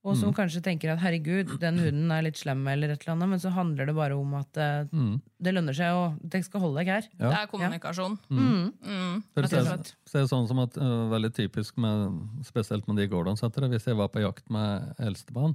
Mm. 0.00 0.08
Og 0.08 0.14
som 0.16 0.30
kanskje 0.32 0.62
tenker 0.64 0.94
at 0.94 1.00
herregud, 1.02 1.50
den 1.60 1.76
hunden 1.76 2.12
er 2.14 2.22
litt 2.24 2.38
slem, 2.40 2.62
eller 2.72 2.88
et 2.94 3.02
eller 3.02 3.12
annet, 3.18 3.28
men 3.34 3.40
så 3.42 3.50
handler 3.52 3.84
det 3.90 3.94
bare 3.98 4.16
om 4.16 4.30
at 4.38 4.56
eh, 4.56 4.86
Mm. 4.96 5.18
det 5.44 5.52
lønner 5.52 5.76
seg, 5.76 5.92
og 5.92 6.22
dere 6.24 6.46
skal 6.46 6.60
holde 6.64 6.80
deg 6.80 6.88
her. 6.88 7.08
Ja. 7.18 7.28
Det 7.28 7.40
er 7.42 7.50
kommunikasjon. 7.50 8.14
Mm. 8.30 8.72
Mm. 8.80 9.18
Rett 9.36 9.50
det 9.50 9.58
er, 9.58 9.66
slett. 9.66 9.90
så 10.08 10.22
det 10.22 10.30
sånn 10.30 10.48
som 10.48 10.62
at 10.64 10.78
uh, 10.80 11.10
Veldig 11.12 11.32
typisk, 11.36 11.76
med, 11.76 12.16
spesielt 12.48 12.88
med 12.88 12.96
de 12.96 13.06
gordonsettere. 13.12 13.68
Hvis 13.68 13.90
jeg 13.90 13.98
var 14.00 14.08
på 14.08 14.22
jakt 14.24 14.48
med 14.48 14.94
eldstemann, 14.98 15.52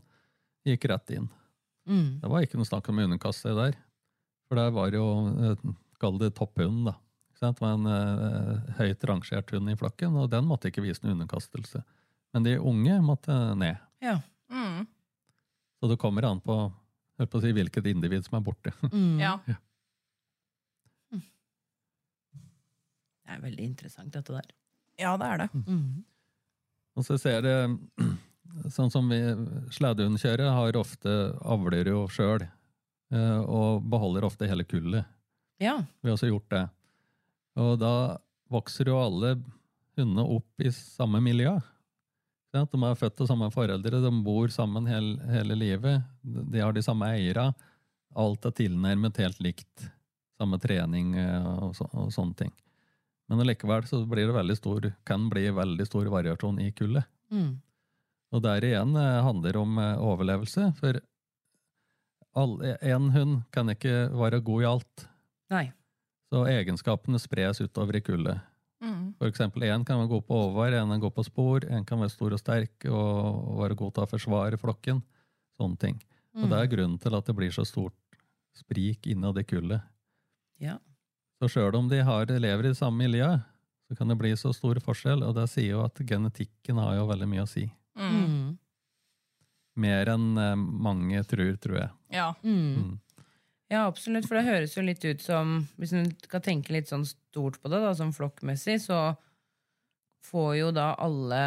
gikk 0.66 0.86
rett 0.94 1.10
inn. 1.18 1.26
Mm. 1.90 2.22
Det 2.22 2.30
var 2.30 2.46
ikke 2.46 2.58
noe 2.62 2.70
snakk 2.70 2.88
om 2.90 3.02
underkast 3.02 3.50
der. 3.50 3.74
For 4.46 4.62
der 4.62 4.70
var 4.78 4.94
jo 4.94 5.08
eh, 5.42 5.74
Kall 5.98 6.18
det 6.20 6.36
topphunden, 6.36 6.86
da. 6.92 6.94
Det 7.42 7.52
var 7.62 7.74
en 7.80 7.86
uh, 7.90 8.62
høyt 8.78 9.04
rangert 9.10 9.50
hund 9.52 9.70
i 9.72 9.76
flokken, 9.80 10.14
og 10.20 10.30
den 10.30 10.46
måtte 10.46 10.70
ikke 10.70 10.84
vise 10.86 11.02
noe 11.04 11.16
underkastelse. 11.18 11.82
Men 12.36 12.44
de 12.46 12.58
unge 12.60 13.00
måtte 13.02 13.34
ned. 13.58 13.80
Ja. 14.04 14.20
Mm. 15.86 15.88
Så 15.88 15.94
det 15.94 16.02
kommer 16.02 16.26
an 16.26 16.42
på, 16.42 16.56
på 17.22 17.38
å 17.38 17.42
si, 17.44 17.52
hvilket 17.54 17.86
individ 17.92 18.26
som 18.26 18.40
er 18.40 18.46
borte. 18.46 18.74
Mm. 18.90 19.20
Ja. 19.26 19.38
Det 23.26 23.34
er 23.34 23.42
veldig 23.42 23.64
interessant, 23.66 24.14
dette 24.14 24.34
der. 24.36 24.52
ja, 25.02 25.16
det 25.18 25.26
er 25.26 25.40
det. 25.42 25.48
Mm. 25.66 26.04
Og 26.96 27.06
så 27.08 27.18
ser 27.18 27.42
det 27.42 27.56
Sånn 28.72 28.92
som 28.94 29.10
vi 29.12 29.18
sledehundkjøret 29.74 30.54
har 30.54 30.78
ofte 30.80 31.16
avler 31.44 31.90
jo 31.90 32.06
sjøl, 32.08 32.46
og 33.12 33.82
beholder 33.92 34.24
ofte 34.24 34.48
hele 34.48 34.64
kullet. 34.64 35.04
Ja. 35.60 35.74
Vi 36.00 36.08
har 36.08 36.16
også 36.16 36.30
gjort 36.30 36.48
det. 36.54 36.62
Og 37.60 37.74
da 37.82 37.92
vokser 38.54 38.88
jo 38.88 39.02
alle 39.02 39.34
hundene 39.98 40.24
opp 40.38 40.64
i 40.64 40.72
samme 40.72 41.20
miljø. 41.26 41.58
Ikke? 42.56 42.78
De 42.78 42.88
er 42.88 43.00
født 43.00 43.22
av 43.22 43.28
samme 43.28 43.50
foreldre, 43.52 44.02
de 44.02 44.12
bor 44.24 44.52
sammen 44.54 44.86
hele, 44.88 45.18
hele 45.28 45.56
livet. 45.56 46.04
De 46.22 46.62
har 46.62 46.74
de 46.74 46.84
samme 46.84 47.10
eiere. 47.12 47.50
Alt 48.16 48.46
er 48.48 48.56
tilnærmet 48.56 49.18
helt 49.20 49.42
likt. 49.44 49.90
Samme 50.40 50.60
trening 50.60 51.16
eh, 51.20 51.50
og, 51.64 51.76
så, 51.76 51.88
og 51.92 52.12
sånne 52.16 52.36
ting. 52.40 52.54
Men 53.28 53.42
allikevel 53.42 53.88
så 53.90 54.04
blir 54.08 54.30
det 54.30 54.38
veldig 54.38 54.56
stor, 54.58 54.88
kan 55.08 55.30
bli 55.32 55.50
veldig 55.56 55.86
stor 55.88 56.08
variasjon 56.14 56.60
i 56.62 56.70
kullet. 56.76 57.08
Mm. 57.34 57.56
Og 58.36 58.44
der 58.44 58.68
igjen 58.68 58.96
eh, 59.00 59.22
handler 59.26 59.60
om 59.60 59.80
eh, 59.82 60.04
overlevelse, 60.04 60.70
for 60.80 61.02
én 62.36 63.12
hund 63.16 63.46
kan 63.56 63.72
ikke 63.72 64.10
være 64.12 64.42
god 64.44 64.64
i 64.64 64.68
alt. 64.68 65.06
Nei. 65.52 65.66
Så 66.32 66.44
egenskapene 66.52 67.20
spres 67.22 67.62
utover 67.64 67.96
i 67.96 68.04
kullet. 68.04 68.44
Mm. 69.16 69.20
For 69.22 69.32
eksempel 69.32 69.64
én 69.64 69.86
kan 69.88 70.02
være 70.02 70.12
god 70.12 70.26
på 70.28 70.36
overvar, 70.36 70.76
en 70.76 70.92
er 70.92 71.00
god 71.00 71.14
på 71.16 71.24
spor, 71.24 71.66
en 71.72 71.86
kan 71.88 72.02
være 72.04 72.12
stor 72.12 72.36
og 72.36 72.42
sterk 72.42 72.88
og, 72.90 73.62
være 73.62 73.78
god 73.80 73.94
til 73.96 74.04
å 74.04 74.12
forsvare 74.12 74.60
flokken. 74.60 75.00
Sånne 75.56 75.80
ting. 75.80 76.02
Og 76.36 76.50
det 76.52 76.58
er 76.60 76.68
grunnen 76.68 76.98
til 77.00 77.16
at 77.16 77.28
det 77.30 77.36
blir 77.38 77.54
så 77.56 77.64
stort 77.64 77.96
sprik 78.56 79.08
innad 79.08 79.40
i 79.40 79.46
kullet. 79.48 79.88
Ja. 80.60 80.76
Så 81.40 81.48
sjøl 81.52 81.78
om 81.80 81.88
de 81.88 82.02
har, 82.04 82.28
lever 82.28 82.68
i 82.68 82.74
det 82.74 82.80
samme 82.80 83.06
miljø, 83.06 83.30
så 83.88 83.96
kan 83.96 84.12
det 84.12 84.18
bli 84.20 84.34
så 84.36 84.52
stor 84.56 84.80
forskjell, 84.84 85.24
og 85.24 85.36
det 85.38 85.48
sier 85.52 85.78
jo 85.78 85.86
at 85.86 86.00
genetikken 86.08 86.80
har 86.82 86.98
jo 87.00 87.08
veldig 87.08 87.28
mye 87.32 87.46
å 87.46 87.50
si. 87.50 87.70
Mm. 87.96 88.20
Mm. 88.20 88.54
Mer 89.86 90.12
enn 90.12 90.28
eh, 90.40 90.56
mange 90.60 91.24
tror, 91.28 91.56
tror 91.64 91.80
jeg. 91.80 91.90
Ja. 92.16 92.30
Mm. 92.44 92.98
Mm. 93.76 93.78
Ja, 93.78 93.86
absolutt, 93.92 94.28
for 94.30 94.40
det 94.40 94.46
høres 94.48 94.76
jo 94.78 94.84
litt 94.86 95.04
ut 95.04 95.22
som 95.22 95.56
Hvis 95.82 95.92
en 95.98 96.08
skal 96.24 96.42
tenke 96.46 96.72
litt 96.76 96.88
sånn 96.92 97.04
stort 97.06 97.60
på 97.62 97.68
det, 97.72 97.82
da, 97.84 97.92
sånn 97.98 98.14
flokkmessig, 98.16 98.80
så 98.88 99.00
får 100.26 100.52
jo 100.58 100.70
da 100.74 100.94
alle 101.04 101.42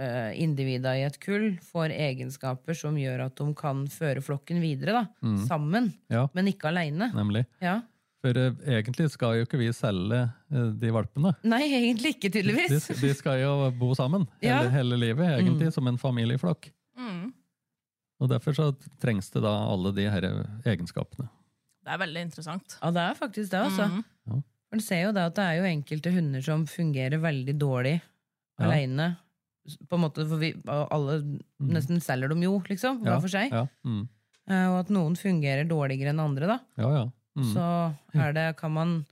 uh, 0.00 0.30
individa 0.40 0.96
i 0.98 1.04
et 1.06 1.18
kull 1.22 1.52
får 1.62 1.92
egenskaper 1.94 2.74
som 2.74 2.96
gjør 2.98 3.26
at 3.28 3.36
de 3.38 3.46
kan 3.58 3.84
føre 3.92 4.22
flokken 4.24 4.60
videre, 4.62 5.02
da. 5.02 5.04
Mm. 5.22 5.38
Sammen, 5.46 5.90
Ja, 6.10 6.24
men 6.34 6.50
ikke 6.50 6.70
aleine. 6.72 7.10
nemlig. 7.14 7.44
Ja. 7.62 7.80
For 8.20 8.36
uh, 8.36 8.50
egentlig 8.66 9.10
skal 9.14 9.38
jo 9.38 9.46
ikke 9.46 9.60
vi 9.60 9.70
selge 9.76 10.24
uh, 10.52 10.70
de 10.80 10.90
valpene. 10.96 11.34
Nei, 11.46 11.62
egentlig 11.68 12.16
ikke, 12.16 12.32
tydeligvis. 12.34 12.88
de 13.00 13.12
skal 13.16 13.40
jo 13.44 13.52
bo 13.78 13.92
sammen 13.98 14.26
Ja. 14.42 14.58
hele, 14.62 14.72
hele 14.74 14.98
livet, 15.06 15.36
egentlig, 15.38 15.70
som 15.76 15.86
en 15.88 16.00
familieflokk. 16.00 16.72
Mm. 16.98 17.28
Og 18.20 18.28
derfor 18.28 18.52
så 18.58 18.72
trengs 19.00 19.30
det 19.32 19.44
da 19.46 19.54
alle 19.70 19.94
de 19.96 20.08
her 20.12 20.26
egenskapene. 20.68 21.30
Det 21.90 21.96
er 21.96 22.02
veldig 22.04 22.20
interessant. 22.22 22.76
Ja, 22.78 22.90
det 22.94 23.02
er 23.02 23.16
faktisk 23.18 23.50
det, 23.50 23.60
altså. 23.66 23.88
Mm. 23.90 24.02
Ja. 24.30 24.36
For 24.70 24.78
du 24.78 24.84
ser 24.86 25.00
jo 25.02 25.10
det 25.16 25.24
at 25.26 25.34
det 25.34 25.42
er 25.48 25.56
jo 25.58 25.64
enkelte 25.66 26.12
hunder 26.14 26.44
som 26.46 26.62
fungerer 26.70 27.18
veldig 27.18 27.56
dårlig 27.58 27.96
Ja. 28.60 28.68
aleine. 28.68 29.08
På 29.90 29.98
en 29.98 30.04
måte, 30.04 30.22
for 30.28 30.38
vi 30.38 30.52
alle 30.70 31.16
nesten 31.58 31.98
selger 32.00 32.30
dem 32.30 32.42
jo, 32.44 32.60
liksom, 32.68 33.00
hver 33.02 33.16
Ja, 33.16 33.20
for 33.20 33.28
seg. 33.32 33.50
Ja, 33.50 33.64
mm. 33.84 34.04
Eh, 34.50 34.66
Og 34.70 34.78
at 34.84 34.88
noen 34.94 35.16
fungerer 35.18 35.66
dårligere 35.66 36.10
enn 36.14 36.22
andre, 36.22 36.46
da. 36.46 36.58
ja. 36.78 36.92
ja. 37.00 37.04
Mm. 37.38 37.44
Så 37.54 37.66
er 38.14 38.32
det, 38.34 38.56
kan 38.58 38.72
man 38.74 39.06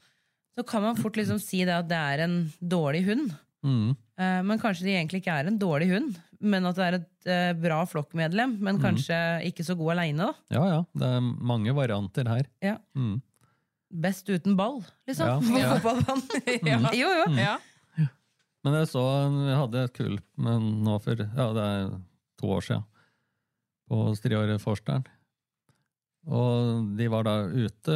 Så 0.56 0.64
kan 0.66 0.82
man 0.82 0.96
fort 0.98 1.14
liksom 1.16 1.38
si 1.40 1.64
det 1.64 1.74
at 1.74 1.86
det 1.88 1.96
er 1.98 2.24
en 2.24 2.52
dårlig 2.62 3.04
hund. 3.06 3.34
Mm. 3.64 3.96
Eh, 4.18 4.40
Men 4.42 4.58
kanskje 4.58 4.84
de 4.88 4.96
egentlig 4.96 5.20
ikke 5.22 5.36
er 5.40 5.46
en 5.50 5.58
dårlig 5.60 5.88
hund, 5.92 6.16
men 6.40 6.66
at 6.66 6.76
det 6.78 6.84
er 6.88 6.96
et 6.98 7.30
eh, 7.30 7.52
bra 7.58 7.84
flokkmedlem, 7.86 8.56
men 8.62 8.78
kanskje 8.82 9.16
ikke 9.46 9.64
så 9.66 9.76
god 9.78 9.94
aleine, 9.96 10.28
da. 10.30 10.34
ja, 10.56 10.64
ja. 10.74 10.80
Det 10.98 11.06
er 11.16 11.20
mange 11.22 11.74
varianter 11.74 12.28
her. 12.30 12.46
Ja. 12.62 12.76
Mm. 12.98 13.20
Best 13.90 14.28
uten 14.28 14.56
ball, 14.58 14.82
liksom. 15.08 15.26
Ja. 15.26 15.38
På 15.80 15.80
fotballbanen. 15.80 16.90
Jo, 17.00 17.08
jo. 17.22 17.26
Ja. 17.38 17.56
Men 18.66 18.74
jeg 18.74 18.88
så 18.90 19.02
Vi 19.32 19.54
hadde 19.54 19.82
et 19.86 19.92
kull 19.94 20.16
men 20.36 20.64
nå 20.84 20.96
for 21.00 21.14
ja, 21.22 21.46
det 21.54 21.62
er 21.64 21.84
to 22.42 22.50
år 22.56 22.64
siden 22.66 22.82
på 23.88 24.00
Striåret-Forsteren. 24.18 25.06
Og 26.28 26.90
de 26.98 27.06
var 27.08 27.24
da 27.24 27.36
ute 27.48 27.94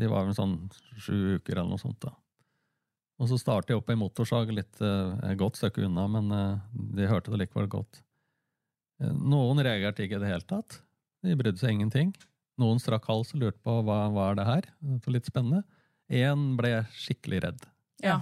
De 0.00 0.08
var 0.10 0.24
vel 0.26 0.34
sånn 0.34 0.56
sju 0.98 1.36
uker 1.36 1.60
eller 1.60 1.68
noe 1.76 1.78
sånt. 1.82 2.00
da. 2.02 2.10
Og 3.16 3.30
så 3.30 3.38
startet 3.40 3.72
jeg 3.72 3.80
opp 3.80 3.90
ei 3.92 3.96
motorsag 3.96 4.50
litt 4.52 4.80
eh, 4.84 5.34
godt 5.40 5.56
stykke 5.56 5.86
unna, 5.86 6.04
men 6.12 6.32
eh, 6.36 6.58
de 6.98 7.08
hørte 7.08 7.32
det 7.32 7.40
likevel 7.46 7.68
godt. 7.72 8.02
Eh, 9.00 9.12
Noen 9.16 9.62
reagerte 9.64 10.04
ikke 10.04 10.18
i 10.18 10.24
det 10.24 10.32
hele 10.34 10.44
tatt. 10.44 10.82
De 11.24 11.36
brydde 11.38 11.62
seg 11.62 11.76
ingenting. 11.76 12.12
Noen 12.60 12.80
strakk 12.80 13.08
hals 13.08 13.32
og 13.34 13.40
lurte 13.40 13.60
på 13.64 13.78
hva, 13.86 14.06
hva 14.12 14.30
er 14.30 14.38
det 14.38 14.48
her. 14.48 14.68
Det 14.80 15.00
var 15.08 15.16
litt 15.16 15.30
spennende. 15.30 15.62
Én 16.12 16.48
ble 16.58 16.72
skikkelig 16.94 17.40
redd. 17.46 17.64
Ja. 18.04 18.20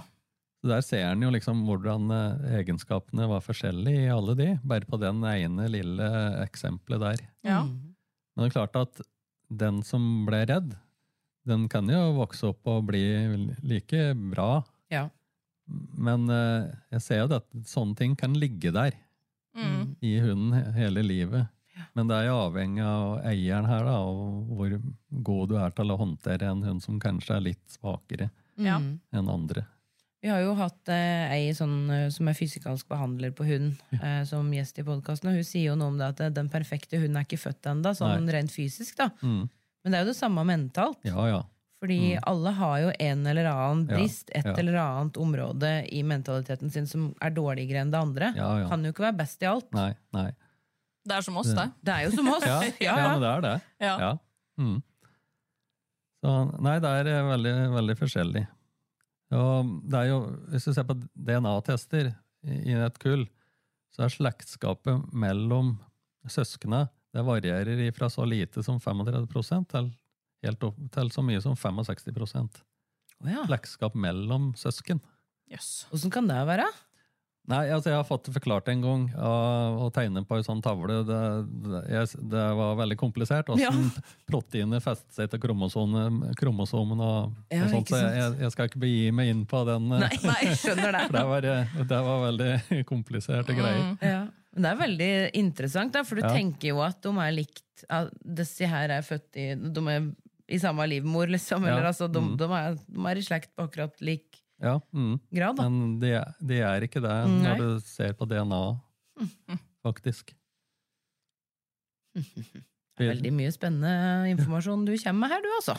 Så 0.63 0.71
Der 0.71 0.81
ser 0.81 1.03
en 1.11 1.21
jo 1.21 1.33
liksom 1.35 1.65
hvordan 1.67 2.07
eh, 2.15 2.55
egenskapene 2.61 3.27
var 3.29 3.43
forskjellige 3.45 4.07
i 4.07 4.13
alle 4.13 4.37
de, 4.39 4.47
bare 4.63 4.87
på 4.87 4.99
den 5.01 5.19
ene 5.27 5.67
lille 5.69 6.07
eksempelet 6.41 7.03
der. 7.03 7.25
Ja. 7.45 7.59
Men 7.67 8.45
det 8.45 8.47
er 8.49 8.55
klart 8.55 8.79
at 8.79 9.03
den 9.51 9.83
som 9.85 10.23
ble 10.25 10.39
redd, 10.49 10.71
den 11.45 11.67
kan 11.69 11.91
jo 11.91 12.15
vokse 12.17 12.47
opp 12.49 12.65
og 12.71 12.87
bli 12.87 13.03
like 13.61 14.07
bra. 14.31 14.63
Ja. 14.95 15.05
Men 15.97 16.29
eh, 16.29 16.67
jeg 16.93 17.01
ser 17.05 17.23
jo 17.23 17.29
at 17.39 17.47
sånne 17.67 17.97
ting 17.99 18.15
kan 18.19 18.35
ligge 18.37 18.71
der 18.75 19.01
Mm. 19.55 19.93
i 20.03 20.17
hunden 20.19 20.73
hele 20.75 20.99
livet. 20.99 21.45
Men 21.95 22.09
det 22.09 22.15
er 22.17 22.25
jo 22.27 22.33
avhengig 22.49 22.83
av 22.83 23.21
eieren 23.23 23.65
her, 23.69 23.85
da, 23.87 23.93
og 24.03 24.49
hvor 24.51 24.73
god 25.23 25.49
du 25.49 25.55
er 25.59 25.71
til 25.77 25.93
å 25.93 25.97
håndtere 26.01 26.49
en 26.51 26.63
hund 26.63 26.83
som 26.83 26.97
kanskje 26.99 27.37
er 27.37 27.45
litt 27.45 27.63
svakere 27.71 28.27
Ja. 28.59 28.77
Enn 29.15 29.29
andre. 29.31 29.63
Vi 30.21 30.27
har 30.31 30.41
jo 30.43 30.55
hatt 30.59 30.89
eh, 30.91 31.31
ei 31.37 31.53
sånn, 31.55 31.89
eh, 31.91 32.09
som 32.11 32.27
er 32.27 32.35
fysikalsk 32.35 32.87
behandler 32.91 33.31
på 33.31 33.45
hund, 33.47 33.79
eh, 33.95 34.23
som 34.27 34.51
gjest 34.51 34.79
i 34.81 34.83
podkasten, 34.87 35.29
og 35.31 35.35
hun 35.39 35.47
sier 35.47 35.69
jo 35.71 35.75
noe 35.79 35.87
om 35.93 35.97
det 36.03 36.07
at 36.11 36.19
eh, 36.25 36.35
den 36.35 36.49
perfekte 36.51 36.99
hunden 36.99 37.15
er 37.19 37.27
ikke 37.27 37.39
født 37.39 37.71
ennå, 37.71 37.95
sånn 37.95 38.27
rent 38.35 38.51
fysisk, 38.51 38.97
da. 38.99 39.09
Mm. 39.21 39.45
Men 39.85 39.91
det 39.91 39.99
er 39.99 40.03
jo 40.03 40.11
det 40.11 40.17
samme 40.19 40.43
mentalt. 40.47 40.99
Ja, 41.07 41.27
ja. 41.31 41.43
Fordi 41.85 42.15
alle 42.25 42.51
har 42.57 42.79
jo 42.81 42.91
en 43.07 43.27
eller 43.29 43.45
annen 43.51 43.83
Ja, 43.85 43.99
brist, 43.99 44.31
et 44.33 44.47
ja. 44.47 44.55
eller 44.57 44.79
annet 44.81 45.19
område 45.21 45.71
i 45.93 46.01
mentaliteten 46.03 46.71
sin 46.73 46.87
som 46.89 47.11
er 47.21 47.35
dårligere 47.35 47.83
enn 47.83 47.93
det 47.93 48.01
andre. 48.01 48.31
Ja, 48.33 48.49
ja. 48.63 48.71
Kan 48.71 48.85
jo 48.85 48.93
ikke 48.93 49.05
være 49.05 49.19
best 49.21 49.45
i 49.45 49.49
alt. 49.51 49.69
Nei, 49.77 49.91
nei. 50.17 50.31
Det 51.05 51.19
er 51.19 51.25
som 51.27 51.37
oss, 51.37 51.51
det. 51.53 51.67
Det 51.85 51.93
er 51.93 52.07
jo 52.07 52.15
som 52.17 52.31
oss. 52.33 52.45
Ja, 52.49 52.97
ja, 52.97 53.07
men 53.13 53.21
det 53.21 53.29
er 53.29 53.45
det. 53.45 53.55
Ja. 53.85 53.95
Ja. 54.01 54.11
Mm. 54.57 54.79
Så 56.25 56.35
nei, 56.65 56.75
det 56.81 56.91
er 56.99 57.11
eh, 57.11 57.23
veldig, 57.29 57.55
veldig 57.75 57.97
forskjellig. 58.01 58.45
Og 59.35 59.73
det 59.85 60.01
er 60.01 60.09
jo, 60.09 60.19
hvis 60.49 60.65
du 60.65 60.73
ser 60.73 60.87
på 60.89 60.97
DNA-tester 61.13 62.09
i 62.09 62.59
i 62.69 62.75
et 62.77 62.97
kull, 63.01 63.23
så 63.93 64.05
er 64.05 64.11
slektskapet 64.13 65.13
mellom 65.13 65.75
søskene 66.29 66.83
det 67.15 67.23
varierer 67.23 67.91
fra 67.95 68.09
så 68.11 68.25
lite 68.27 68.61
som 68.63 68.77
35% 68.79 69.69
til, 69.71 69.87
helt 70.45 70.63
opp, 70.69 70.79
til 70.95 71.11
så 71.13 71.23
mye 71.25 71.41
som 71.43 71.55
65 71.57 72.09
oh, 72.15 73.29
ja. 73.29 73.45
Slektskap 73.47 73.95
mellom 73.97 74.53
søsken. 74.59 75.01
Jøss. 75.51 75.85
Åssen 75.93 76.13
kan 76.13 76.27
det 76.29 76.41
være? 76.47 76.65
Nei, 77.45 77.67
altså 77.69 77.91
jeg 77.91 77.99
har 77.99 78.05
fått 78.07 78.25
det 78.25 78.31
forklart 78.33 78.69
en 78.71 78.79
gang 78.81 79.01
å 79.21 79.89
tegne 79.93 80.23
på 80.25 80.39
en 80.39 80.45
sånn 80.47 80.63
tavle. 80.65 81.03
Det, 81.05 81.17
det, 81.61 81.81
jeg, 81.93 82.21
det 82.31 82.45
var 82.57 82.71
veldig 82.79 82.97
komplisert. 82.97 83.51
Åssen 83.53 83.91
proteinet 84.25 84.81
festet 84.81 85.13
seg 85.13 85.29
til 85.29 85.43
kromosomen, 85.43 86.23
kromosomen 86.39 87.03
og, 87.05 87.35
Ja, 87.53 87.67
og 87.67 87.75
sånt. 87.75 87.93
Så 87.93 87.99
jeg, 88.01 88.31
jeg 88.41 88.55
skal 88.55 88.71
ikke 88.71 88.81
begi 88.81 89.11
meg 89.13 89.29
inn 89.29 89.43
på 89.49 89.61
den. 89.69 89.85
uh, 89.93 90.01
Nei, 90.07 90.09
nei 90.25 90.55
skjønner 90.57 90.97
det. 90.97 91.03
For 91.11 91.19
det 91.19 91.25
var, 91.29 91.47
uh, 91.51 91.77
det 91.93 92.01
var 92.09 92.25
veldig 92.25 92.51
kompliserte 92.95 93.57
greier. 93.59 93.93
Ja. 94.01 94.23
Men 94.55 94.65
det 94.65 94.71
er 94.71 94.81
veldig 94.81 95.13
interessant, 95.37 95.93
da, 95.93 96.01
for 96.07 96.15
du 96.17 96.23
Ja. 96.25 96.33
tenker 96.33 96.69
jo 96.71 96.77
at 96.81 97.01
de 97.03 97.11
er 97.19 97.33
likt 97.35 97.83
at 97.91 98.13
Disse 98.23 98.65
her 98.71 98.87
er 98.95 99.03
født 99.03 99.35
i 99.35 99.49
De 99.59 99.81
er 99.91 100.05
i 100.47 100.59
samme 100.61 100.85
livmor, 100.87 101.27
liksom. 101.31 101.63
Ja. 101.65 101.73
Eller 101.75 101.87
altså, 101.91 102.07
de, 102.11 102.21
Mm. 102.21 102.35
de, 102.37 102.49
er, 102.53 102.75
de 102.87 103.05
er 103.11 103.17
i 103.17 103.23
slekt 103.25 103.51
på 103.55 103.65
akkurat 103.65 104.01
lik 104.01 104.41
Ja, 104.61 104.77
mm. 104.93 105.19
grad, 105.33 105.57
da. 105.57 105.65
Men 105.69 105.99
de, 105.99 106.11
de 106.39 106.59
er 106.63 106.85
ikke 106.85 107.01
det 107.03 107.11
Nei. 107.27 107.41
når 107.43 107.57
du 107.63 107.79
ser 107.83 108.13
på 108.15 108.27
DNA, 108.29 108.61
faktisk. 109.83 110.35
Det 112.95 113.03
er 113.03 113.09
veldig 113.11 113.31
mye 113.35 113.51
spennende 113.51 114.29
informasjon 114.31 114.85
du 114.87 114.93
kommer 114.95 115.25
med 115.25 115.33
her, 115.33 115.41
du, 115.43 115.49
altså. 115.57 115.73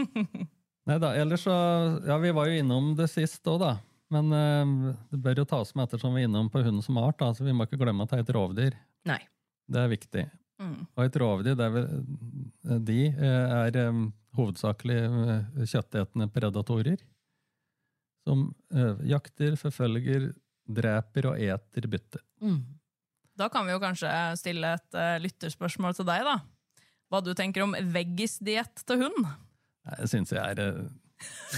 Nei 0.88 0.96
da, 1.00 1.10
ellers 1.20 1.44
så 1.44 1.52
Ja, 2.08 2.16
vi 2.20 2.30
var 2.36 2.48
jo 2.48 2.62
innom 2.62 2.94
det 2.96 3.10
sist 3.12 3.44
òg, 3.50 3.58
da. 3.60 3.74
Men 4.14 4.30
uh, 4.32 4.94
det 5.12 5.20
bør 5.24 5.42
jo 5.42 5.44
tas 5.50 5.74
med 5.76 5.84
ettersom 5.88 6.14
vi 6.16 6.22
er 6.24 6.28
innom 6.30 6.48
på 6.52 6.62
hunden 6.64 6.80
som 6.84 6.96
art, 7.02 7.18
da, 7.20 7.28
så 7.36 7.44
vi 7.44 7.52
må 7.56 7.66
ikke 7.68 7.80
glemme 7.80 8.04
at 8.06 8.12
det 8.14 8.22
er 8.22 8.24
et 8.24 8.32
rovdyr. 8.36 8.78
Nei. 9.08 9.20
Det 9.68 9.80
er 9.82 9.92
viktig. 9.92 10.24
Mm. 10.62 10.84
Og 10.86 11.02
et 11.02 11.16
rovdyr, 11.18 11.56
det 11.58 11.66
er 11.66 12.78
de 12.86 13.00
eh, 13.10 13.54
er 13.58 13.78
eh, 13.80 14.00
hovedsakelig 14.38 15.00
eh, 15.02 15.66
kjøttetende 15.66 16.28
predatorer. 16.32 17.02
Som 18.24 18.48
eh, 18.72 19.02
jakter, 19.10 19.58
forfølger, 19.60 20.30
dreper 20.64 21.28
og 21.32 21.42
eter 21.42 21.88
bytte. 21.92 22.22
Mm. 22.40 22.62
Da 23.36 23.50
kan 23.52 23.66
vi 23.66 23.74
jo 23.74 23.82
kanskje 23.82 24.10
stille 24.40 24.76
et 24.78 24.98
eh, 24.98 25.16
lytterspørsmål 25.24 25.96
til 25.98 26.08
deg, 26.08 26.24
da. 26.26 26.38
Hva 27.12 27.20
du 27.20 27.34
tenker 27.36 27.66
om 27.66 27.74
veggisdiett 27.94 28.84
til 28.86 29.04
hund? 29.04 29.26
Jeg 29.98 30.12
syns 30.14 30.32
jeg 30.32 30.54
er 30.54 30.62
eh, 30.62 30.84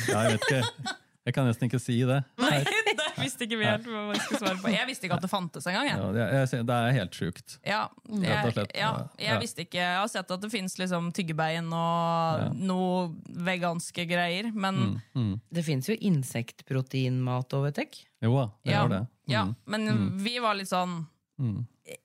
ja, 0.08 0.24
Jeg 0.26 0.36
vet 0.36 0.48
ikke. 0.48 0.96
Jeg 1.26 1.34
kan 1.34 1.48
nesten 1.48 1.66
ikke 1.66 1.80
si 1.82 1.96
det. 2.06 2.20
Nei, 2.38 2.60
det 2.86 3.06
visste 3.18 3.46
ikke 3.48 3.56
vi 3.58 3.66
helt 3.66 3.86
hva 3.90 4.02
vi 4.12 4.18
skulle 4.20 4.38
svare 4.38 4.58
på. 4.62 4.70
Jeg 4.70 4.86
visste 4.86 5.08
ikke 5.08 5.16
at 5.18 5.24
det 5.24 5.30
fantes 5.32 5.66
engang. 5.66 5.88
Ja, 5.90 6.10
det, 6.14 6.76
er 6.76 6.92
helt 6.94 7.18
sjukt. 7.18 7.56
Ja, 7.66 7.80
jeg, 8.06 8.52
ja, 8.54 8.68
ja. 8.78 8.90
jeg 9.24 9.40
visste 9.42 9.64
ikke 9.64 9.80
Jeg 9.80 9.98
har 9.98 10.10
sett 10.12 10.30
at 10.30 10.44
det 10.44 10.50
fins 10.52 10.78
liksom 10.78 11.10
tyggebein 11.16 11.66
og 11.74 12.44
Ja. 12.46 12.46
noe 12.54 13.08
veganske 13.46 14.06
greier, 14.08 14.52
men 14.54 14.76
Mm, 14.76 15.00
mm. 15.14 15.34
Det 15.50 15.62
fins 15.64 15.88
jo 15.88 15.94
insektproteinmat 15.96 17.54
òg, 17.56 17.66
vet 17.70 17.80
jeg. 17.82 18.00
Jo 18.22 18.34
da, 18.36 18.46
det 18.62 18.72
ja, 18.72 18.80
gjør 18.82 18.92
det. 18.92 19.02
Mm, 19.06 19.32
ja, 19.32 19.42
men 19.72 20.08
vi 20.22 20.38
var 20.42 20.56
litt 20.58 20.70
sånn 20.70 20.98
mm. 21.40 21.58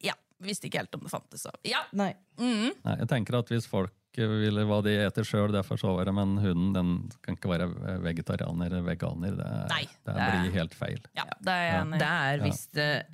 Ja, 0.05 0.15
visste 0.41 0.69
ikke 0.69 0.81
helt 0.84 0.95
om 0.97 1.05
det 1.05 1.12
fantes. 1.13 1.43
Så. 1.45 1.53
Ja. 1.67 1.84
Nei. 1.97 2.13
Mm. 2.39 2.71
Nei, 2.86 2.95
jeg 3.03 3.10
tenker 3.12 3.38
at 3.41 3.51
hvis 3.51 3.67
folk 3.69 3.93
ville 4.17 4.65
hva 4.67 4.82
de 4.84 4.91
eter 5.06 5.24
sjøl, 5.24 5.52
derfor 5.56 5.78
så 5.80 5.95
var 5.95 6.06
det, 6.06 6.13
men 6.13 6.38
hunden 6.43 6.74
den 6.76 7.10
kan 7.24 7.36
ikke 7.38 7.50
være 7.54 7.67
vegetarianer 8.04 8.65
eller 8.74 8.82
veganer. 8.84 9.38
Det, 9.38 9.50
Nei, 9.71 9.84
det 10.06 10.15
det 10.17 10.28
blir 10.41 10.52
helt 10.60 10.74
feil. 10.76 11.00
ja, 11.15 11.24
det 11.39 11.54
er 11.56 11.65
jeg 11.69 11.82
enig 11.86 12.00
Det 12.00 12.08
i. 12.08 12.21
er 12.34 12.43
hvis 12.45 12.62
det 12.76 13.06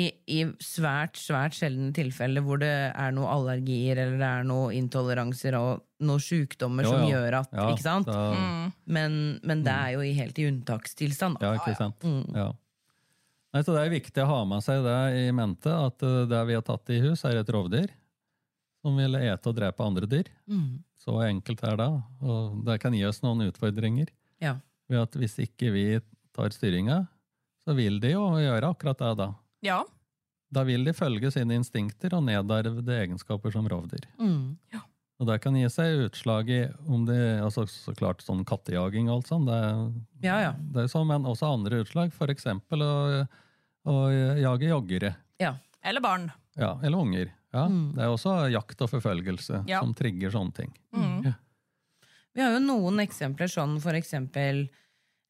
i, 0.00 0.06
I 0.26 0.44
svært 0.64 1.18
svært 1.18 1.52
sjeldne 1.58 1.92
tilfeller 1.92 2.40
hvor 2.46 2.58
det 2.62 2.70
er 2.94 3.10
noen 3.12 3.28
allergier 3.28 3.98
eller 3.98 4.16
det 4.18 4.28
er 4.30 4.44
noen 4.48 4.72
intoleranser 4.78 5.54
og 5.58 5.82
noen 6.00 6.22
sykdommer 6.24 6.86
Jo, 6.86 6.90
som 6.94 7.02
ja. 7.04 7.08
gjør 7.14 7.36
at 7.42 7.48
Ja, 7.52 7.68
Ikke 7.74 7.82
sant? 7.82 8.06
da- 8.06 8.32
Mm. 8.34 8.72
Men, 8.86 9.40
men 9.44 9.62
det 9.62 9.72
er 9.72 9.90
jo 9.92 10.00
i 10.00 10.12
helt 10.14 10.38
i 10.38 10.46
unntakstilstand. 10.48 11.38
Da. 11.40 11.46
Ja, 11.52 11.58
ikke 11.60 11.76
sant? 11.76 12.00
Mm. 12.02 12.34
Ja. 12.34 12.52
Nei, 13.52 13.62
så 13.66 13.74
det 13.74 13.82
er 13.86 13.90
viktig 13.90 14.22
å 14.22 14.26
ha 14.30 14.44
med 14.46 14.62
seg 14.62 14.82
det 14.86 14.98
i 15.26 15.30
mente, 15.34 15.66
at 15.74 16.02
eh, 16.06 16.24
det 16.30 16.46
vi 16.46 16.54
har 16.54 16.62
tatt 16.62 16.88
i 16.94 17.00
hus, 17.02 17.24
er 17.24 17.36
et 17.40 17.48
rovdyr 17.50 17.90
som 18.80 18.96
vil 18.96 19.14
ete 19.20 19.50
og 19.50 19.56
drepe 19.58 19.84
andre 19.84 20.08
dyr. 20.08 20.28
Mm. 20.48 20.82
Så 21.00 21.18
enkelt 21.26 21.62
er 21.68 21.76
det. 21.80 21.88
Og 22.24 22.60
det 22.66 22.78
kan 22.82 22.94
gi 22.96 23.04
oss 23.08 23.22
noen 23.24 23.46
utfordringer. 23.48 24.08
Ja. 24.40 24.56
Ved 24.90 25.02
at 25.04 25.16
hvis 25.20 25.38
ikke 25.44 25.70
vi 25.74 25.84
tar 26.36 26.52
styringa, 26.54 27.02
så 27.64 27.74
vil 27.76 28.00
de 28.00 28.14
jo 28.14 28.24
gjøre 28.40 28.70
akkurat 28.72 28.98
det 29.02 29.14
da. 29.20 29.30
Ja. 29.64 29.80
Da 30.50 30.64
vil 30.66 30.82
de 30.88 30.94
følge 30.96 31.30
sine 31.30 31.54
instinkter 31.60 32.16
og 32.16 32.24
nedarvede 32.26 32.96
egenskaper 33.04 33.52
som 33.54 33.68
rovdyr. 33.70 34.08
Mm. 34.18 34.56
Og 35.20 35.28
det 35.28 35.36
kan 35.44 35.54
gi 35.54 35.68
seg 35.68 36.06
utslag 36.06 36.48
i 36.48 36.62
om 36.88 37.02
det, 37.04 37.18
altså 37.44 37.66
Så 37.68 37.92
klart 37.94 38.22
sånn 38.24 38.40
kattejaging 38.48 39.10
og 39.10 39.18
alt 39.18 39.28
sånt, 39.28 39.50
det, 39.52 39.58
Ja, 40.24 40.38
ja. 40.40 40.52
det 40.72 40.86
er 40.86 40.88
sånn, 40.88 41.06
men 41.12 41.28
også 41.28 41.50
andre 41.52 41.82
utslag. 41.84 42.14
For 42.16 42.32
eksempel 42.32 42.80
å, 42.82 42.94
å 43.84 43.96
jage 44.40 44.70
joggere. 44.72 45.14
ja. 45.38 45.56
Eller 45.82 46.00
barn. 46.04 46.26
Ja, 46.60 46.74
eller 46.84 46.98
unger. 47.00 47.30
Ja, 47.52 47.66
Mm. 47.66 47.94
Det 47.96 48.02
er 48.04 48.08
også 48.12 48.34
jakt 48.52 48.80
og 48.82 48.90
forfølgelse 48.90 49.64
Ja. 49.68 49.80
som 49.80 49.92
trigger 49.94 50.30
sånne 50.30 50.54
ting. 50.54 50.72
Mm. 50.94 51.24
Ja. 51.24 51.32
Vi 52.34 52.40
har 52.42 52.52
jo 52.52 52.60
noen 52.62 53.00
eksempler, 53.02 53.48
sånn 53.50 53.80
for 53.82 53.92
eksempel 53.98 54.68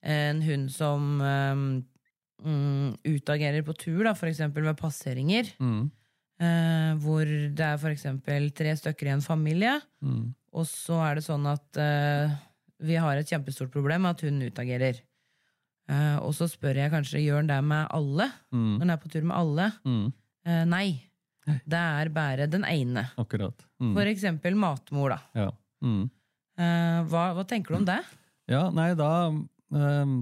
en 0.02 0.42
hund 0.42 0.70
som 0.70 1.20
um, 1.20 1.84
mm, 2.44 2.98
utagerer 3.04 3.62
på 3.64 3.72
tur, 3.76 4.04
da, 4.04 4.12
for 4.14 4.28
eksempel 4.28 4.62
ved 4.64 4.76
passeringer. 4.76 5.48
Mm. 5.60 5.90
Uh, 6.40 6.94
hvor 7.00 7.24
det 7.24 7.60
er 7.60 7.76
for 7.80 7.90
eksempel 7.92 8.50
tre 8.56 8.72
stykker 8.76 9.06
i 9.08 9.14
en 9.16 9.20
familie, 9.24 9.80
Mm. 10.02 10.34
og 10.52 10.64
så 10.66 11.00
er 11.10 11.14
det 11.16 11.24
sånn 11.24 11.46
at 11.46 11.76
uh, 11.76 12.36
vi 12.80 12.94
har 12.96 13.16
et 13.16 13.28
kjempestort 13.28 13.70
problem 13.70 14.02
med 14.02 14.10
at 14.16 14.20
hun 14.22 14.40
utagerer. 14.42 15.00
Uh, 15.90 16.16
og 16.24 16.32
så 16.36 16.46
spør 16.48 16.76
jeg 16.76 16.90
kanskje 16.92 17.20
gjør 17.24 17.40
den 17.44 17.48
det 17.48 17.64
med 17.64 17.86
alle, 17.90 18.30
Mm. 18.52 18.76
når 18.78 18.78
den 18.80 18.90
er 18.90 18.96
på 18.96 19.10
tur 19.10 19.22
med 19.22 19.36
alle. 19.36 19.72
Mm. 19.84 20.12
Eh, 20.46 20.64
nei. 20.64 21.02
Det 21.46 21.80
er 21.80 22.10
bare 22.14 22.46
den 22.50 22.64
ene. 22.68 23.06
Akkurat. 23.20 23.64
Mm. 23.80 23.94
For 23.96 24.10
eksempel 24.10 24.58
matmor, 24.58 25.14
da. 25.14 25.20
Ja. 25.46 25.50
Mm. 25.84 26.04
Uh, 26.60 26.98
hva, 27.08 27.30
hva 27.36 27.46
tenker 27.48 27.74
du 27.74 27.80
om 27.80 27.88
det? 27.88 28.00
Ja, 28.50 28.66
nei, 28.74 28.90
da 28.98 29.30
ehm, 29.30 30.14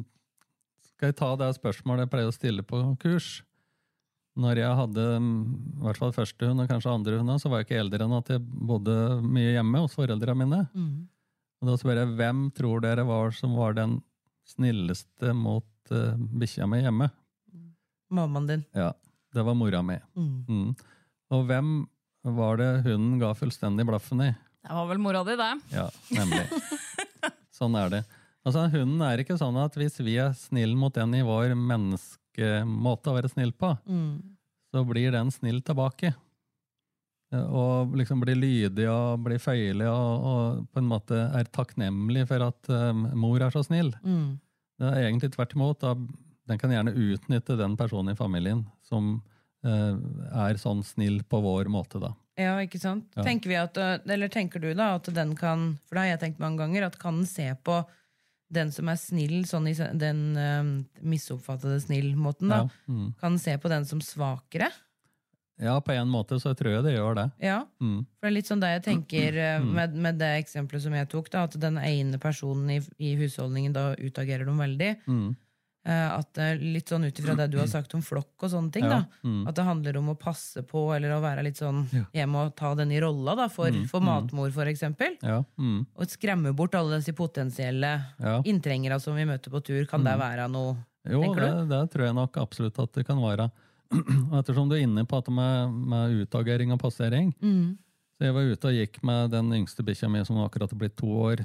skal 0.92 1.10
jeg 1.10 1.16
ta 1.18 1.30
det 1.40 1.48
spørsmålet 1.56 2.04
jeg 2.04 2.12
pleier 2.12 2.30
å 2.30 2.34
stille 2.34 2.64
på 2.66 2.82
kurs. 3.02 3.38
Når 4.38 4.60
jeg 4.60 4.78
hadde 4.78 5.06
mm, 5.24 5.38
i 5.80 5.86
hvert 5.86 5.98
fall 5.98 6.12
første 6.14 6.50
hund, 6.50 6.62
og 6.62 6.68
kanskje 6.70 6.92
andre 6.92 7.18
hund, 7.18 7.32
så 7.42 7.50
var 7.50 7.62
jeg 7.62 7.70
ikke 7.70 7.80
eldre 7.80 8.04
enn 8.04 8.18
at 8.18 8.28
jeg 8.34 8.44
bodde 8.44 8.94
mye 9.24 9.54
hjemme 9.56 9.82
hos 9.82 9.96
foreldrene 9.98 10.36
mine. 10.44 10.60
Og 11.58 11.72
da 11.72 11.78
spør 11.80 12.02
jeg 12.04 12.12
hvem 12.20 12.44
tror 12.54 12.84
dere 12.84 13.06
var 13.08 13.34
som 13.34 13.56
var 13.58 13.74
den 13.74 13.96
snilleste 14.46 15.32
mot 15.34 15.66
uh, 15.90 16.14
bikkja 16.38 16.68
mi 16.70 16.84
hjemme? 16.84 17.08
Mammaen 18.14 18.46
din. 18.48 18.62
Ja, 18.76 18.92
det 19.34 19.44
var 19.44 19.56
mora 19.58 19.82
mi. 19.82 19.98
Mm. 20.14 20.36
Mm. 20.46 20.70
Og 21.34 21.44
hvem 21.48 21.72
var 22.38 22.58
det 22.60 22.70
hunden 22.86 23.18
ga 23.20 23.32
fullstendig 23.36 23.86
blaffen 23.88 24.22
i? 24.24 24.30
Det 24.64 24.74
var 24.74 24.88
vel 24.90 25.00
mora 25.00 25.20
di, 25.24 25.34
det. 25.38 25.50
Ja, 25.72 25.86
nemlig. 26.12 26.44
sånn 27.58 27.76
er 27.78 27.92
det. 27.92 28.00
Altså, 28.46 28.64
Hunden 28.72 29.02
er 29.04 29.20
ikke 29.22 29.36
sånn 29.38 29.56
at 29.60 29.74
hvis 29.76 29.98
vi 30.04 30.14
er 30.20 30.32
snille 30.36 30.76
mot 30.78 30.94
den 30.94 31.12
i 31.18 31.22
vår 31.26 31.52
menneskemåte 31.58 33.10
å 33.10 33.16
være 33.18 33.30
snill 33.32 33.52
på, 33.52 33.74
Mm. 33.88 34.22
så 34.72 34.82
blir 34.88 35.12
den 35.12 35.30
snill 35.34 35.60
tilbake. 35.64 36.14
Og 37.32 37.92
liksom 37.98 38.22
blir 38.22 38.38
lydig 38.40 38.86
og 38.88 39.20
blir 39.26 39.40
føyelig 39.42 39.84
og, 39.90 40.28
og 40.30 40.68
på 40.72 40.80
en 40.80 40.88
måte 40.88 41.18
er 41.36 41.50
takknemlig 41.52 42.22
for 42.30 42.40
at 42.46 42.70
um, 42.72 43.02
mor 43.20 43.42
er 43.44 43.52
så 43.52 43.60
snill. 43.66 43.90
Mm. 44.00 44.38
Det 44.80 44.92
er 44.94 45.02
egentlig 45.10 45.34
tvert 45.34 45.52
imot. 45.56 45.82
Da, 45.84 45.92
den 46.48 46.60
kan 46.62 46.72
gjerne 46.72 46.94
utnytte 46.96 47.58
den 47.60 47.76
personen 47.76 48.14
i 48.14 48.16
familien 48.18 48.64
som 48.88 49.18
er 49.66 50.58
sånn 50.60 50.84
snill 50.86 51.22
på 51.26 51.40
vår 51.42 51.70
måte, 51.72 51.98
da. 52.02 52.12
Ja, 52.38 52.52
ikke 52.62 52.78
sant? 52.78 53.08
Ja. 53.18 53.24
Tenker 53.26 53.50
vi 53.50 53.56
at, 53.58 53.78
eller 54.06 54.30
tenker 54.30 54.62
du 54.62 54.68
da 54.78 54.92
at 54.94 55.08
den 55.10 55.32
kan 55.34 55.72
For 55.88 55.98
det 55.98 56.04
har 56.04 56.10
jeg 56.12 56.20
tenkt 56.22 56.42
mange 56.42 56.62
ganger, 56.62 56.86
at 56.86 56.98
kan 57.02 57.16
den 57.18 57.26
se 57.26 57.48
på 57.66 57.80
den 58.54 58.70
som 58.72 58.88
er 58.88 59.00
snill, 59.00 59.40
sånn 59.44 59.66
i 59.68 59.74
den 59.74 60.20
uh, 60.38 60.68
misoppfattede 61.02 61.80
snill-måten, 61.82 62.48
da? 62.48 62.60
Ja, 62.62 62.94
mm. 62.94 63.08
Kan 63.18 63.34
den 63.34 63.42
se 63.42 63.56
på 63.58 63.72
den 63.72 63.88
som 63.90 64.00
svakere? 64.00 64.70
ja, 65.58 65.80
på 65.80 65.92
en 65.92 66.08
måte 66.08 66.38
så 66.40 66.54
tror 66.54 66.76
jeg 66.76 66.84
det 66.86 66.94
gjør 66.94 67.16
det. 67.18 67.26
Ja. 67.42 67.58
Mm. 67.82 68.04
For 68.06 68.26
det 68.26 68.30
er 68.30 68.36
litt 68.36 68.50
sånn 68.50 68.62
det 68.62 68.70
jeg 68.76 68.84
tenker 68.86 69.38
øh, 69.42 69.66
med, 69.66 69.96
med 69.98 70.20
det 70.20 70.30
eksempelet 70.44 70.84
som 70.84 70.94
jeg 70.94 71.10
tok, 71.10 71.30
da, 71.34 71.44
at 71.48 71.58
den 71.60 71.80
ene 71.82 72.20
personen 72.22 72.70
i, 72.76 72.78
i 73.02 73.14
husholdningen 73.18 73.74
da 73.74 73.90
utagerer 73.98 74.46
de 74.46 74.54
veldig. 74.58 74.92
Mm. 75.10 75.28
Eh, 75.88 76.08
At 76.18 76.38
Litt 76.60 76.90
sånn 76.92 77.06
ut 77.08 77.18
ifra 77.20 77.34
det 77.38 77.46
du 77.52 77.56
har 77.60 77.68
sagt 77.70 77.94
om 77.96 78.02
flokk 78.04 78.44
og 78.44 78.50
sånne 78.52 78.72
ting. 78.74 78.84
Ja, 78.84 78.98
da 79.00 79.28
mm. 79.28 79.46
At 79.48 79.56
det 79.56 79.64
handler 79.64 79.96
om 80.00 80.10
å 80.12 80.16
passe 80.20 80.62
på 80.66 80.82
eller 80.94 81.14
å 81.16 81.20
være 81.24 81.46
litt 81.46 81.60
sånn 81.60 81.86
hjemme 82.12 82.44
og 82.44 82.56
ta 82.58 82.74
den 82.78 82.92
i 82.92 83.00
rolla 83.00 83.36
da 83.38 83.48
for, 83.52 83.72
Mm, 83.72 83.86
for 83.88 84.00
mm. 84.00 84.08
matmor, 84.08 84.52
eksempel. 84.68 85.16
Ja, 85.22 85.42
mm. 85.56 85.86
Og 85.96 86.12
skremme 86.12 86.52
bort 86.56 86.74
alle 86.74 87.00
disse 87.00 87.14
potensielle 87.16 87.92
ja. 88.18 88.36
inntrengere 88.44 89.00
som 89.00 89.16
vi 89.16 89.24
møter 89.28 89.52
på 89.52 89.62
tur. 89.64 89.86
Kan 89.88 90.04
det 90.04 90.16
være 90.18 90.48
noe 90.52 90.76
Jo, 91.08 91.22
det, 91.34 91.50
det 91.70 91.82
tror 91.92 92.08
jeg 92.08 92.16
nok 92.16 92.36
absolutt 92.36 92.78
at 92.82 92.92
det 92.98 93.06
kan 93.08 93.20
være. 93.22 93.48
Og 94.30 94.38
Ettersom 94.42 94.68
du 94.68 94.76
er 94.76 94.84
inne 94.84 95.06
på 95.08 95.20
at 95.22 95.28
med, 95.32 95.76
med 95.88 96.24
utagering 96.24 96.74
og 96.74 96.82
passering 96.82 97.32
Mm. 97.40 97.78
Så 98.18 98.26
jeg 98.26 98.34
var 98.34 98.48
ute 98.50 98.66
og 98.66 98.74
gikk 98.74 98.96
med 99.06 99.30
den 99.30 99.52
yngste 99.54 99.84
bikkja 99.86 100.08
mi 100.10 100.24
som 100.26 100.40
akkurat 100.42 100.72
er 100.74 100.78
blitt 100.80 100.96
to 100.98 101.06
år. 101.06 101.44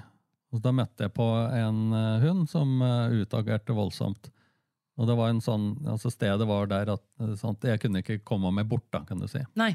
Og 0.54 0.62
Da 0.62 0.72
møtte 0.76 1.08
jeg 1.08 1.14
på 1.16 1.26
en 1.50 1.80
eh, 1.98 2.24
hund 2.28 2.46
som 2.52 2.76
eh, 2.86 3.16
utagerte 3.24 3.74
voldsomt. 3.74 4.30
Og 5.02 5.10
det 5.10 5.16
var 5.18 5.32
en 5.34 5.42
sånn, 5.42 5.72
altså 5.90 6.12
Stedet 6.14 6.46
var 6.46 6.68
der 6.70 6.92
at, 6.94 7.04
sånn 7.42 7.58
jeg 7.66 7.82
kunne 7.82 8.04
ikke 8.04 8.20
komme 8.22 8.52
meg 8.54 8.68
bort, 8.70 8.86
da, 8.94 9.02
kan 9.08 9.18
du 9.18 9.26
si. 9.28 9.42
Nei. 9.58 9.72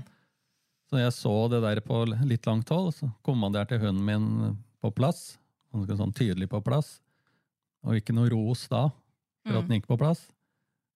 Så 0.89 1.01
jeg 1.01 1.11
så 1.17 1.33
det 1.51 1.59
der 1.65 1.81
på 1.85 2.05
litt 2.07 2.47
langt 2.47 2.71
hold, 2.71 2.93
så 2.95 3.11
kommanderte 3.27 3.81
hunden 3.83 4.05
min 4.07 4.29
på 4.79 4.93
plass. 4.95 5.33
Ganske 5.75 5.99
sånn 5.99 6.15
tydelig 6.15 6.47
på 6.53 6.63
plass. 6.65 7.01
Og 7.83 7.99
ikke 7.99 8.15
noe 8.15 8.31
ros 8.31 8.63
da, 8.71 8.87
for 9.43 9.59
at 9.59 9.67
den 9.67 9.81
gikk 9.81 9.91
på 9.91 9.99
plass. 10.01 10.23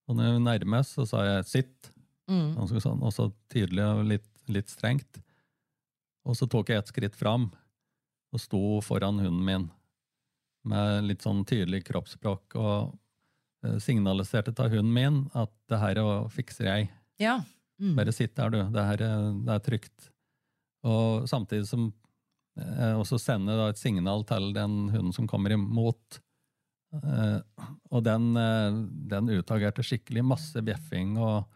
Og 0.07 0.17
når 0.17 0.31
jeg 0.31 0.45
nærmet, 0.47 0.87
så 0.87 1.05
sa 1.09 1.25
jeg 1.27 1.45
'sitt', 1.51 1.91
Mm. 2.31 2.55
ganske 2.57 2.81
sånn, 2.81 3.03
også 3.03 3.33
tydelig 3.51 3.83
og 3.83 4.05
litt, 4.07 4.29
litt 4.49 4.69
strengt. 4.71 5.19
Og 6.25 6.37
så 6.39 6.49
tok 6.49 6.69
jeg 6.71 6.79
et 6.79 6.87
skritt 6.87 7.17
fram 7.19 7.51
og 8.33 8.41
sto 8.41 8.63
foran 8.85 9.21
hunden 9.23 9.45
min 9.47 9.69
med 10.69 11.09
litt 11.09 11.25
sånn 11.25 11.43
tydelig 11.49 11.83
kroppsspråk 11.89 12.57
og 12.61 12.93
eh, 13.67 13.79
signaliserte 13.83 14.55
til 14.57 14.71
hunden 14.77 14.93
min 14.95 15.23
at 15.39 15.53
det 15.71 15.81
her 15.83 16.03
fikser 16.33 16.69
jeg. 16.69 16.91
Ja. 17.23 17.41
Mm. 17.83 17.97
Bare 17.99 18.15
sitt 18.15 18.37
der, 18.39 18.53
du. 18.53 18.61
Det 18.71 18.87
her 18.87 19.03
er, 19.09 19.27
det 19.43 19.57
er 19.57 19.65
trygt. 19.67 20.11
Og 20.87 21.27
samtidig 21.31 21.67
som 21.71 21.91
jeg 22.53 22.99
også 23.01 23.17
sender 23.21 23.63
et 23.65 23.81
signal 23.81 24.27
til 24.29 24.51
den 24.55 24.91
hunden 24.93 25.13
som 25.17 25.29
kommer 25.31 25.55
imot. 25.55 26.21
Eh, 26.93 27.39
og 27.91 28.05
den, 28.05 28.33
eh, 28.37 28.81
den 29.11 29.31
utagerte 29.33 29.85
skikkelig 29.87 30.25
masse 30.35 30.63
bjeffing, 30.65 31.17
og 31.17 31.49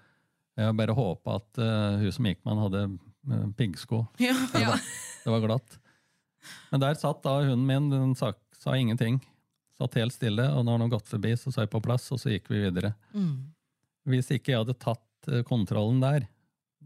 jeg 0.56 0.76
bare 0.78 0.96
håpa 0.96 1.36
at 1.36 1.60
eh, 1.60 1.98
hun 2.00 2.14
som 2.16 2.30
gikk 2.30 2.40
med 2.46 2.54
den, 2.54 2.62
hadde 2.64 2.84
eh, 3.36 3.50
piggsko. 3.58 4.06
Ja. 4.22 4.34
Det 4.54 4.64
var, 4.64 4.86
det 5.26 5.34
var 5.34 5.44
glatt. 5.44 5.76
Men 6.70 6.82
der 6.82 6.98
satt 7.00 7.22
da 7.24 7.38
hunden 7.42 7.66
min, 7.68 7.90
den 7.92 8.14
sa, 8.18 8.32
sa 8.56 8.76
ingenting. 8.76 9.20
Satt 9.78 9.98
helt 10.00 10.14
stille, 10.14 10.46
og 10.56 10.64
når 10.64 10.84
den 10.84 10.92
gått 10.94 11.08
forbi, 11.10 11.34
så 11.36 11.52
sa 11.52 11.64
jeg 11.66 11.72
på 11.74 11.82
plass, 11.84 12.08
og 12.14 12.20
så 12.22 12.32
gikk 12.32 12.48
vi 12.52 12.62
videre. 12.64 12.94
Mm. 13.12 13.52
Hvis 14.08 14.30
ikke 14.32 14.54
jeg 14.54 14.62
hadde 14.62 14.78
tatt 14.80 15.28
eh, 15.32 15.42
kontrollen 15.46 16.00
der, 16.00 16.28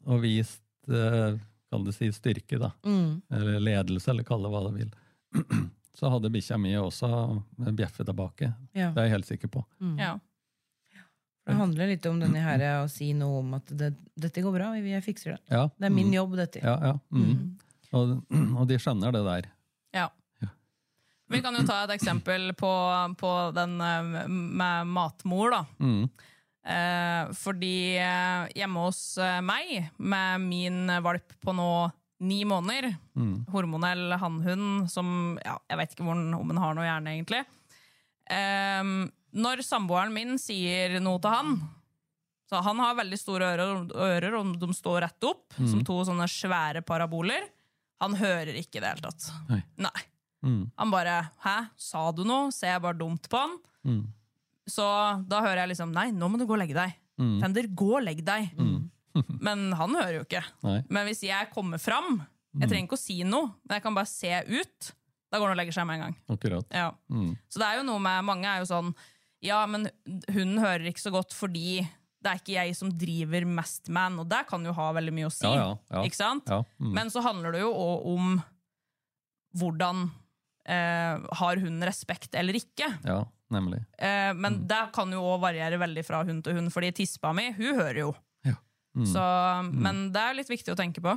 og 0.08 0.22
vist 0.24 0.62
eh, 0.90 1.36
kall 1.70 1.84
det 1.86 1.94
si 1.94 2.08
styrke, 2.12 2.58
da, 2.58 2.72
Mm. 2.86 3.20
eller 3.30 3.60
ledelse, 3.60 4.10
eller 4.10 4.26
kall 4.26 4.42
det 4.42 4.50
hva 4.50 4.64
du 4.66 4.72
vil, 4.74 4.90
så 5.98 6.10
hadde 6.10 6.32
bikkja 6.32 6.58
mi 6.58 6.74
også 6.80 7.10
bjeffet 7.70 8.08
tilbake. 8.08 8.50
Ja. 8.72 8.90
Det 8.90 9.04
er 9.04 9.08
jeg 9.08 9.16
helt 9.18 9.30
sikker 9.30 9.52
på. 9.54 9.64
Mm. 9.78 9.96
Ja. 10.00 10.18
Det 11.50 11.56
handler 11.56 11.88
litt 11.90 12.06
om 12.06 12.18
denne 12.20 12.42
her 12.44 12.62
å 12.82 12.88
si 12.90 13.10
noe 13.16 13.40
om 13.40 13.54
at 13.56 13.70
det, 13.74 13.94
dette 14.18 14.42
går 14.44 14.54
bra, 14.54 14.68
jeg 14.76 15.02
fikser 15.02 15.34
det. 15.34 15.40
Ja, 15.50 15.64
Det 15.78 15.88
er 15.88 15.94
min 15.94 16.10
mm. 16.10 16.16
jobb, 16.18 16.36
dette. 16.38 16.62
Ja, 16.62 16.76
ja. 16.90 16.92
Mm. 17.10 17.58
Og, 17.96 18.16
og 18.58 18.66
de 18.70 18.78
skjønner 18.80 19.14
det 19.16 19.22
der. 19.26 19.48
Ja. 19.96 20.08
Vi 21.30 21.38
kan 21.44 21.54
jo 21.54 21.62
ta 21.62 21.84
et 21.84 21.92
eksempel 21.94 22.50
på, 22.58 22.70
på 23.20 23.30
den 23.54 23.76
eh, 23.80 24.26
med 24.28 24.88
matmor, 24.90 25.52
da. 25.54 25.60
Mm. 25.78 26.08
Eh, 26.70 27.30
fordi 27.38 27.76
eh, 28.02 28.48
hjemme 28.58 28.82
hos 28.88 28.98
eh, 29.22 29.38
meg, 29.46 29.92
med 29.96 30.42
min 30.42 30.90
valp 31.06 31.36
på 31.40 31.54
nå 31.56 31.70
ni 32.26 32.42
måneder, 32.44 32.90
Mm. 33.20 33.44
hormonell 33.52 34.14
hannhund 34.20 34.86
som 34.88 35.36
ja, 35.44 35.56
Jeg 35.68 35.76
vet 35.80 35.90
ikke 35.94 36.04
den, 36.06 36.30
om 36.36 36.48
den 36.48 36.60
har 36.62 36.74
noe 36.76 36.84
hjerne, 36.86 37.14
egentlig. 37.16 37.40
Eh, 38.30 38.90
når 39.40 39.62
samboeren 39.66 40.12
min 40.14 40.38
sier 40.40 40.98
noe 41.04 41.20
til 41.22 41.30
han 41.34 41.54
så 42.50 42.58
Han 42.66 42.80
har 42.82 42.96
veldig 42.98 43.18
store 43.20 43.52
ører, 43.54 43.82
ører 43.94 44.34
og 44.40 44.56
de 44.58 44.68
står 44.74 45.04
rett 45.04 45.26
opp, 45.28 45.52
som 45.60 45.84
to 45.86 46.00
sånne 46.08 46.26
svære 46.26 46.80
paraboler. 46.82 47.44
Han 48.00 48.16
hører 48.16 48.56
ikke 48.60 48.78
i 48.78 48.82
det 48.82 48.94
hele 48.94 49.04
tatt. 49.04 49.28
Nei. 49.50 49.60
Nei. 49.86 50.06
Mm. 50.46 50.70
Han 50.80 50.92
bare 50.92 51.18
'hæ, 51.44 51.56
sa 51.76 52.10
du 52.12 52.24
noe?' 52.24 52.52
Ser 52.52 52.74
jeg 52.74 52.82
bare 52.82 52.96
dumt 52.96 53.28
på 53.28 53.36
han. 53.36 53.58
Mm. 53.84 54.06
Så 54.68 54.86
da 55.28 55.42
hører 55.44 55.64
jeg 55.64 55.74
liksom 55.74 55.92
'nei, 55.92 56.10
nå 56.12 56.28
må 56.28 56.38
du 56.40 56.46
gå 56.46 56.56
og 56.56 56.62
legge 56.62 56.76
deg'. 56.76 56.96
Mm. 57.20 57.36
Fender, 57.42 57.68
gå 57.68 57.90
og 57.98 58.04
legg 58.04 58.24
deg. 58.24 58.50
men 59.46 59.72
han 59.76 59.94
hører 59.98 60.20
jo 60.20 60.24
ikke. 60.24 60.44
Nei. 60.64 60.78
Men 60.88 61.06
hvis 61.08 61.22
jeg 61.26 61.50
kommer 61.52 61.78
fram, 61.82 62.22
jeg 62.56 62.70
trenger 62.70 62.88
ikke 62.88 62.98
å 62.98 63.04
si 63.04 63.20
noe, 63.22 63.52
men 63.66 63.76
jeg 63.76 63.84
kan 63.84 63.94
bare 63.94 64.10
se 64.10 64.32
ut, 64.48 64.92
da 65.30 65.38
går 65.38 65.50
han 65.50 65.54
og 65.54 65.60
legger 65.60 65.76
seg 65.76 65.86
med 65.86 65.98
en 65.98 66.04
gang. 66.06 66.16
Akkurat. 66.34 66.66
Ja. 66.74 66.90
Mm. 67.12 67.34
Så 67.50 67.62
det 67.62 67.68
er 67.68 67.78
jo 67.78 67.86
noe 67.86 68.02
med 68.02 68.26
mange 68.26 68.50
er 68.50 68.62
jo 68.64 68.70
sånn 68.70 68.94
Ja, 69.40 69.62
men 69.64 69.86
hunden 70.28 70.58
hører 70.60 70.90
ikke 70.90 71.00
så 71.00 71.12
godt 71.14 71.32
fordi 71.32 71.80
det 72.20 72.30
er 72.30 72.40
ikke 72.40 72.56
jeg 72.56 72.76
som 72.76 72.92
driver 73.00 73.46
mest 73.48 73.88
den, 73.88 74.18
og 74.20 74.28
det 74.28 74.44
kan 74.50 74.64
jo 74.66 74.74
ha 74.76 74.90
veldig 74.96 75.14
mye 75.16 75.28
å 75.30 75.34
si. 75.34 75.48
Ja, 75.48 75.56
ja, 75.56 75.74
ja. 75.96 76.06
Ikke 76.06 76.20
sant? 76.20 76.50
Ja. 76.52 76.62
Mm. 76.78 76.94
Men 76.98 77.12
så 77.12 77.24
handler 77.24 77.56
det 77.56 77.62
jo 77.64 77.70
òg 77.72 78.08
om 78.12 78.32
hvordan 79.60 80.08
eh, 80.68 81.28
har 81.40 81.62
hun 81.64 81.80
respekt 81.88 82.36
eller 82.38 82.58
ikke. 82.60 82.90
ja, 83.08 83.20
nemlig. 83.50 83.82
Eh, 83.98 84.32
men 84.36 84.62
det 84.70 84.82
kan 84.94 85.12
jo 85.12 85.24
òg 85.32 85.40
variere 85.46 85.80
veldig 85.80 86.04
fra 86.06 86.24
hund 86.28 86.44
til 86.44 86.60
hund, 86.60 86.72
fordi 86.74 86.92
tispa 87.00 87.32
mi 87.36 87.50
hun 87.56 87.72
hører 87.74 88.04
jo. 88.04 88.12
Mm. 88.90 89.06
Så, 89.06 89.22
men 89.70 89.98
det 90.10 90.18
er 90.18 90.34
litt 90.34 90.48
viktig 90.50 90.72
å 90.72 90.78
tenke 90.78 91.02
på. 91.04 91.12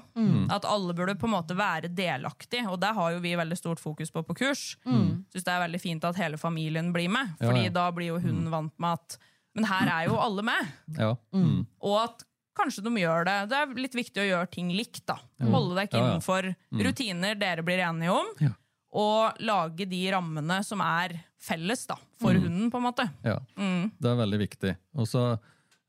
At 0.54 0.66
alle 0.70 0.94
burde 0.94 1.16
på 1.18 1.26
en 1.26 1.34
måte 1.34 1.56
være 1.58 1.90
delaktig, 1.90 2.62
og 2.70 2.78
det 2.84 2.92
har 2.94 3.16
jo 3.16 3.22
vi 3.24 3.34
veldig 3.40 3.58
stort 3.58 3.82
fokus 3.82 4.14
på 4.14 4.22
på 4.28 4.36
kurs. 4.44 4.76
Synes 4.86 5.48
det 5.48 5.54
er 5.56 5.64
veldig 5.66 5.82
fint 5.82 6.06
at 6.06 6.20
hele 6.22 6.38
familien 6.38 6.92
blir 6.94 7.10
med, 7.10 7.34
Fordi 7.42 7.66
ja. 7.66 7.74
da 7.74 7.88
blir 7.96 8.14
jo 8.14 8.20
hun 8.22 8.46
vant 8.54 8.76
med 8.78 9.00
at 9.02 9.18
Men 9.56 9.68
her 9.70 9.90
er 9.94 10.08
jo 10.10 10.18
alle 10.18 10.44
med. 10.46 10.70
Ja. 10.98 11.12
Mm. 11.36 11.66
Og 11.86 11.98
at 12.04 12.24
kanskje 12.58 12.84
de 12.86 12.92
gjør 13.02 13.26
det. 13.26 13.38
Det 13.50 13.58
er 13.60 13.76
litt 13.82 13.96
viktig 13.98 14.22
å 14.24 14.28
gjøre 14.28 14.50
ting 14.54 14.72
likt. 14.74 15.04
da. 15.10 15.20
Holde 15.42 15.76
deg 15.80 15.94
Ja, 15.94 16.00
ja. 16.00 16.04
innenfor 16.06 16.48
rutiner 16.86 17.36
dere 17.40 17.64
blir 17.66 17.82
enige 17.86 18.14
om, 18.14 18.28
Ja. 18.42 18.52
og 18.94 19.40
lage 19.42 19.88
de 19.90 20.02
rammene 20.14 20.64
som 20.66 20.82
er 20.82 21.16
felles 21.42 21.86
da, 21.90 21.98
for 22.22 22.34
hunden, 22.34 22.70
på 22.72 22.78
en 22.80 22.86
måte. 22.88 23.10
Ja, 23.26 23.40
det 23.58 24.10
er 24.10 24.16
veldig 24.22 24.40
viktig. 24.40 24.76
Og 24.96 25.08
så, 25.10 25.40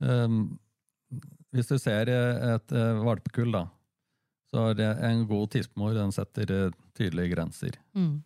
um, 0.00 0.58
hvis 1.54 1.68
du 1.70 1.76
ser 1.78 2.08
eh, 2.10 2.54
et 2.56 2.72
eh, 2.72 3.04
valpekull, 3.04 3.52
da, 3.54 3.68
så 4.50 4.70
er 4.70 4.74
det 4.80 4.88
en 5.06 5.26
god 5.30 5.52
tispemor, 5.54 5.94
den 5.94 6.10
setter 6.12 6.50
eh, 6.50 6.70
tydelige 6.96 7.34
grenser. 7.36 7.76
Mm. 7.94 8.22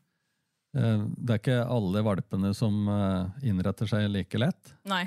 Uh, 0.78 1.04
det 1.18 1.34
er 1.34 1.42
ikke 1.42 1.60
alle 1.68 2.02
valpene 2.04 2.54
som 2.54 2.86
innretter 3.42 3.88
seg 3.88 4.08
like 4.12 4.38
lett. 4.40 4.74
Nei. 4.88 5.06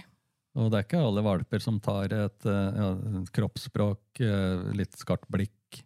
Og 0.60 0.68
det 0.72 0.80
er 0.82 0.86
ikke 0.88 1.00
alle 1.00 1.24
valper 1.24 1.64
som 1.64 1.78
tar 1.84 2.12
et, 2.12 2.46
eh, 2.46 2.80
ja, 2.82 2.90
kroppsspråk, 3.32 4.20
eh, 4.20 4.64
litt 4.76 4.98
skarpt 5.00 5.30
blikk, 5.32 5.82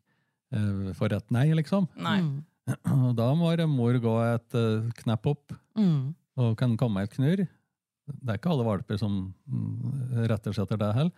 eh, 0.55 0.91
for 0.97 1.13
et 1.13 1.29
nei, 1.31 1.51
liksom. 1.53 1.87
Nei. 2.01 2.19
Og 3.05 3.11
da 3.17 3.27
må 3.37 3.51
mor 3.69 3.93
gå 4.01 4.15
et 4.33 4.57
knepp 5.03 5.27
opp, 5.27 5.53
Mm. 5.77 6.15
og 6.37 6.57
kan 6.57 6.75
komme 6.77 7.03
et 7.03 7.11
knurr. 7.11 7.45
Det 8.07 8.29
er 8.29 8.37
ikke 8.39 8.49
alle 8.49 8.65
valper 8.65 8.97
som 8.97 9.33
mm, 9.49 10.25
retter 10.29 10.53
seg 10.53 10.65
etter 10.65 10.77
det 10.81 10.95
heller. 10.95 11.11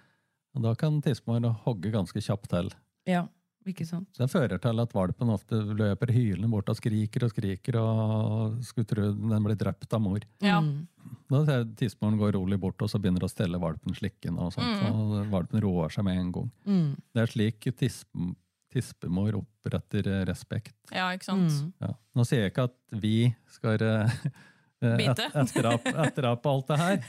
Og 0.56 0.64
da 0.64 0.74
kan 0.76 1.02
tissemor 1.02 1.40
hogge 1.64 1.92
ganske 1.94 2.20
kjapt 2.20 2.50
til. 2.50 2.72
Ja, 3.06 3.28
ikke 3.74 3.86
sant? 3.88 4.08
Det 4.18 4.28
fører 4.32 4.60
til 4.64 4.80
at 4.84 4.94
valpen 4.96 5.30
ofte 5.34 5.60
løper 5.78 6.12
hylende 6.16 6.50
bort 6.52 6.70
og 6.72 6.78
skriker 6.80 7.26
og 7.28 7.32
skriker 7.34 7.78
og 7.82 8.58
skulle 8.66 8.88
tro 8.90 9.10
den 9.14 9.44
blir 9.46 9.58
drept 9.60 9.94
av 9.94 10.02
mor. 10.04 10.24
Ja. 10.44 10.60
Mm. 10.64 10.88
Da 11.32 11.44
ser 11.48 11.62
jeg 11.62 11.70
tissemoren 11.80 12.18
går 12.20 12.34
rolig 12.36 12.58
bort 12.60 12.82
og 12.84 12.90
så 12.92 13.00
begynner 13.00 13.24
å 13.28 13.32
stelle 13.32 13.60
valpen 13.62 13.96
slikken, 13.96 14.36
og 14.40 14.52
sånt, 14.56 14.84
og 14.92 15.30
valpen 15.32 15.62
roer 15.64 15.90
seg 15.94 16.04
med 16.08 16.20
en 16.20 16.32
gang. 16.36 16.52
Mm. 16.68 16.90
Det 17.16 17.24
er 17.24 17.32
slik 17.32 17.70
tisp- 17.80 18.36
tispemor 18.74 19.38
oppretter 19.40 20.08
eh, 20.12 20.26
respekt. 20.28 20.76
Ja, 20.92 21.08
ikke 21.16 21.30
sant? 21.30 21.48
Mm. 21.54 21.72
Ja. 21.86 21.94
Nå 22.18 22.26
sier 22.28 22.44
jeg 22.46 22.52
ikke 22.52 22.68
at 22.68 22.78
vi 23.00 23.14
skal 23.56 23.80
eh, 23.88 24.18
eh, 24.84 24.98
Bite. 25.00 25.30
et- 25.32 25.38
etterap, 25.46 25.88
etterap 26.08 26.50
alt 26.52 26.68
det 26.74 26.80
her, 26.82 27.00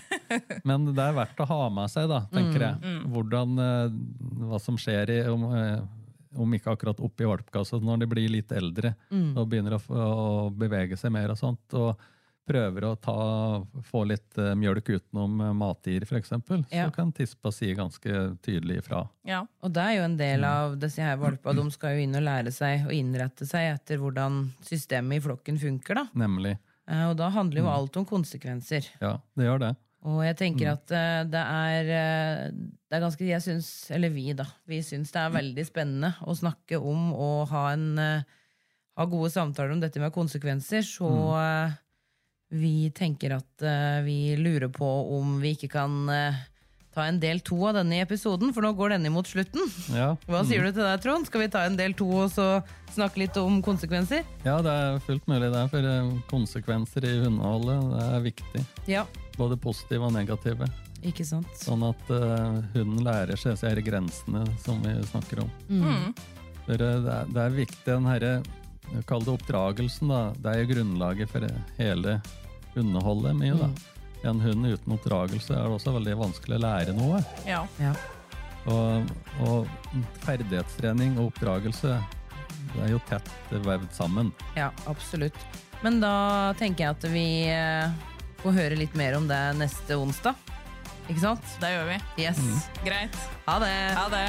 men 0.64 0.86
det 0.94 1.02
er 1.08 1.16
verdt 1.18 1.42
å 1.42 1.48
ha 1.50 1.60
med 1.80 1.90
seg, 1.92 2.06
da, 2.10 2.22
tenker 2.32 2.62
jeg. 2.68 2.94
Hvordan, 3.10 3.58
eh, 3.66 3.98
hva 4.46 4.62
som 4.62 4.78
skjer 4.80 5.10
i, 5.16 5.18
om, 5.34 5.48
om 6.36 6.54
ikke 6.54 6.72
akkurat 6.74 7.00
oppi 7.00 7.24
valpekassa, 7.28 7.78
når 7.80 7.98
de 8.04 8.06
blir 8.10 8.28
litt 8.28 8.52
eldre 8.52 8.94
og 9.36 9.48
begynner 9.48 9.78
å, 9.78 9.80
å 9.88 10.50
bevege 10.50 10.96
seg 10.96 11.12
mer 11.12 11.30
og 11.30 11.38
sånt. 11.40 11.74
og 11.74 11.96
prøver 12.48 12.84
å 12.88 12.94
ta, 12.96 13.14
få 13.90 14.06
litt 14.08 14.38
uh, 14.40 14.54
mjølk 14.56 14.86
utenom 14.94 15.34
uh, 15.44 15.50
matgir, 15.52 16.06
f.eks., 16.08 16.30
Ja. 16.72 16.86
så 16.86 16.94
kan 16.94 17.10
tispa 17.12 17.50
si 17.52 17.74
ganske 17.76 18.22
tydelig 18.40 18.78
ifra. 18.80 19.02
Ja. 19.28 19.42
Og 19.60 19.74
det 19.76 19.82
er 19.84 19.98
jo 19.98 20.06
en 20.06 20.16
del 20.16 20.46
av 20.48 20.78
disse 20.80 21.04
her 21.04 21.18
valpa. 21.20 21.52
De 21.52 21.66
skal 21.74 21.98
jo 21.98 22.06
inn 22.06 22.16
og 22.16 22.24
lære 22.24 22.48
seg 22.56 22.86
å 22.88 22.94
innrette 22.96 23.44
seg 23.44 23.74
etter 23.74 24.00
hvordan 24.00 24.46
systemet 24.64 25.20
i 25.20 25.24
flokken 25.26 25.60
funker. 25.60 26.00
da. 26.00 26.06
Nemlig. 26.24 26.54
Uh, 26.88 27.10
Og 27.10 27.18
da 27.20 27.28
handler 27.36 27.60
jo 27.60 27.68
alt 27.68 28.00
om 28.00 28.08
konsekvenser. 28.08 28.88
Ja, 29.04 29.18
det 29.36 29.44
gjør 29.44 29.60
det. 29.66 29.74
Og 30.06 30.20
jeg 30.22 30.36
tenker 30.38 30.70
at 30.70 30.92
uh, 30.94 31.22
det 31.26 31.40
er, 31.42 31.88
eh, 31.90 32.42
det 32.86 32.96
er 32.96 33.02
ganske 33.02 33.26
Jeg 33.26 33.42
syns, 33.42 33.68
eller 33.90 34.12
vi, 34.14 34.30
da, 34.36 34.46
vi 34.70 34.78
syns 34.86 35.10
det 35.10 35.24
er 35.24 35.34
veldig 35.34 35.64
spennende 35.66 36.12
å 36.22 36.36
snakke 36.38 36.78
om 36.78 37.10
og 37.16 37.48
ha, 37.50 37.64
en, 37.74 37.88
uh, 37.98 38.36
ha 38.94 39.08
gode 39.10 39.32
samtaler 39.34 39.74
om 39.74 39.82
dette 39.82 39.98
med 40.02 40.14
konsekvenser. 40.14 40.86
Så 40.86 41.10
uh, 41.34 41.74
vi 42.54 42.88
tenker 42.96 43.34
at 43.36 43.66
vi 44.06 44.32
lurer 44.40 44.70
på 44.72 44.86
om 45.18 45.34
vi 45.42 45.50
ikke 45.52 45.68
kan 45.74 46.06
ta 46.98 47.06
en 47.06 47.20
del 47.22 47.42
to 47.44 47.58
av 47.68 47.76
denne 47.78 48.00
episoden, 48.02 48.50
for 48.54 48.64
nå 48.64 48.72
går 48.78 48.96
denne 48.96 49.12
mot 49.12 49.28
slutten. 49.28 49.68
Ja. 49.94 50.10
Hva 50.30 50.42
sier 50.48 50.64
du 50.64 50.72
til 50.72 50.82
deg, 50.82 50.98
Trond? 51.04 51.28
Skal 51.28 51.44
vi 51.44 51.50
ta 51.52 51.66
en 51.68 51.78
del 51.78 51.94
to 51.98 52.08
og 52.24 52.32
så 52.32 52.48
snakke 52.94 53.22
litt 53.22 53.38
om 53.40 53.60
konsekvenser? 53.64 54.26
ja, 54.46 54.58
det 54.64 54.72
er 54.72 55.00
fullt 55.06 55.28
mulig, 55.30 55.52
det. 55.54 55.64
For 55.74 55.92
eh, 55.92 56.12
konsekvenser 56.32 57.06
i 57.06 57.14
hundeholdet 57.22 57.92
det 57.92 58.04
er 58.08 58.28
viktig. 58.30 58.66
Ja. 58.90 59.06
Både 59.38 59.58
positive 59.60 60.08
og 60.08 60.14
negative. 60.14 60.66
Ikke 61.06 61.24
sant? 61.26 61.50
Sånn 61.60 61.84
at 61.86 62.08
uh, 62.10 62.58
hunden 62.74 63.04
lærer 63.06 63.38
seg 63.38 63.54
disse 63.54 63.84
grensene 63.86 64.42
som 64.64 64.80
vi 64.82 64.96
snakker 65.12 65.44
om. 65.44 65.52
Mm. 65.70 66.08
For 66.66 66.74
uh, 66.74 66.96
det, 67.04 67.12
er, 67.14 67.30
det 67.30 67.44
er 67.44 67.60
viktig, 67.60 67.84
den 67.86 68.08
herre 68.10 68.32
Kall 69.04 69.20
det 69.20 69.34
oppdragelsen, 69.34 70.08
da. 70.08 70.18
Det 70.40 70.48
er 70.48 70.62
jo 70.62 70.68
grunnlaget 70.70 71.28
for 71.28 71.44
hele 71.76 72.14
hundeholdet 72.72 73.36
mye, 73.36 73.56
da. 73.60 73.68
En 74.28 74.40
hund 74.40 74.66
uten 74.66 74.94
oppdragelse 74.96 75.52
er 75.52 75.66
det 75.66 75.76
også 75.76 75.92
veldig 75.98 76.14
vanskelig 76.22 76.56
å 76.56 76.62
lære 76.64 76.94
noe. 76.96 77.20
Ja. 77.46 77.60
Ja. 77.78 77.92
Og, 78.68 79.12
og 79.44 79.68
ferdighetstrening 80.24 81.18
og 81.18 81.30
oppdragelse 81.30 81.98
det 82.74 82.84
er 82.84 82.90
jo 82.92 83.00
tett 83.08 83.30
vevd 83.52 83.88
sammen. 83.96 84.32
Ja, 84.58 84.70
absolutt. 84.90 85.38
Men 85.84 86.00
da 86.02 86.54
tenker 86.58 86.84
jeg 86.84 86.96
at 86.96 87.06
vi 87.12 87.28
får 88.42 88.54
høre 88.54 88.78
litt 88.78 88.94
mer 88.98 89.16
om 89.18 89.26
det 89.28 89.40
neste 89.58 89.96
onsdag. 89.98 90.38
Ikke 91.08 91.22
sant? 91.22 91.44
Det 91.62 91.72
gjør 91.72 91.88
vi. 91.88 91.98
Yes. 92.22 92.40
Greit. 92.84 93.16
Ha 93.48 93.58
det! 93.62 93.74
Ha 93.96 94.08
det. 94.12 94.26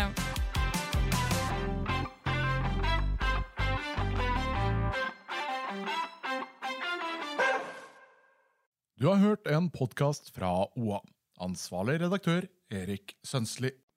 Du 9.00 9.08
har 9.08 9.20
hørt 9.22 9.48
en 9.48 9.70
podkast 9.72 10.34
fra 10.36 10.50
OA. 10.76 11.00
Ansvarlig 11.40 12.02
redaktør 12.02 12.50
Erik 12.72 13.14
Sønsli. 13.24 13.72